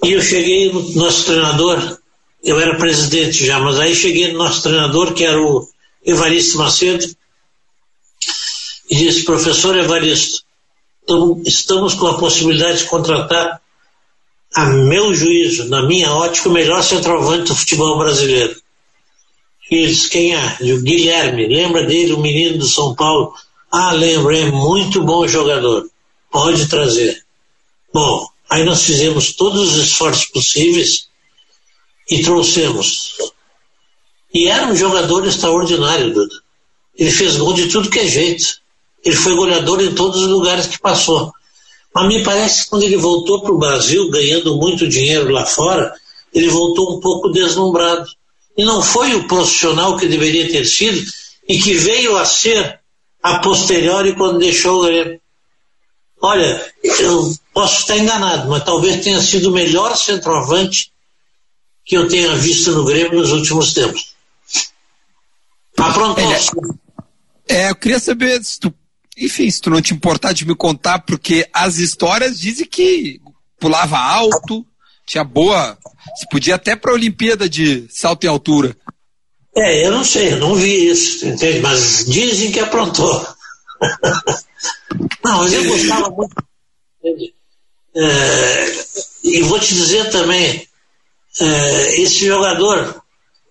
E 0.04 0.12
eu 0.12 0.22
cheguei 0.22 0.72
no 0.72 0.88
nosso 0.94 1.26
treinador, 1.26 1.98
eu 2.44 2.60
era 2.60 2.78
presidente 2.78 3.44
já, 3.44 3.60
mas 3.60 3.80
aí 3.80 3.96
cheguei 3.96 4.32
no 4.32 4.38
nosso 4.38 4.62
treinador, 4.62 5.14
que 5.14 5.24
era 5.24 5.42
o 5.42 5.68
Evaristo 6.06 6.60
Macedo, 6.60 7.06
e 8.90 8.96
disse, 8.96 9.24
professor 9.24 9.76
Evaristo, 9.76 10.44
estamos 11.46 11.94
com 11.94 12.08
a 12.08 12.18
possibilidade 12.18 12.80
de 12.80 12.86
contratar, 12.86 13.62
a 14.54 14.66
meu 14.66 15.14
juízo, 15.14 15.70
na 15.70 15.84
minha 15.84 16.14
ótica, 16.14 16.50
o 16.50 16.52
melhor 16.52 16.84
centroavante 16.84 17.46
do 17.46 17.56
futebol 17.56 17.98
brasileiro. 17.98 18.60
E 19.70 19.76
eles, 19.76 20.08
quem 20.08 20.36
é? 20.36 20.58
O 20.74 20.82
Guilherme, 20.82 21.48
lembra 21.48 21.86
dele, 21.86 22.14
o 22.14 22.20
menino 22.20 22.58
do 22.58 22.68
São 22.68 22.94
Paulo? 22.94 23.34
Ah, 23.72 23.94
lembro, 23.94 24.36
é 24.36 24.52
muito 24.52 25.02
bom 25.02 25.26
jogador. 25.26 25.90
Pode 26.30 26.68
trazer. 26.68 27.24
Bom, 27.94 28.28
aí 28.50 28.66
nós 28.66 28.84
fizemos 28.84 29.34
todos 29.34 29.78
os 29.78 29.84
esforços 29.86 30.26
possíveis 30.26 31.08
e 32.10 32.22
trouxemos. 32.22 33.16
E 34.34 34.48
era 34.48 34.68
um 34.68 34.76
jogador 34.76 35.26
extraordinário, 35.26 36.14
Duda. 36.14 36.36
Ele 36.98 37.12
fez 37.12 37.38
gol 37.38 37.54
de 37.54 37.68
tudo 37.68 37.90
que 37.90 38.00
é 38.00 38.08
jeito. 38.08 38.61
Ele 39.04 39.16
foi 39.16 39.36
goleador 39.36 39.82
em 39.82 39.94
todos 39.94 40.22
os 40.22 40.28
lugares 40.28 40.68
que 40.68 40.80
passou. 40.80 41.32
Mas 41.94 42.08
me 42.08 42.24
parece 42.24 42.64
que 42.64 42.70
quando 42.70 42.84
ele 42.84 42.98
voltou 42.98 43.42
para 43.42 43.52
o 43.52 43.58
Brasil, 43.58 44.10
ganhando 44.10 44.56
muito 44.58 44.88
dinheiro 44.88 45.30
lá 45.30 45.46
fora, 45.46 45.94
ele 46.34 46.48
voltou 46.48 46.98
um 46.98 47.00
pouco 47.00 47.30
deslumbrado. 47.30 48.08
E 48.58 48.64
não 48.64 48.82
foi 48.82 49.14
o 49.16 49.28
profissional 49.28 49.98
que 49.98 50.08
deveria 50.08 50.50
ter 50.50 50.66
sido 50.66 51.02
e 51.48 51.58
que 51.58 51.74
veio 51.74 52.18
a 52.18 52.26
ser 52.26 52.80
a 53.22 53.40
posteriori 53.40 54.14
quando 54.16 54.40
deixou 54.40 54.80
o 54.80 54.86
Grêmio. 54.86 55.22
Olha, 56.22 56.74
eu 56.84 57.34
posso 57.54 57.82
estar 57.82 57.98
enganado, 57.98 58.48
mas 58.50 58.64
talvez 58.64 59.04
tenha 59.04 59.20
sido 59.20 59.50
o 59.50 59.54
melhor 59.54 59.98
centroavante 59.98 60.92
que 61.84 61.98
eu 61.98 62.08
tenha 62.08 62.36
visto 62.36 62.72
no 62.72 62.86
Grêmio 62.86 63.20
nos 63.20 63.32
últimos 63.32 63.74
tempos. 63.74 64.14
Aprontou. 65.78 66.24
É, 67.48 67.64
é, 67.64 67.70
eu 67.72 67.76
queria 67.76 68.00
saber 68.00 68.44
se 68.44 68.60
tu 68.60 68.74
enfim, 69.22 69.50
se 69.50 69.62
tu 69.62 69.70
não 69.70 69.82
te 69.82 69.94
importar 69.94 70.34
de 70.34 70.46
me 70.46 70.56
contar, 70.56 71.00
porque 71.00 71.48
as 71.54 71.78
histórias 71.78 72.40
dizem 72.40 72.66
que 72.66 73.22
pulava 73.60 73.98
alto, 73.98 74.66
tinha 75.06 75.24
boa. 75.24 75.78
Se 76.18 76.28
podia 76.30 76.56
até 76.56 76.76
para 76.76 76.92
a 76.92 76.96
Olimpíada 76.96 77.48
de 77.48 77.86
salto 77.90 78.24
em 78.24 78.28
altura. 78.28 78.76
É, 79.56 79.86
eu 79.86 79.92
não 79.92 80.04
sei, 80.04 80.34
eu 80.34 80.40
não 80.40 80.56
vi 80.56 80.90
isso, 80.90 81.28
entende? 81.28 81.60
Mas 81.60 82.06
dizem 82.06 82.52
que 82.52 82.60
aprontou. 82.60 83.28
não, 85.24 85.40
mas 85.40 85.54
eu 85.54 85.64
gostava 85.66 86.10
muito. 86.10 86.44
É, 87.94 88.72
e 89.24 89.42
vou 89.44 89.60
te 89.60 89.74
dizer 89.74 90.10
também, 90.10 90.66
é, 91.40 92.02
esse 92.02 92.26
jogador, 92.26 93.04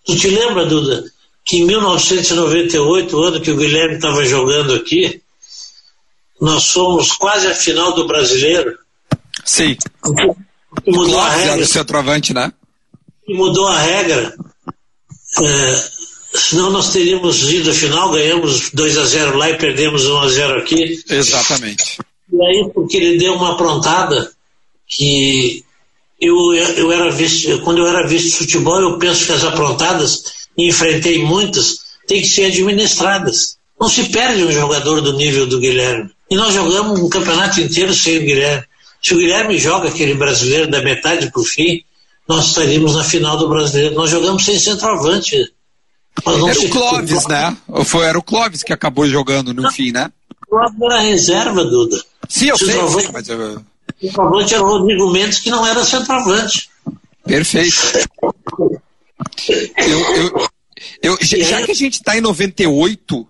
tu 0.05 0.17
te 0.17 0.29
lembra, 0.29 0.65
Duda, 0.65 1.05
que 1.45 1.59
em 1.59 1.67
1998, 1.67 3.17
o 3.17 3.25
ano 3.25 3.41
que 3.41 3.51
o 3.51 3.57
Guilherme 3.57 3.97
estava 3.97 4.25
jogando 4.25 4.75
aqui, 4.75 5.23
nós 6.41 6.65
somos 6.65 7.13
quase 7.13 7.47
a 7.47 7.55
final 7.55 7.95
do 7.95 8.07
brasileiro. 8.07 8.79
Sim. 9.45 9.77
mudou 10.87 11.21
a 11.21 11.31
regra. 11.31 11.67
Centroavante, 11.67 12.33
né? 12.33 12.53
Mudou 13.29 13.67
a 13.67 13.79
regra. 13.79 14.35
É, 15.39 15.85
senão 16.35 16.71
nós 16.71 16.93
teríamos 16.93 17.51
ido 17.53 17.71
à 17.71 17.75
final, 17.75 18.11
ganhamos 18.11 18.71
2 18.71 18.99
a 18.99 19.05
0 19.05 19.37
lá 19.37 19.51
e 19.51 19.59
perdemos 19.59 20.07
1 20.07 20.19
a 20.19 20.29
0 20.29 20.59
aqui. 20.59 21.03
Exatamente. 21.09 21.99
E 22.33 22.37
E 22.37 22.43
aí, 22.43 22.71
porque 22.73 22.97
ele 22.97 23.19
deu 23.19 23.35
uma 23.35 23.53
aprontada 23.53 24.33
que 24.87 25.65
eu, 26.21 26.55
eu 26.55 26.93
era 26.93 27.11
visto, 27.11 27.61
quando 27.61 27.79
eu 27.79 27.87
era 27.87 28.07
visto 28.07 28.31
de 28.31 28.37
futebol, 28.37 28.81
eu 28.81 28.99
penso 28.99 29.27
que 29.27 29.33
as 29.33 29.45
aprontadas, 29.45 30.23
e 30.57 30.69
enfrentei 30.69 31.23
muitas, 31.25 31.79
têm 32.07 32.21
que 32.21 32.29
ser 32.29 32.47
administradas. 32.47 33.57
Não 33.81 33.89
se 33.89 34.11
perde 34.11 34.45
um 34.45 34.53
jogador 34.53 35.01
do 35.01 35.15
nível 35.15 35.47
do 35.47 35.59
Guilherme. 35.59 36.11
E 36.31 36.37
nós 36.37 36.53
jogamos 36.53 37.01
um 37.01 37.09
campeonato 37.09 37.61
inteiro 37.61 37.95
sem 37.95 38.19
o 38.19 38.21
Guilherme. 38.21 38.65
Se 39.03 39.15
o 39.15 39.17
Guilherme 39.19 39.59
joga 39.59 39.89
aquele 39.89 40.15
brasileiro 40.15 40.71
da 40.71 40.83
metade 40.83 41.31
para 41.33 41.41
o 41.41 41.45
fim, 41.45 41.83
nós 42.29 42.49
estaríamos 42.49 42.95
na 42.95 43.03
final 43.03 43.39
do 43.39 43.49
brasileiro. 43.49 43.95
Nós 43.95 44.11
jogamos 44.11 44.45
sem 44.45 44.59
centroavante. 44.59 45.37
Era 46.27 46.61
o 46.61 46.69
Clóvis, 46.69 47.27
né? 47.27 47.57
Foi, 47.85 48.05
era 48.05 48.19
o 48.19 48.23
Clóvis 48.23 48.63
que 48.63 48.73
acabou 48.73 49.09
jogando 49.09 49.55
no 49.55 49.63
não, 49.63 49.73
fim, 49.73 49.91
né? 49.93 50.13
O 50.43 50.47
Clóvis 50.47 50.81
era 50.83 51.01
reserva, 51.01 51.65
Duda. 51.65 52.05
Sim, 52.29 52.49
eu 52.49 52.59
sei, 52.59 52.77
mas 53.13 53.29
eu... 53.29 53.65
O 54.03 54.07
centroavante 54.07 54.55
era 54.55 54.63
o 54.63 54.67
Rodrigo 54.67 55.11
Mendes, 55.11 55.41
que 55.41 55.51
não 55.51 55.67
era 55.67 55.85
centroavante. 55.85 56.69
Perfeito. 57.25 57.77
eu, 59.77 60.01
eu, 60.17 60.49
eu, 61.03 61.19
já 61.23 61.63
que 61.63 61.73
a 61.73 61.75
gente 61.75 61.95
está 61.95 62.17
em 62.17 62.21
98, 62.21 63.27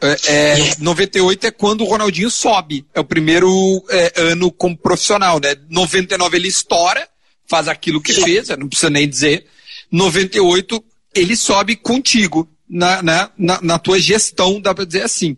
é, 0.00 0.16
é, 0.26 0.74
98 0.78 1.46
é 1.46 1.50
quando 1.50 1.82
o 1.82 1.84
Ronaldinho 1.84 2.30
sobe. 2.30 2.86
É 2.94 3.00
o 3.00 3.04
primeiro 3.04 3.50
é, 3.88 4.12
ano 4.16 4.50
como 4.50 4.76
profissional, 4.76 5.40
né? 5.40 5.56
99 5.68 6.36
ele 6.36 6.48
estoura, 6.48 7.08
faz 7.46 7.68
aquilo 7.68 8.00
que 8.00 8.12
fez, 8.12 8.48
não 8.50 8.68
precisa 8.68 8.90
nem 8.90 9.08
dizer. 9.08 9.46
98 9.90 10.84
ele 11.14 11.36
sobe 11.36 11.76
contigo 11.76 12.48
na, 12.68 13.02
na, 13.02 13.30
na, 13.36 13.60
na 13.62 13.78
tua 13.78 13.98
gestão, 13.98 14.60
dá 14.60 14.74
para 14.74 14.84
dizer 14.84 15.02
assim. 15.02 15.36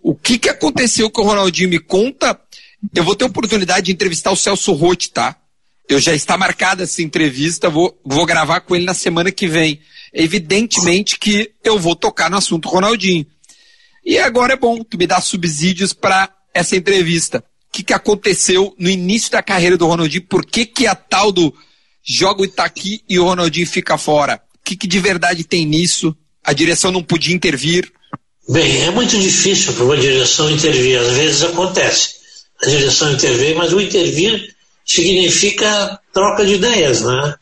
O 0.00 0.14
que, 0.14 0.38
que 0.38 0.48
aconteceu 0.48 1.10
com 1.10 1.22
o 1.22 1.26
Ronaldinho? 1.26 1.68
Me 1.68 1.78
conta. 1.78 2.40
Eu 2.94 3.02
vou 3.02 3.16
ter 3.16 3.24
oportunidade 3.24 3.86
de 3.86 3.92
entrevistar 3.92 4.30
o 4.30 4.36
Celso 4.36 4.72
Rotti, 4.72 5.10
tá? 5.10 5.36
Eu 5.88 5.98
já 5.98 6.14
está 6.14 6.36
marcada 6.36 6.84
essa 6.84 7.02
entrevista, 7.02 7.68
vou, 7.68 7.98
vou 8.04 8.24
gravar 8.24 8.60
com 8.60 8.76
ele 8.76 8.84
na 8.84 8.94
semana 8.94 9.32
que 9.32 9.48
vem. 9.48 9.80
Evidentemente 10.12 11.18
que 11.18 11.50
eu 11.64 11.78
vou 11.78 11.96
tocar 11.96 12.30
no 12.30 12.36
assunto 12.36 12.68
Ronaldinho. 12.68 13.26
E 14.08 14.18
agora 14.18 14.54
é 14.54 14.56
bom 14.56 14.82
tu 14.82 14.96
me 14.96 15.06
dar 15.06 15.20
subsídios 15.20 15.92
para 15.92 16.30
essa 16.54 16.74
entrevista. 16.74 17.44
O 17.68 17.70
que, 17.70 17.82
que 17.82 17.92
aconteceu 17.92 18.74
no 18.78 18.88
início 18.88 19.30
da 19.30 19.42
carreira 19.42 19.76
do 19.76 19.86
Ronaldinho? 19.86 20.24
Por 20.26 20.46
que, 20.46 20.64
que 20.64 20.86
a 20.86 20.94
tal 20.94 21.30
do 21.30 21.54
joga 22.02 22.40
o 22.40 22.44
Itaqui 22.46 23.02
e 23.06 23.18
o 23.18 23.24
Ronaldinho 23.24 23.66
fica 23.66 23.98
fora? 23.98 24.40
O 24.54 24.64
que, 24.64 24.74
que 24.76 24.86
de 24.86 24.98
verdade 24.98 25.44
tem 25.44 25.66
nisso? 25.66 26.16
A 26.42 26.54
direção 26.54 26.90
não 26.90 27.02
podia 27.02 27.34
intervir? 27.34 27.92
Bem, 28.48 28.80
é 28.84 28.90
muito 28.90 29.14
difícil 29.18 29.74
para 29.74 29.84
uma 29.84 29.98
direção 29.98 30.50
intervir. 30.50 30.98
Às 30.98 31.12
vezes 31.14 31.42
acontece. 31.42 32.14
A 32.62 32.66
direção 32.66 33.12
intervir, 33.12 33.56
mas 33.56 33.74
o 33.74 33.80
intervir 33.80 34.54
significa 34.86 36.00
troca 36.14 36.46
de 36.46 36.54
ideias, 36.54 37.02
né? 37.02 37.34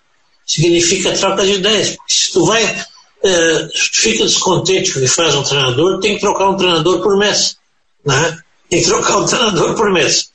Significa 0.45 1.13
troca 1.13 1.47
de 1.47 1.53
ideias. 1.53 1.97
Se 2.09 2.33
tu 2.33 2.45
vai, 2.45 2.85
é, 3.29 3.69
fica 3.75 4.25
descontente 4.25 4.93
com 4.93 4.99
o 4.99 5.03
que 5.03 5.09
faz 5.09 5.35
um 5.35 5.43
treinador, 5.43 6.01
tem 6.01 6.15
que 6.15 6.21
trocar 6.21 6.51
um 6.51 6.57
treinador 6.57 7.03
por 7.03 7.17
mês, 7.17 7.57
né? 8.05 8.39
Tem 8.69 8.81
que 8.81 8.89
trocar 8.89 9.19
um 9.19 9.27
treinador 9.27 9.75
por 9.75 9.93
mês. 9.93 10.31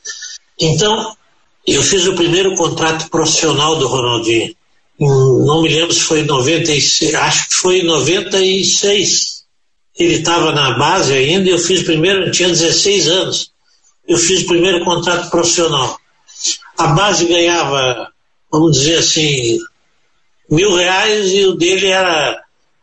Então, 0.60 1.16
eu 1.68 1.82
fiz 1.82 2.06
o 2.08 2.16
primeiro 2.16 2.56
contrato 2.56 3.10
profissional 3.10 3.78
do 3.78 3.88
Ronaldinho. 3.88 4.56
Não 5.00 5.62
me 5.62 5.70
lembro 5.70 5.94
se 5.94 6.02
foi 6.02 6.22
em 6.22 6.26
96, 6.26 7.16
acho 7.16 7.50
que 7.50 7.56
foi 7.56 7.80
em 7.80 7.86
96. 7.86 9.42
Ele 9.98 10.16
estava 10.16 10.52
na 10.52 10.78
base 10.78 11.14
ainda 11.14 11.50
e 11.50 11.52
eu 11.52 11.60
fiz 11.60 11.84
primeiro, 11.84 12.30
tinha 12.32 12.50
16 12.50 13.08
anos. 13.08 13.52
Eu 14.08 14.18
fiz 14.18 14.44
o 14.44 14.48
primeiro 14.48 14.84
contrato 14.86 15.30
profissional 15.30 16.00
a 16.78 16.88
base 16.88 17.26
ganhava, 17.26 18.12
vamos 18.52 18.78
dizer 18.78 18.98
assim, 18.98 19.60
mil 20.50 20.76
reais 20.76 21.32
e 21.32 21.46
o 21.46 21.54
dele 21.54 21.88
era 21.88 22.42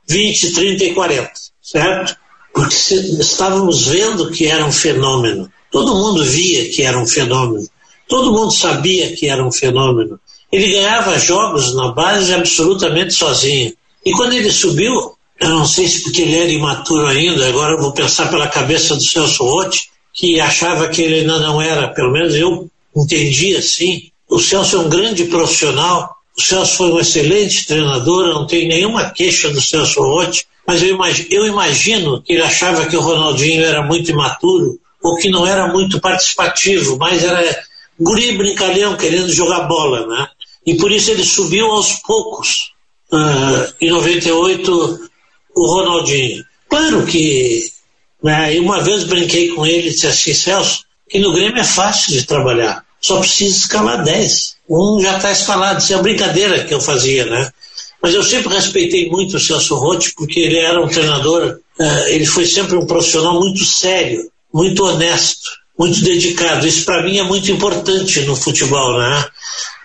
20, 0.09 0.53
30 0.55 0.85
e 0.85 0.95
40, 0.95 1.33
certo? 1.63 2.17
Porque 2.53 2.75
estávamos 2.95 3.87
vendo 3.87 4.31
que 4.31 4.47
era 4.47 4.65
um 4.65 4.73
fenômeno. 4.73 5.51
Todo 5.71 5.95
mundo 5.95 6.25
via 6.25 6.71
que 6.71 6.83
era 6.83 6.99
um 6.99 7.07
fenômeno. 7.07 7.69
Todo 8.09 8.33
mundo 8.33 8.51
sabia 8.53 9.15
que 9.15 9.29
era 9.29 9.45
um 9.45 9.53
fenômeno. 9.53 10.19
Ele 10.51 10.73
ganhava 10.73 11.19
jogos 11.19 11.75
na 11.75 11.93
base 11.93 12.33
absolutamente 12.33 13.13
sozinho. 13.13 13.75
E 14.05 14.13
quando 14.13 14.33
ele 14.33 14.51
subiu, 14.51 15.13
eu 15.39 15.49
não 15.51 15.67
sei 15.67 15.87
se 15.87 16.03
porque 16.03 16.23
ele 16.23 16.37
era 16.37 16.51
imaturo 16.51 17.07
ainda, 17.07 17.47
agora 17.47 17.81
vou 17.81 17.93
pensar 17.93 18.31
pela 18.31 18.49
cabeça 18.49 18.97
do 18.97 19.03
Celso 19.03 19.45
Rotti, 19.45 19.91
que 20.15 20.41
achava 20.41 20.89
que 20.89 21.03
ele 21.03 21.21
ainda 21.21 21.39
não 21.39 21.61
era, 21.61 21.89
pelo 21.89 22.11
menos 22.11 22.35
eu 22.35 22.69
entendi 22.97 23.55
assim. 23.57 24.11
O 24.29 24.39
Celso 24.39 24.77
é 24.77 24.81
um 24.81 24.89
grande 24.89 25.27
profissional, 25.27 26.17
o 26.39 26.41
Celso 26.41 26.77
foi 26.77 26.93
um 26.93 27.01
excelente 27.01 27.67
treinador, 27.67 28.29
não 28.29 28.47
tenho 28.47 28.69
nenhuma 28.69 29.11
queixa 29.11 29.51
do 29.51 29.61
Celso 29.61 30.01
Rotti, 30.01 30.47
mas 30.65 30.81
eu 30.83 30.91
imagino, 30.91 31.29
eu 31.33 31.47
imagino 31.47 32.23
que 32.23 32.35
ele 32.35 32.43
achava 32.43 32.87
que 32.87 32.97
o 32.97 33.01
Ronaldinho 33.01 33.65
era 33.65 33.83
muito 33.83 34.13
imaturo 34.13 34.79
ou 35.03 35.17
que 35.17 35.29
não 35.29 35.45
era 35.45 35.67
muito 35.67 36.01
participativo, 36.01 36.97
mas 36.97 37.25
era 37.25 37.61
guri 37.99 38.37
brincalhão 38.37 38.97
querendo 38.97 39.33
jogar 39.33 39.63
bola, 39.63 40.07
né? 40.07 40.29
E 40.65 40.77
por 40.77 40.93
isso 40.93 41.11
ele 41.11 41.25
subiu 41.25 41.67
aos 41.67 41.95
poucos. 41.95 42.73
Uh, 43.11 43.73
em 43.81 43.91
98, 43.91 45.09
o 45.57 45.67
Ronaldinho. 45.67 46.45
Claro 46.69 47.07
que 47.07 47.65
né, 48.23 48.61
uma 48.61 48.81
vez 48.81 49.05
brinquei 49.05 49.49
com 49.49 49.67
ele 49.67 49.89
e 49.89 49.91
disse 49.91 50.07
assim, 50.07 50.35
Celso, 50.35 50.85
que 51.09 51.19
no 51.19 51.33
Grêmio 51.33 51.59
é 51.59 51.65
fácil 51.65 52.13
de 52.13 52.25
trabalhar. 52.25 52.85
Só 53.01 53.19
precisa 53.19 53.57
escalar 53.57 54.05
10. 54.05 54.58
Um 54.69 55.01
já 55.01 55.17
está 55.17 55.33
escalado. 55.33 55.81
Isso 55.81 55.93
é 55.93 55.97
uma 55.97 56.03
brincadeira 56.03 56.65
que 56.65 56.75
eu 56.75 56.81
fazia, 56.81 57.25
né? 57.27 57.51
Mas 58.03 58.15
eu 58.15 58.23
sempre 58.23 58.55
respeitei 58.55 59.09
muito 59.09 59.37
o 59.37 59.41
Celso 59.41 59.75
Rotti, 59.77 60.13
porque 60.15 60.41
ele 60.41 60.59
era 60.59 60.81
um 60.81 60.89
treinador, 60.89 61.59
uh, 61.81 62.09
ele 62.09 62.27
foi 62.27 62.47
sempre 62.47 62.77
um 62.77 62.87
profissional 62.87 63.41
muito 63.41 63.65
sério, 63.65 64.31
muito 64.53 64.85
honesto, 64.85 65.51
muito 65.77 66.01
dedicado. 66.03 66.67
Isso 66.67 66.85
para 66.85 67.03
mim 67.03 67.19
é 67.19 67.25
muito 67.25 67.51
importante 67.51 68.21
no 68.21 68.37
futebol, 68.37 68.99
né? 68.99 69.25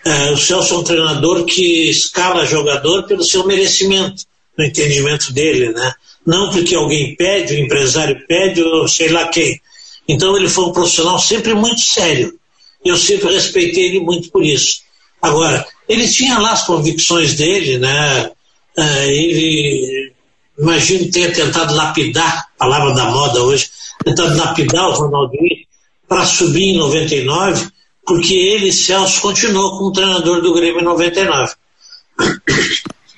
Uh, 0.06 0.34
o 0.34 0.38
Celso 0.38 0.76
é 0.76 0.78
um 0.78 0.84
treinador 0.84 1.46
que 1.46 1.90
escala 1.90 2.46
jogador 2.46 3.04
pelo 3.04 3.24
seu 3.24 3.46
merecimento, 3.48 4.24
no 4.58 4.64
entendimento 4.64 5.34
dele, 5.34 5.70
né? 5.70 5.94
Não 6.26 6.52
porque 6.52 6.76
alguém 6.76 7.16
pede, 7.16 7.56
o 7.56 7.60
empresário 7.60 8.24
pede, 8.28 8.62
ou 8.62 8.88
sei 8.88 9.10
lá 9.10 9.28
quem. 9.28 9.60
Então 10.08 10.38
ele 10.38 10.50
foi 10.50 10.66
um 10.66 10.74
profissional 10.74 11.18
sempre 11.18 11.54
muito 11.54 11.80
sério. 11.80 12.38
Eu 12.84 12.98
sempre 12.98 13.34
respeitei 13.34 13.86
ele 13.86 14.00
muito 14.00 14.30
por 14.30 14.44
isso. 14.44 14.82
Agora, 15.22 15.66
ele 15.88 16.08
tinha 16.08 16.38
lá 16.38 16.52
as 16.52 16.66
convicções 16.66 17.36
dele, 17.36 17.78
né? 17.78 18.32
Uh, 18.78 19.08
ele, 19.08 20.14
imagino, 20.58 21.12
tenha 21.12 21.32
tentado 21.32 21.74
lapidar, 21.74 22.48
palavra 22.58 22.94
da 22.94 23.06
moda 23.06 23.42
hoje, 23.44 23.70
tentado 24.04 24.36
lapidar 24.38 24.90
o 24.90 24.94
Ronaldinho 24.94 25.66
para 26.08 26.26
subir 26.26 26.72
em 26.72 26.78
99, 26.78 27.70
porque 28.06 28.34
ele, 28.34 28.72
Celso, 28.72 29.22
continuou 29.22 29.78
como 29.78 29.94
treinador 29.94 30.42
do 30.42 30.54
Grêmio 30.54 30.82
em 30.82 30.84
99. 30.84 31.54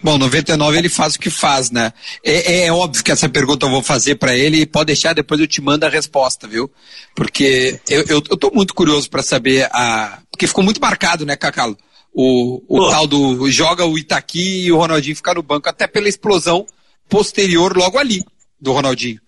Bom, 0.05 0.19
99 0.19 0.77
ele 0.77 0.87
faz 0.87 1.15
o 1.15 1.19
que 1.19 1.31
faz, 1.31 1.71
né? 1.71 1.91
É, 2.23 2.53
é, 2.53 2.65
é 2.67 2.71
óbvio 2.71 3.03
que 3.03 3.11
essa 3.11 3.27
pergunta 3.27 3.65
eu 3.65 3.71
vou 3.71 3.81
fazer 3.81 4.13
para 4.13 4.37
ele 4.37 4.61
e 4.61 4.65
pode 4.67 4.85
deixar, 4.85 5.13
depois 5.13 5.41
eu 5.41 5.47
te 5.47 5.59
mando 5.59 5.83
a 5.83 5.89
resposta, 5.89 6.47
viu? 6.47 6.71
Porque 7.15 7.79
eu, 7.89 8.01
eu, 8.01 8.23
eu 8.29 8.37
tô 8.37 8.51
muito 8.51 8.75
curioso 8.75 9.09
para 9.09 9.23
saber 9.23 9.67
a. 9.71 10.19
Porque 10.29 10.45
ficou 10.45 10.63
muito 10.63 10.79
marcado, 10.79 11.25
né, 11.25 11.35
Cacalo? 11.35 11.75
O, 12.13 12.61
o 12.67 12.87
tal 12.91 13.07
do 13.07 13.49
joga 13.49 13.83
o 13.83 13.97
Itaqui 13.97 14.65
e 14.65 14.71
o 14.71 14.77
Ronaldinho 14.77 15.15
ficar 15.15 15.33
no 15.33 15.41
banco, 15.41 15.67
até 15.67 15.87
pela 15.87 16.07
explosão 16.07 16.67
posterior 17.09 17.75
logo 17.75 17.97
ali 17.97 18.23
do 18.61 18.73
Ronaldinho. 18.73 19.19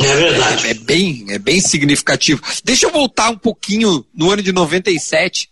É 0.00 0.16
verdade. 0.16 0.66
É, 0.66 0.70
é, 0.70 0.74
bem, 0.74 1.26
é 1.28 1.38
bem 1.38 1.60
significativo. 1.60 2.40
Deixa 2.64 2.86
eu 2.86 2.90
voltar 2.90 3.28
um 3.28 3.36
pouquinho 3.36 4.02
no 4.14 4.30
ano 4.30 4.42
de 4.42 4.50
97 4.50 5.51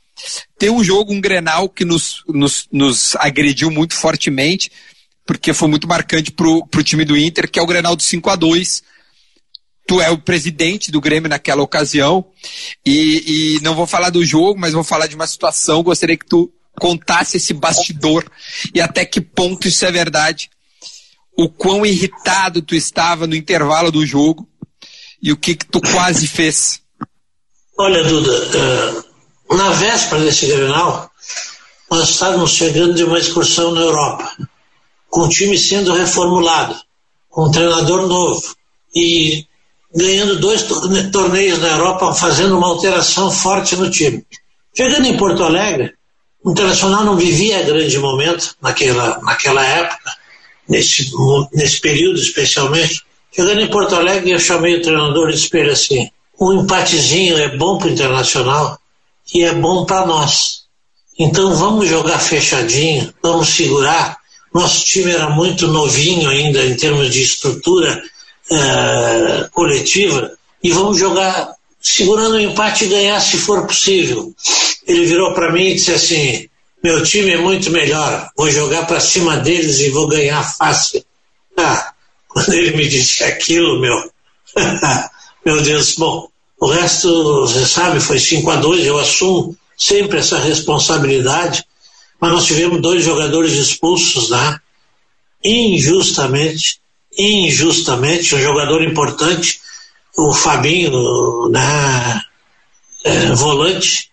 tem 0.59 0.71
um 0.71 0.83
jogo, 0.83 1.13
um 1.13 1.21
Grenal, 1.21 1.69
que 1.69 1.85
nos, 1.85 2.23
nos, 2.29 2.67
nos 2.73 3.17
agrediu 3.17 3.71
muito 3.71 3.95
fortemente, 3.95 4.71
porque 5.27 5.53
foi 5.53 5.69
muito 5.69 5.89
marcante 5.89 6.31
pro, 6.31 6.67
pro 6.67 6.83
time 6.83 7.05
do 7.05 7.17
Inter, 7.17 7.51
que 7.51 7.59
é 7.59 7.63
o 7.63 7.67
Grenal 7.67 7.97
do 7.97 8.03
5 8.03 8.31
a 8.31 8.37
2 8.37 8.83
Tu 9.91 10.01
é 10.01 10.09
o 10.09 10.19
presidente 10.19 10.93
do 10.93 11.01
Grêmio 11.01 11.29
naquela 11.29 11.63
ocasião, 11.63 12.25
e, 12.87 13.57
e 13.57 13.61
não 13.61 13.75
vou 13.75 13.89
falar 13.89 14.11
do 14.11 14.25
jogo, 14.25 14.57
mas 14.57 14.73
vou 14.73 14.85
falar 14.85 15.09
de 15.09 15.17
uma 15.17 15.27
situação, 15.27 15.83
gostaria 15.83 16.17
que 16.17 16.27
tu 16.27 16.49
contasse 16.79 17.39
esse 17.39 17.53
bastidor 17.53 18.25
e 18.73 18.81
até 18.81 19.05
que 19.05 19.21
ponto 19.21 19.67
isso 19.67 19.85
é 19.85 19.91
verdade. 19.91 20.49
O 21.37 21.49
quão 21.49 21.85
irritado 21.85 22.63
tu 22.63 22.77
estava 22.77 23.27
no 23.27 23.35
intervalo 23.35 23.91
do 23.91 24.07
jogo 24.07 24.49
e 25.21 25.33
o 25.33 25.37
que, 25.37 25.57
que 25.57 25.67
tu 25.67 25.81
quase 25.81 26.29
fez. 26.29 26.81
Olha, 27.77 28.05
Duda, 28.05 28.31
uh, 28.31 29.05
na 29.57 29.71
véspera 29.71 30.23
desse 30.23 30.47
Grenal, 30.47 31.11
nós 31.91 32.11
estávamos 32.11 32.53
chegando 32.53 32.95
de 32.95 33.05
uma 33.05 33.19
excursão 33.19 33.73
na 33.73 33.81
Europa, 33.81 34.33
com 35.09 35.23
o 35.23 35.29
time 35.29 35.59
sendo 35.59 35.93
reformulado, 35.93 36.77
com 37.29 37.47
um 37.47 37.51
treinador 37.51 38.07
novo. 38.07 38.43
E 38.95 39.45
ganhando 39.95 40.39
dois 40.39 40.63
torneios 41.11 41.59
na 41.59 41.69
Europa, 41.69 42.15
fazendo 42.15 42.57
uma 42.57 42.69
alteração 42.69 43.31
forte 43.31 43.75
no 43.75 43.91
time. 43.91 44.25
Chegando 44.75 45.07
em 45.07 45.17
Porto 45.17 45.43
Alegre, 45.43 45.95
o 46.45 46.53
Internacional 46.53 47.05
não 47.05 47.17
vivia 47.17 47.63
grande 47.63 47.99
momento 47.99 48.55
naquela, 48.63 49.21
naquela 49.21 49.65
época, 49.65 50.17
nesse, 50.69 51.11
nesse 51.53 51.81
período 51.81 52.21
especialmente. 52.21 53.03
Chegando 53.33 53.61
em 53.61 53.69
Porto 53.69 53.97
Alegre, 53.97 54.31
eu 54.31 54.39
chamei 54.39 54.77
o 54.77 54.83
treinador 54.83 55.31
e 55.31 55.35
disse 55.35 55.57
assim: 55.59 56.11
um 56.41 56.63
empatezinho 56.63 57.37
é 57.37 57.57
bom 57.57 57.79
para 57.79 57.89
o 57.89 57.91
Internacional 57.91 58.80
e 59.35 59.45
é 59.45 59.55
bom 59.55 59.85
para 59.85 60.07
nós. 60.07 60.61
Então 61.19 61.55
vamos 61.55 61.89
jogar 61.89 62.19
fechadinho, 62.19 63.13
vamos 63.23 63.49
segurar. 63.49 64.19
Nosso 64.53 64.85
time 64.85 65.13
era 65.13 65.31
muito 65.31 65.69
novinho 65.69 66.29
ainda 66.29 66.65
em 66.65 66.75
termos 66.77 67.11
de 67.11 67.23
estrutura 67.23 68.03
uh, 68.51 69.51
coletiva 69.53 70.33
e 70.63 70.71
vamos 70.71 70.99
jogar 70.99 71.55
segurando 71.81 72.35
o 72.35 72.41
empate 72.41 72.85
e 72.85 72.89
ganhar 72.89 73.21
se 73.21 73.37
for 73.37 73.67
possível. 73.67 74.35
Ele 74.87 75.07
virou 75.07 75.33
para 75.35 75.53
mim 75.53 75.69
e 75.69 75.75
disse 75.75 75.93
assim: 75.93 76.49
meu 76.83 77.03
time 77.03 77.33
é 77.33 77.37
muito 77.37 77.71
melhor, 77.71 78.31
vou 78.35 78.51
jogar 78.51 78.87
para 78.87 79.01
cima 79.01 79.37
deles 79.37 79.81
e 79.81 79.91
vou 79.91 80.09
ganhar 80.09 80.43
fácil. 80.43 81.05
Ah, 81.57 81.93
quando 82.27 82.55
ele 82.55 82.77
me 82.77 82.89
disse 82.89 83.23
aquilo, 83.23 83.79
meu, 83.79 84.11
meu 85.45 85.61
Deus, 85.63 85.95
bom, 85.97 86.29
o 86.61 86.67
resto, 86.67 87.47
você 87.47 87.65
sabe, 87.65 88.01
foi 88.01 88.19
5 88.19 88.51
a 88.51 88.57
2 88.57 88.85
eu 88.85 88.99
assumo 88.99 89.57
sempre 89.79 90.19
essa 90.19 90.39
responsabilidade, 90.39 91.65
mas 92.21 92.33
nós 92.33 92.45
tivemos 92.45 92.83
dois 92.83 93.03
jogadores 93.03 93.53
expulsos, 93.53 94.29
né? 94.29 94.59
Injustamente, 95.43 96.79
injustamente, 97.17 98.35
um 98.35 98.41
jogador 98.41 98.83
importante, 98.83 99.59
o 100.19 100.35
Fabinho, 100.35 101.49
né? 101.49 102.21
É, 103.05 103.33
volante. 103.33 104.11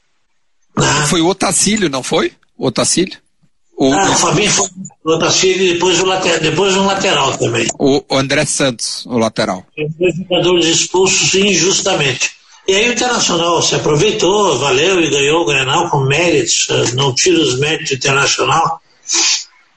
Né? 0.78 1.08
Foi 1.10 1.20
o 1.20 1.28
Otacílio, 1.28 1.90
não 1.90 2.02
foi? 2.02 2.32
O 2.58 2.68
Otacílio? 2.68 3.18
O, 3.78 3.92
ah, 3.92 4.10
o 4.10 4.16
Fabinho 4.16 4.50
foi 4.50 4.70
o 5.04 5.12
Otacílio 5.12 5.68
e 5.68 5.74
depois, 5.74 6.00
o 6.00 6.06
lateral, 6.06 6.40
depois 6.40 6.78
um 6.78 6.86
lateral 6.86 7.38
também. 7.38 7.68
O, 7.78 8.02
o 8.10 8.18
André 8.18 8.46
Santos, 8.46 9.06
o 9.06 9.18
lateral. 9.18 9.66
Dois 10.00 10.16
jogadores 10.16 10.66
expulsos 10.66 11.36
injustamente. 11.36 12.37
E 12.68 12.76
aí 12.76 12.90
o 12.90 12.94
Internacional 12.94 13.62
se 13.62 13.76
aproveitou, 13.76 14.60
valeu 14.60 15.02
e 15.02 15.10
ganhou 15.10 15.42
o 15.42 15.46
Grenal 15.46 15.90
com 15.90 16.02
méritos, 16.02 16.68
eh, 16.70 16.92
não 16.96 17.16
tiro 17.16 17.42
os 17.42 17.58
méritos 17.58 17.92
do 17.92 17.96
Internacional, 17.96 18.82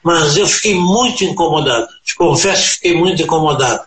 mas 0.03 0.35
eu 0.35 0.45
fiquei 0.45 0.75
muito 0.75 1.23
incomodado, 1.23 1.87
te 2.03 2.15
confesso 2.15 2.63
que 2.63 2.73
fiquei 2.73 2.97
muito 2.97 3.21
incomodado. 3.21 3.81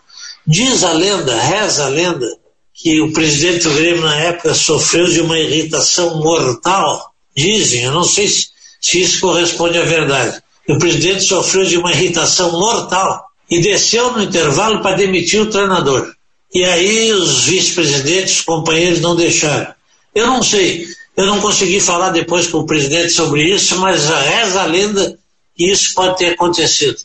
Diz 0.47 0.83
a 0.83 0.91
lenda, 0.91 1.39
reza 1.39 1.85
a 1.85 1.89
lenda, 1.89 2.25
que 2.73 2.99
o 2.99 3.13
presidente 3.13 3.65
do 3.65 3.75
Grêmio 3.75 4.01
na 4.01 4.15
época 4.15 4.55
sofreu 4.55 5.05
de 5.05 5.21
uma 5.21 5.37
irritação 5.37 6.19
mortal. 6.21 7.13
Dizem, 7.35 7.83
eu 7.83 7.91
não 7.91 8.03
sei 8.03 8.27
se, 8.27 8.47
se 8.81 9.01
isso 9.01 9.21
corresponde 9.21 9.77
à 9.77 9.83
verdade. 9.83 10.41
O 10.67 10.79
presidente 10.79 11.21
sofreu 11.21 11.63
de 11.63 11.77
uma 11.77 11.91
irritação 11.91 12.53
mortal 12.53 13.23
e 13.49 13.61
desceu 13.61 14.11
no 14.13 14.23
intervalo 14.23 14.81
para 14.81 14.95
demitir 14.95 15.41
o 15.41 15.49
treinador. 15.49 16.14
E 16.55 16.63
aí 16.63 17.11
os 17.11 17.43
vice-presidentes, 17.43 18.37
os 18.37 18.41
companheiros 18.41 19.01
não 19.01 19.13
deixaram. 19.13 19.75
Eu 20.15 20.25
não 20.25 20.41
sei, 20.41 20.87
eu 21.17 21.25
não 21.25 21.41
consegui 21.41 21.81
falar 21.81 22.11
depois 22.11 22.47
com 22.47 22.59
o 22.59 22.65
presidente 22.65 23.09
sobre 23.09 23.43
isso, 23.43 23.77
mas 23.77 24.07
reza 24.07 24.61
a 24.61 24.65
lenda 24.65 25.19
que 25.53 25.69
isso 25.69 25.93
pode 25.93 26.17
ter 26.17 26.27
acontecido. 26.27 26.95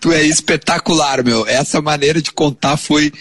Tu 0.00 0.10
é 0.10 0.22
espetacular, 0.22 1.22
meu. 1.22 1.46
Essa 1.46 1.82
maneira 1.82 2.22
de 2.22 2.32
contar 2.32 2.78
foi 2.78 3.12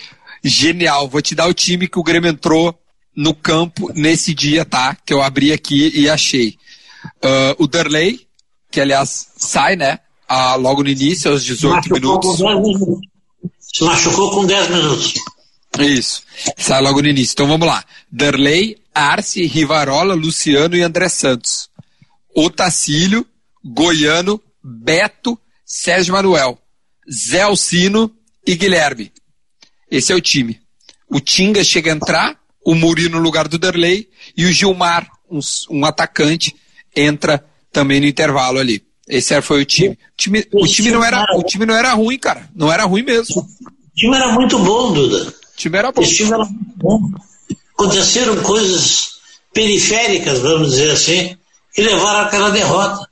genial. 0.41 1.09
Vou 1.09 1.21
te 1.21 1.35
dar 1.35 1.47
o 1.47 1.53
time 1.53 1.89
que 1.89 1.99
o 1.99 2.03
Grêmio 2.03 2.29
entrou 2.29 2.73
no 3.13 3.35
campo 3.35 3.91
nesse 3.93 4.33
dia, 4.33 4.63
tá? 4.63 4.95
Que 5.05 5.13
eu 5.13 5.21
abri 5.21 5.51
aqui 5.51 5.91
e 5.93 6.09
achei. 6.09 6.57
Uh, 7.21 7.63
o 7.63 7.67
Derley, 7.67 8.25
que 8.71 8.79
aliás 8.79 9.27
sai, 9.35 9.75
né? 9.75 9.99
Uh, 10.29 10.57
logo 10.57 10.83
no 10.83 10.89
início, 10.89 11.29
aos 11.29 11.43
18 11.43 11.91
minutos. 11.91 12.37
Se 13.59 13.83
machucou 13.83 14.31
com 14.31 14.45
10 14.45 14.69
minutos. 14.69 15.13
Isso. 15.79 16.23
Sai 16.57 16.81
logo 16.81 17.01
no 17.01 17.07
início. 17.07 17.33
Então 17.33 17.47
vamos 17.47 17.67
lá. 17.67 17.83
Derlei, 18.11 18.77
Arce, 18.93 19.45
Rivarola, 19.45 20.13
Luciano 20.13 20.75
e 20.75 20.81
André 20.81 21.09
Santos. 21.09 21.69
Otacílio, 22.35 23.25
Goiano, 23.63 24.41
Beto, 24.63 25.37
Sérgio 25.65 26.13
Manuel, 26.13 26.57
Zé 27.11 27.41
Alcino 27.41 28.11
e 28.45 28.55
Guilherme. 28.55 29.11
Esse 29.89 30.11
é 30.11 30.15
o 30.15 30.21
time. 30.21 30.59
O 31.09 31.19
Tinga 31.19 31.63
chega 31.63 31.91
a 31.91 31.95
entrar, 31.95 32.39
o 32.65 32.73
Murilo 32.73 33.17
no 33.17 33.19
lugar 33.19 33.47
do 33.47 33.59
Derlei 33.59 34.09
e 34.35 34.45
o 34.45 34.51
Gilmar, 34.51 35.07
um, 35.29 35.39
um 35.69 35.85
atacante, 35.85 36.55
entra 36.95 37.43
também 37.71 37.99
no 37.99 38.07
intervalo 38.07 38.59
ali. 38.59 38.83
Esse 39.07 39.39
foi 39.41 39.61
o 39.61 39.65
time. 39.65 39.89
O 39.89 39.97
time, 40.17 40.47
o 40.53 40.67
time, 40.67 40.91
não, 40.91 41.03
era, 41.03 41.25
o 41.35 41.43
time 41.43 41.65
não 41.65 41.75
era 41.75 41.93
ruim, 41.93 42.17
cara. 42.17 42.49
Não 42.55 42.71
era 42.71 42.85
ruim 42.85 43.03
mesmo. 43.03 43.41
O 43.41 43.95
time 43.95 44.15
era 44.15 44.31
muito 44.31 44.57
bom, 44.59 44.93
Duda. 44.93 45.33
O 45.53 45.57
time 45.57 45.77
era 45.77 45.91
bom. 45.91 46.01
Esse 46.01 46.15
time 46.15 46.31
era 46.31 46.45
muito 46.45 46.77
bom. 46.77 46.99
Aconteceram 47.73 48.41
coisas 48.43 49.13
periféricas, 49.53 50.39
vamos 50.39 50.71
dizer 50.71 50.91
assim, 50.91 51.37
que 51.73 51.81
levaram 51.81 52.21
àquela 52.21 52.49
derrota. 52.49 53.07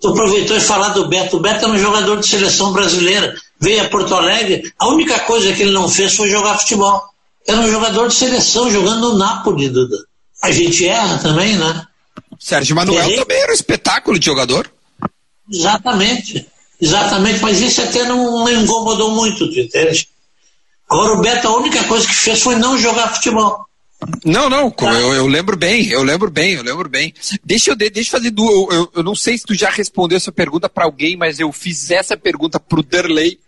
Tu 0.00 0.08
aproveitou 0.08 0.56
e 0.56 0.60
falar 0.60 0.90
do 0.90 1.08
Beto. 1.08 1.36
O 1.36 1.40
Beto 1.40 1.64
era 1.64 1.72
um 1.72 1.78
jogador 1.78 2.18
de 2.18 2.26
seleção 2.26 2.72
brasileira. 2.72 3.34
Veio 3.58 3.82
a 3.82 3.88
Porto 3.88 4.14
Alegre. 4.14 4.72
A 4.78 4.88
única 4.88 5.18
coisa 5.20 5.52
que 5.52 5.62
ele 5.62 5.72
não 5.72 5.88
fez 5.88 6.14
foi 6.14 6.28
jogar 6.28 6.58
futebol. 6.58 7.02
Era 7.46 7.60
um 7.60 7.70
jogador 7.70 8.08
de 8.08 8.14
seleção 8.14 8.70
jogando 8.70 9.12
no 9.12 9.18
Napoli, 9.18 9.68
Duda. 9.70 9.96
A 10.42 10.50
gente 10.50 10.86
erra 10.86 11.18
também, 11.18 11.56
né? 11.56 11.86
Sérgio 12.38 12.76
Manuel 12.76 13.04
Errei. 13.04 13.16
também 13.16 13.40
era 13.40 13.52
um 13.52 13.54
espetáculo 13.54 14.18
de 14.18 14.26
jogador. 14.26 14.70
Exatamente. 15.50 16.46
Exatamente, 16.80 17.40
mas 17.40 17.60
isso 17.60 17.80
até 17.80 18.04
não, 18.04 18.44
não 18.44 18.62
incomodou 18.62 19.10
muito, 19.12 19.50
tu 19.50 19.58
entende? 19.58 20.08
Agora 20.88 21.14
o 21.14 21.20
Beto, 21.20 21.48
a 21.48 21.56
única 21.56 21.82
coisa 21.84 22.06
que 22.06 22.14
fez 22.14 22.40
foi 22.42 22.56
não 22.56 22.78
jogar 22.78 23.14
futebol. 23.14 23.66
Não, 24.24 24.48
não, 24.48 24.72
eu, 24.78 25.14
eu, 25.14 25.26
lembro 25.26 25.56
bem, 25.56 25.88
eu 25.88 26.02
lembro 26.02 26.30
bem, 26.30 26.52
eu 26.52 26.62
lembro 26.62 26.88
bem. 26.88 27.12
Deixa 27.44 27.70
eu, 27.70 27.76
deixa 27.76 28.00
eu 28.00 28.04
fazer 28.18 28.30
duas. 28.30 28.74
Eu, 28.74 28.90
eu, 28.96 29.02
não 29.02 29.14
sei 29.14 29.36
se 29.38 29.44
tu 29.44 29.54
já 29.54 29.70
respondeu 29.70 30.16
essa 30.16 30.30
pergunta 30.30 30.68
para 30.68 30.84
alguém, 30.84 31.16
mas 31.16 31.40
eu 31.40 31.50
fiz 31.50 31.90
essa 31.90 32.16
pergunta 32.16 32.60
pro 32.60 32.82
Derley, 32.82 33.38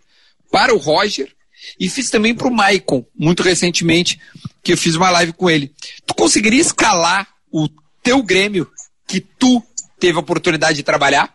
para 0.51 0.73
o 0.73 0.77
Roger 0.77 1.31
e 1.79 1.89
fiz 1.89 2.09
também 2.09 2.33
pro 2.33 2.51
Maicon, 2.51 3.05
muito 3.17 3.43
recentemente, 3.43 4.19
que 4.63 4.73
eu 4.73 4.77
fiz 4.77 4.95
uma 4.95 5.09
live 5.11 5.33
com 5.33 5.49
ele. 5.49 5.71
Tu 6.05 6.13
conseguiria 6.13 6.61
escalar 6.61 7.27
o 7.51 7.69
teu 8.01 8.23
Grêmio 8.23 8.69
que 9.07 9.19
tu 9.19 9.61
teve 9.99 10.17
a 10.17 10.21
oportunidade 10.21 10.77
de 10.77 10.83
trabalhar? 10.83 11.31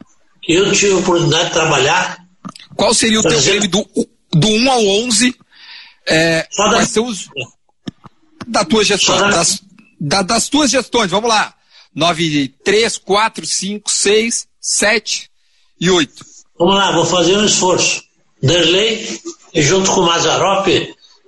eu 0.46 0.70
tive 0.72 0.92
a 0.92 0.96
oportunidade 0.96 1.46
de 1.46 1.52
trabalhar. 1.52 2.18
Qual 2.76 2.92
seria 2.92 3.20
o 3.20 3.22
teu 3.22 3.40
Grêmio 3.40 3.68
do, 3.68 3.86
do 4.32 4.48
1 4.48 4.70
ao 4.70 4.86
11? 5.04 5.34
É, 6.06 6.46
quais 6.54 6.88
são 6.88 7.06
os. 7.06 7.28
Da 8.46 8.64
tua 8.64 8.84
gestão. 8.84 9.18
Da... 9.18 9.30
Das, 9.30 9.62
da, 10.00 10.22
das 10.22 10.48
tuas 10.48 10.70
gestões, 10.70 11.10
vamos 11.10 11.28
lá. 11.28 11.54
9, 11.94 12.48
3, 12.64 12.98
4, 12.98 13.46
5, 13.46 13.90
6, 13.90 14.46
7 14.60 15.30
e 15.80 15.90
8. 15.90 16.24
Vamos 16.58 16.74
lá, 16.74 16.92
vou 16.92 17.06
fazer 17.06 17.36
um 17.36 17.44
esforço. 17.44 18.02
Derlei, 18.42 19.20
junto 19.54 19.90
com 19.92 20.00
o 20.00 20.06
Mazarop, 20.06 20.66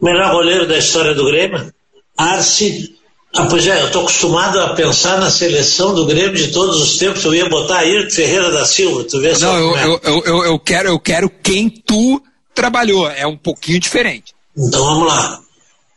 melhor 0.02 0.32
goleiro 0.32 0.66
da 0.66 0.76
história 0.76 1.14
do 1.14 1.24
Grêmio. 1.24 1.72
Arce, 2.16 2.96
ah, 3.34 3.46
pois 3.46 3.66
é, 3.66 3.80
eu 3.82 3.86
estou 3.86 4.02
acostumado 4.02 4.58
a 4.60 4.74
pensar 4.74 5.18
na 5.18 5.30
seleção 5.30 5.94
do 5.94 6.06
Grêmio 6.06 6.34
de 6.34 6.48
todos 6.52 6.80
os 6.80 6.96
tempos. 6.98 7.24
Eu 7.24 7.34
ia 7.34 7.48
botar 7.48 7.78
Ayrton 7.78 8.10
Ferreira 8.10 8.50
da 8.50 8.64
Silva, 8.64 9.04
tu 9.04 9.20
vê 9.20 9.36
Não, 9.38 9.58
eu, 9.58 9.76
é. 9.76 9.84
eu, 9.84 10.22
eu, 10.24 10.44
eu, 10.44 10.58
quero, 10.58 10.88
eu 10.88 10.98
quero 10.98 11.30
quem 11.30 11.68
tu 11.68 12.22
trabalhou. 12.54 13.08
É 13.08 13.26
um 13.26 13.36
pouquinho 13.36 13.78
diferente. 13.78 14.34
Então 14.56 14.84
vamos 14.84 15.08
lá. 15.08 15.40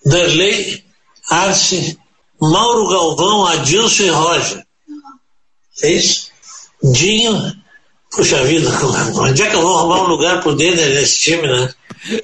Derlei, 0.05 0.84
Arce, 1.30 1.97
Mauro 2.39 2.89
Galvão, 2.89 3.45
Adilson 3.45 4.03
e 4.03 4.10
Roger. 4.10 4.64
É 5.84 5.91
isso? 5.91 6.30
Dinho. 6.84 7.53
Puxa 8.12 8.43
vida, 8.43 8.68
onde 9.20 9.43
é 9.43 9.49
que 9.49 9.55
eu 9.55 9.62
vou 9.62 9.78
arrumar 9.78 10.01
um 10.01 10.07
lugar 10.07 10.41
pro 10.41 10.55
Denner 10.55 10.89
nesse 10.95 11.20
time, 11.20 11.47
né? 11.47 11.70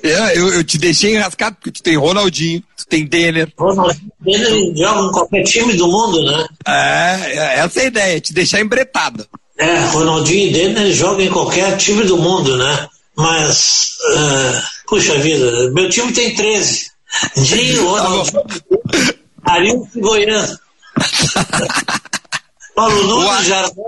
É, 0.01 0.37
eu, 0.37 0.51
eu 0.51 0.63
te 0.63 0.79
deixei 0.79 1.15
enrascado 1.15 1.57
porque 1.57 1.69
tu 1.69 1.83
tem 1.83 1.95
Ronaldinho, 1.95 2.63
tu 2.75 2.87
tem 2.87 3.05
Denner. 3.05 3.53
Ronaldinho, 3.55 4.11
Denner 4.19 4.75
joga 4.75 5.07
em 5.07 5.11
qualquer 5.11 5.43
time 5.43 5.73
do 5.73 5.87
mundo, 5.87 6.23
né? 6.23 6.47
É, 6.67 6.71
é, 6.71 7.59
essa 7.59 7.81
é 7.81 7.83
a 7.83 7.87
ideia, 7.87 8.19
te 8.19 8.33
deixar 8.33 8.61
embretado. 8.61 9.27
É, 9.59 9.79
Ronaldinho 9.85 10.47
e 10.47 10.53
Denner 10.53 10.91
jogam 10.91 11.21
em 11.21 11.29
qualquer 11.29 11.77
time 11.77 12.03
do 12.03 12.17
mundo, 12.17 12.57
né? 12.57 12.89
Mas, 13.17 13.97
uh, 14.11 14.61
puxa 14.87 15.17
vida, 15.19 15.71
meu 15.71 15.89
time 15.89 16.11
tem 16.11 16.35
13. 16.35 16.91
Dinho, 17.37 17.95
tá 17.95 18.01
Ronaldinho, 18.01 18.43
tá 19.43 19.53
Arilson 19.53 19.89
e 19.95 20.01
Goiânia. 20.01 20.59
Paulo 22.75 23.03
Nunes, 23.07 23.45
Jardel. 23.45 23.85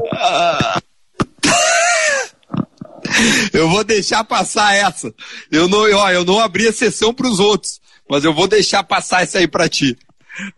Eu 3.54 3.70
vou 3.70 3.84
deixar 3.84 4.24
passar 4.24 4.74
essa. 4.74 5.14
Eu 5.52 5.68
não, 5.68 5.80
ó, 5.94 6.12
eu 6.12 6.24
não 6.24 6.40
abri 6.40 6.68
a 6.68 6.74
sessão 6.74 7.14
para 7.14 7.28
os 7.28 7.40
outros. 7.40 7.82
mas 8.10 8.24
eu 8.24 8.34
vou 8.34 8.48
deixar 8.48 8.84
passar 8.84 9.24
essa 9.24 9.40
aí 9.40 9.48
para 9.48 9.68
ti. 9.68 9.98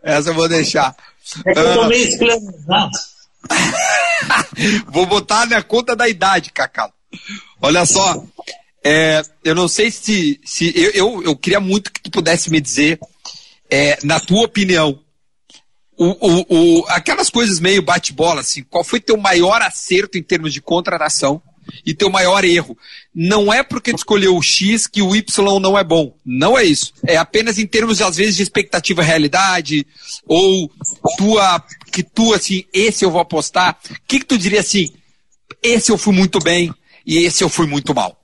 Essa 0.02 0.30
eu 0.30 0.34
vou 0.34 0.48
deixar. 0.48 0.94
É 1.46 1.52
que 1.52 1.58
eu 1.58 1.74
tô 1.74 1.86
meio 1.86 2.06
esclerosado. 2.08 2.90
Vou 4.88 5.06
botar 5.06 5.46
na 5.46 5.62
conta 5.62 5.96
da 5.96 6.06
idade, 6.06 6.52
Cacá. 6.52 6.90
Olha 7.60 7.86
só, 7.86 8.22
é, 8.84 9.22
eu 9.44 9.54
não 9.54 9.68
sei 9.68 9.90
se. 9.90 10.40
se 10.44 10.72
eu, 10.74 10.90
eu, 10.90 11.22
eu, 11.22 11.36
queria 11.36 11.60
muito 11.60 11.92
que 11.92 12.00
tu 12.00 12.10
pudesse 12.10 12.50
me 12.50 12.60
dizer, 12.60 12.98
é, 13.70 13.98
na 14.02 14.18
tua 14.18 14.44
opinião, 14.44 14.98
o, 15.96 16.06
o, 16.06 16.46
o, 16.48 16.86
aquelas 16.88 17.28
coisas 17.28 17.60
meio 17.60 17.82
bate-bola, 17.82 18.40
assim, 18.40 18.62
qual 18.62 18.82
foi 18.82 19.00
teu 19.00 19.18
maior 19.18 19.60
acerto 19.60 20.16
em 20.16 20.22
termos 20.22 20.54
de 20.54 20.62
contratação 20.62 21.42
e 21.84 21.92
teu 21.92 22.08
maior 22.08 22.42
erro? 22.42 22.76
Não 23.14 23.52
é 23.52 23.62
porque 23.62 23.92
tu 23.92 23.98
escolheu 23.98 24.34
o 24.34 24.42
X 24.42 24.86
que 24.86 25.02
o 25.02 25.14
Y 25.14 25.60
não 25.60 25.78
é 25.78 25.84
bom. 25.84 26.16
Não 26.24 26.58
é 26.58 26.64
isso. 26.64 26.94
É 27.06 27.18
apenas 27.18 27.58
em 27.58 27.66
termos, 27.66 28.00
às 28.00 28.16
vezes, 28.16 28.34
de 28.34 28.42
expectativa 28.42 29.02
realidade, 29.02 29.86
ou 30.26 30.70
tua, 31.18 31.62
que 31.92 32.02
tu, 32.02 32.32
assim, 32.32 32.64
esse 32.72 33.04
eu 33.04 33.10
vou 33.10 33.20
apostar. 33.20 33.78
O 33.90 33.94
que, 34.08 34.20
que 34.20 34.26
tu 34.26 34.38
diria 34.38 34.60
assim? 34.60 34.90
Esse 35.62 35.92
eu 35.92 35.98
fui 35.98 36.14
muito 36.14 36.38
bem 36.38 36.72
e 37.06 37.18
esse 37.18 37.44
eu 37.44 37.50
fui 37.50 37.66
muito 37.66 37.94
mal. 37.94 38.18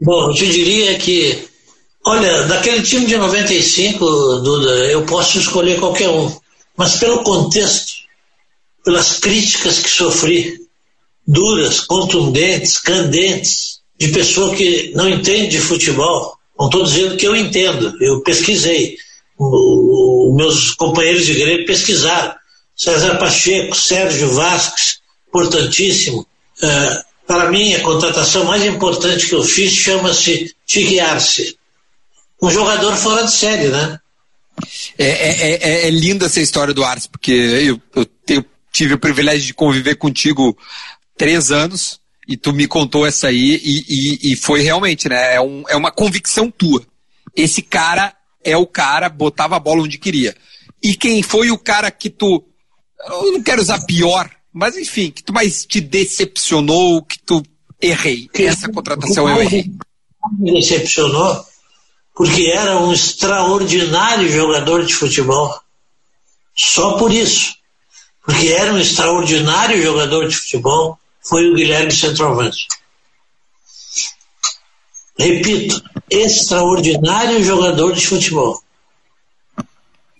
Bom, 0.00 0.28
eu 0.28 0.34
te 0.34 0.46
diria 0.46 0.98
que, 0.98 1.48
olha, 2.04 2.42
daquele 2.44 2.82
time 2.82 3.06
de 3.06 3.16
95, 3.16 4.04
Duda, 4.40 4.70
eu 4.90 5.04
posso 5.06 5.38
escolher 5.38 5.80
qualquer 5.80 6.08
um. 6.08 6.34
Mas 6.76 6.96
pelo 6.96 7.22
contexto, 7.22 7.94
pelas 8.84 9.18
críticas 9.18 9.78
que 9.78 9.88
sofri, 9.88 10.60
duras, 11.26 11.80
contundentes, 11.80 12.78
candentes, 12.78 13.80
de 13.98 14.08
pessoa 14.08 14.54
que 14.54 14.92
não 14.94 15.08
entende 15.08 15.48
de 15.48 15.60
futebol. 15.60 16.36
Não 16.58 16.66
estou 16.66 16.84
dizendo 16.84 17.16
que 17.16 17.26
eu 17.26 17.34
entendo, 17.34 17.96
eu 18.00 18.20
pesquisei. 18.20 18.96
Os 19.38 20.34
meus 20.34 20.70
companheiros 20.72 21.26
de 21.26 21.34
Grêmio 21.34 21.66
pesquisaram. 21.66 22.34
César 22.74 23.16
Pacheco, 23.16 23.74
Sérgio 23.74 24.30
Vasques, 24.30 24.98
importantíssimo. 25.28 26.26
Uh, 26.62 27.05
para 27.26 27.50
mim, 27.50 27.74
a 27.74 27.82
contratação 27.82 28.44
mais 28.44 28.64
importante 28.64 29.26
que 29.26 29.34
eu 29.34 29.42
fiz 29.42 29.72
chama-se 29.72 30.54
Tigre 30.64 31.00
Arce. 31.00 31.56
Um 32.40 32.50
jogador 32.50 32.94
fora 32.96 33.24
de 33.24 33.32
série, 33.32 33.68
né? 33.68 33.98
É, 34.96 35.06
é, 35.06 35.54
é, 35.54 35.86
é 35.86 35.90
linda 35.90 36.26
essa 36.26 36.40
história 36.40 36.72
do 36.72 36.84
Arce, 36.84 37.08
porque 37.08 37.32
eu, 37.32 37.80
eu, 37.94 38.06
eu 38.28 38.44
tive 38.72 38.94
o 38.94 38.98
privilégio 38.98 39.46
de 39.46 39.54
conviver 39.54 39.96
contigo 39.96 40.56
três 41.16 41.50
anos 41.50 42.00
e 42.28 42.36
tu 42.36 42.52
me 42.52 42.66
contou 42.66 43.06
essa 43.06 43.28
aí 43.28 43.60
e, 43.62 43.84
e, 43.88 44.32
e 44.32 44.36
foi 44.36 44.62
realmente, 44.62 45.08
né? 45.08 45.34
É, 45.34 45.40
um, 45.40 45.64
é 45.68 45.76
uma 45.76 45.90
convicção 45.90 46.50
tua. 46.50 46.84
Esse 47.34 47.62
cara 47.62 48.14
é 48.44 48.56
o 48.56 48.66
cara, 48.66 49.08
botava 49.08 49.56
a 49.56 49.60
bola 49.60 49.82
onde 49.82 49.98
queria. 49.98 50.34
E 50.82 50.94
quem 50.94 51.22
foi 51.22 51.50
o 51.50 51.58
cara 51.58 51.90
que 51.90 52.08
tu. 52.08 52.44
Eu 53.08 53.32
não 53.32 53.42
quero 53.42 53.60
usar 53.60 53.84
pior, 53.84 54.30
mas 54.56 54.74
enfim, 54.74 55.10
que 55.10 55.22
tu 55.22 55.34
mais 55.34 55.66
te 55.66 55.82
decepcionou, 55.82 57.02
que 57.02 57.18
tu 57.18 57.42
errei. 57.78 58.26
Essa 58.32 58.72
contratação 58.72 59.28
eu 59.28 59.42
errei. 59.42 59.70
Me 60.38 60.54
decepcionou 60.54 61.44
porque 62.14 62.46
era 62.46 62.80
um 62.80 62.90
extraordinário 62.90 64.32
jogador 64.32 64.86
de 64.86 64.94
futebol. 64.94 65.60
Só 66.54 66.96
por 66.96 67.12
isso. 67.12 67.54
Porque 68.24 68.48
era 68.48 68.72
um 68.72 68.78
extraordinário 68.78 69.82
jogador 69.82 70.26
de 70.26 70.34
futebol 70.34 70.98
foi 71.22 71.50
o 71.50 71.54
Guilherme 71.54 71.92
Centroavante. 71.92 72.66
Repito, 75.18 75.82
extraordinário 76.08 77.44
jogador 77.44 77.92
de 77.92 78.06
futebol. 78.06 78.62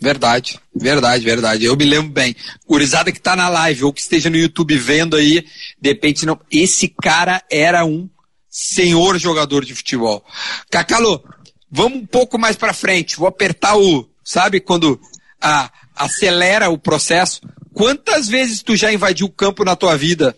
Verdade, 0.00 0.60
verdade, 0.74 1.24
verdade. 1.24 1.64
Eu 1.64 1.76
me 1.76 1.84
lembro 1.84 2.12
bem. 2.12 2.36
Curizada 2.66 3.10
que 3.10 3.18
está 3.18 3.34
na 3.34 3.48
live 3.48 3.84
ou 3.84 3.92
que 3.92 4.00
esteja 4.00 4.28
no 4.28 4.36
YouTube 4.36 4.76
vendo 4.76 5.16
aí, 5.16 5.46
de 5.80 5.88
repente 5.88 6.26
não. 6.26 6.38
Esse 6.50 6.88
cara 6.88 7.42
era 7.50 7.84
um 7.84 8.08
senhor 8.50 9.18
jogador 9.18 9.64
de 9.64 9.74
futebol. 9.74 10.24
Cacalo, 10.70 11.24
vamos 11.70 12.00
um 12.00 12.06
pouco 12.06 12.38
mais 12.38 12.56
para 12.56 12.74
frente. 12.74 13.16
Vou 13.16 13.26
apertar 13.26 13.76
o, 13.76 14.08
sabe, 14.22 14.60
quando 14.60 15.00
a, 15.40 15.70
acelera 15.94 16.68
o 16.68 16.78
processo. 16.78 17.40
Quantas 17.72 18.28
vezes 18.28 18.62
tu 18.62 18.76
já 18.76 18.92
invadiu 18.92 19.26
o 19.26 19.32
campo 19.32 19.64
na 19.64 19.76
tua 19.76 19.96
vida? 19.96 20.36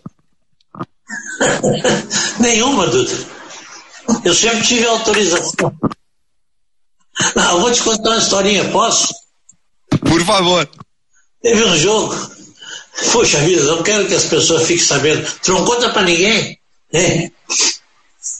Nenhuma, 2.39 2.87
Duda. 2.87 3.39
Eu 4.23 4.33
sempre 4.33 4.65
tive 4.65 4.85
autorização. 4.85 5.73
Não, 7.35 7.51
eu 7.51 7.59
vou 7.59 7.71
te 7.71 7.83
contar 7.83 8.11
uma 8.11 8.17
historinha, 8.17 8.69
posso? 8.71 9.13
Por 10.01 10.21
favor. 10.23 10.69
Teve 11.41 11.63
um 11.65 11.77
jogo. 11.77 12.15
Poxa 13.11 13.39
vida, 13.39 13.63
não 13.63 13.81
quero 13.81 14.07
que 14.07 14.13
as 14.13 14.25
pessoas 14.25 14.63
fiquem 14.63 14.83
sabendo. 14.83 15.25
Tu 15.41 15.51
não 15.51 15.65
conta 15.65 15.89
pra 15.89 16.01
ninguém? 16.01 16.59
É. 16.93 17.31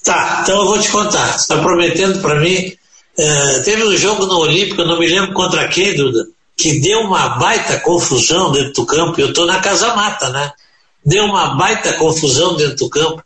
Tá, 0.04 0.42
então 0.44 0.62
eu 0.62 0.68
vou 0.68 0.80
te 0.80 0.90
contar. 0.90 1.34
Você 1.34 1.40
está 1.40 1.58
prometendo 1.58 2.22
para 2.22 2.40
mim. 2.40 2.74
É, 3.18 3.60
teve 3.60 3.84
um 3.84 3.98
jogo 3.98 4.26
no 4.26 4.40
Olímpico, 4.40 4.82
eu 4.82 4.88
não 4.88 5.00
me 5.00 5.08
lembro 5.08 5.34
contra 5.34 5.68
quem, 5.68 5.96
Duda, 5.96 6.26
que 6.58 6.80
deu 6.80 7.02
uma 7.02 7.30
baita 7.38 7.80
confusão 7.80 8.52
dentro 8.52 8.74
do 8.74 8.86
campo. 8.86 9.20
Eu 9.20 9.34
tô 9.34 9.46
na 9.46 9.60
Casa 9.60 9.96
Mata, 9.96 10.30
né? 10.30 10.52
deu 11.06 11.26
uma 11.26 11.56
baita 11.56 11.94
confusão 11.94 12.56
dentro 12.56 12.76
do 12.76 12.90
campo 12.90 13.24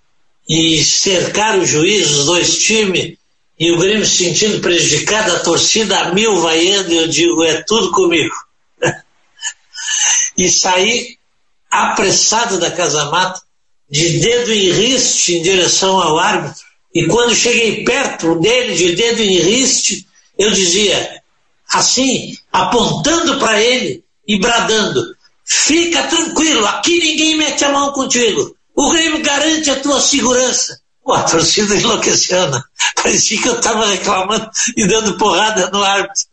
e 0.48 0.84
cercaram 0.84 1.62
o 1.62 1.66
juiz, 1.66 2.12
os 2.12 2.26
dois 2.26 2.58
times, 2.60 3.18
e 3.64 3.72
o 3.72 3.78
Grêmio 3.78 4.06
se 4.06 4.26
sentindo 4.26 4.60
prejudicado, 4.60 5.32
a 5.32 5.40
torcida 5.40 5.98
a 5.98 6.14
mil 6.14 6.42
vaiando, 6.42 6.92
eu 6.92 7.08
digo, 7.08 7.44
é 7.44 7.62
tudo 7.64 7.92
comigo. 7.92 8.36
e 10.38 10.50
saí 10.50 11.18
apressado 11.72 12.60
da 12.60 12.70
Casa 12.70 13.06
Mata, 13.06 13.42
de 13.90 14.20
dedo 14.20 14.52
em 14.52 14.70
riste 14.70 15.36
em 15.36 15.42
direção 15.42 16.02
ao 16.02 16.20
árbitro, 16.20 16.62
e 16.94 17.08
quando 17.08 17.34
cheguei 17.34 17.86
perto 17.86 18.38
dele, 18.40 18.76
de 18.76 18.96
dedo 18.98 19.22
em 19.22 19.40
riste, 19.40 20.06
eu 20.38 20.52
dizia, 20.52 21.22
assim, 21.72 22.38
apontando 22.52 23.40
para 23.40 23.62
ele 23.62 24.04
e 24.28 24.38
bradando, 24.40 25.16
Fica 25.46 26.04
tranquilo, 26.04 26.66
aqui 26.66 27.00
ninguém 27.00 27.38
mete 27.38 27.64
a 27.64 27.72
mão 27.72 27.92
contigo. 27.92 28.56
O 28.76 28.90
Grêmio 28.90 29.22
garante 29.22 29.70
a 29.70 29.80
tua 29.80 30.02
segurança. 30.02 30.82
Pô, 31.04 31.14
a 31.14 31.24
torcida 31.24 31.76
enlouquecendo. 31.76 32.64
Parecia 32.96 33.42
que 33.42 33.50
eu 33.50 33.58
estava 33.58 33.86
reclamando 33.88 34.50
e 34.78 34.88
dando 34.88 35.18
porrada 35.18 35.70
no 35.70 35.84
árbitro. 35.84 36.24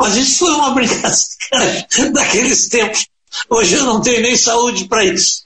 Mas 0.00 0.16
isso 0.16 0.38
foi 0.38 0.52
uma 0.52 0.70
brincadeira 0.70 2.10
daqueles 2.12 2.68
tempos. 2.68 3.06
Hoje 3.50 3.74
eu 3.74 3.84
não 3.84 4.00
tenho 4.00 4.22
nem 4.22 4.36
saúde 4.36 4.86
para 4.86 5.04
isso. 5.04 5.44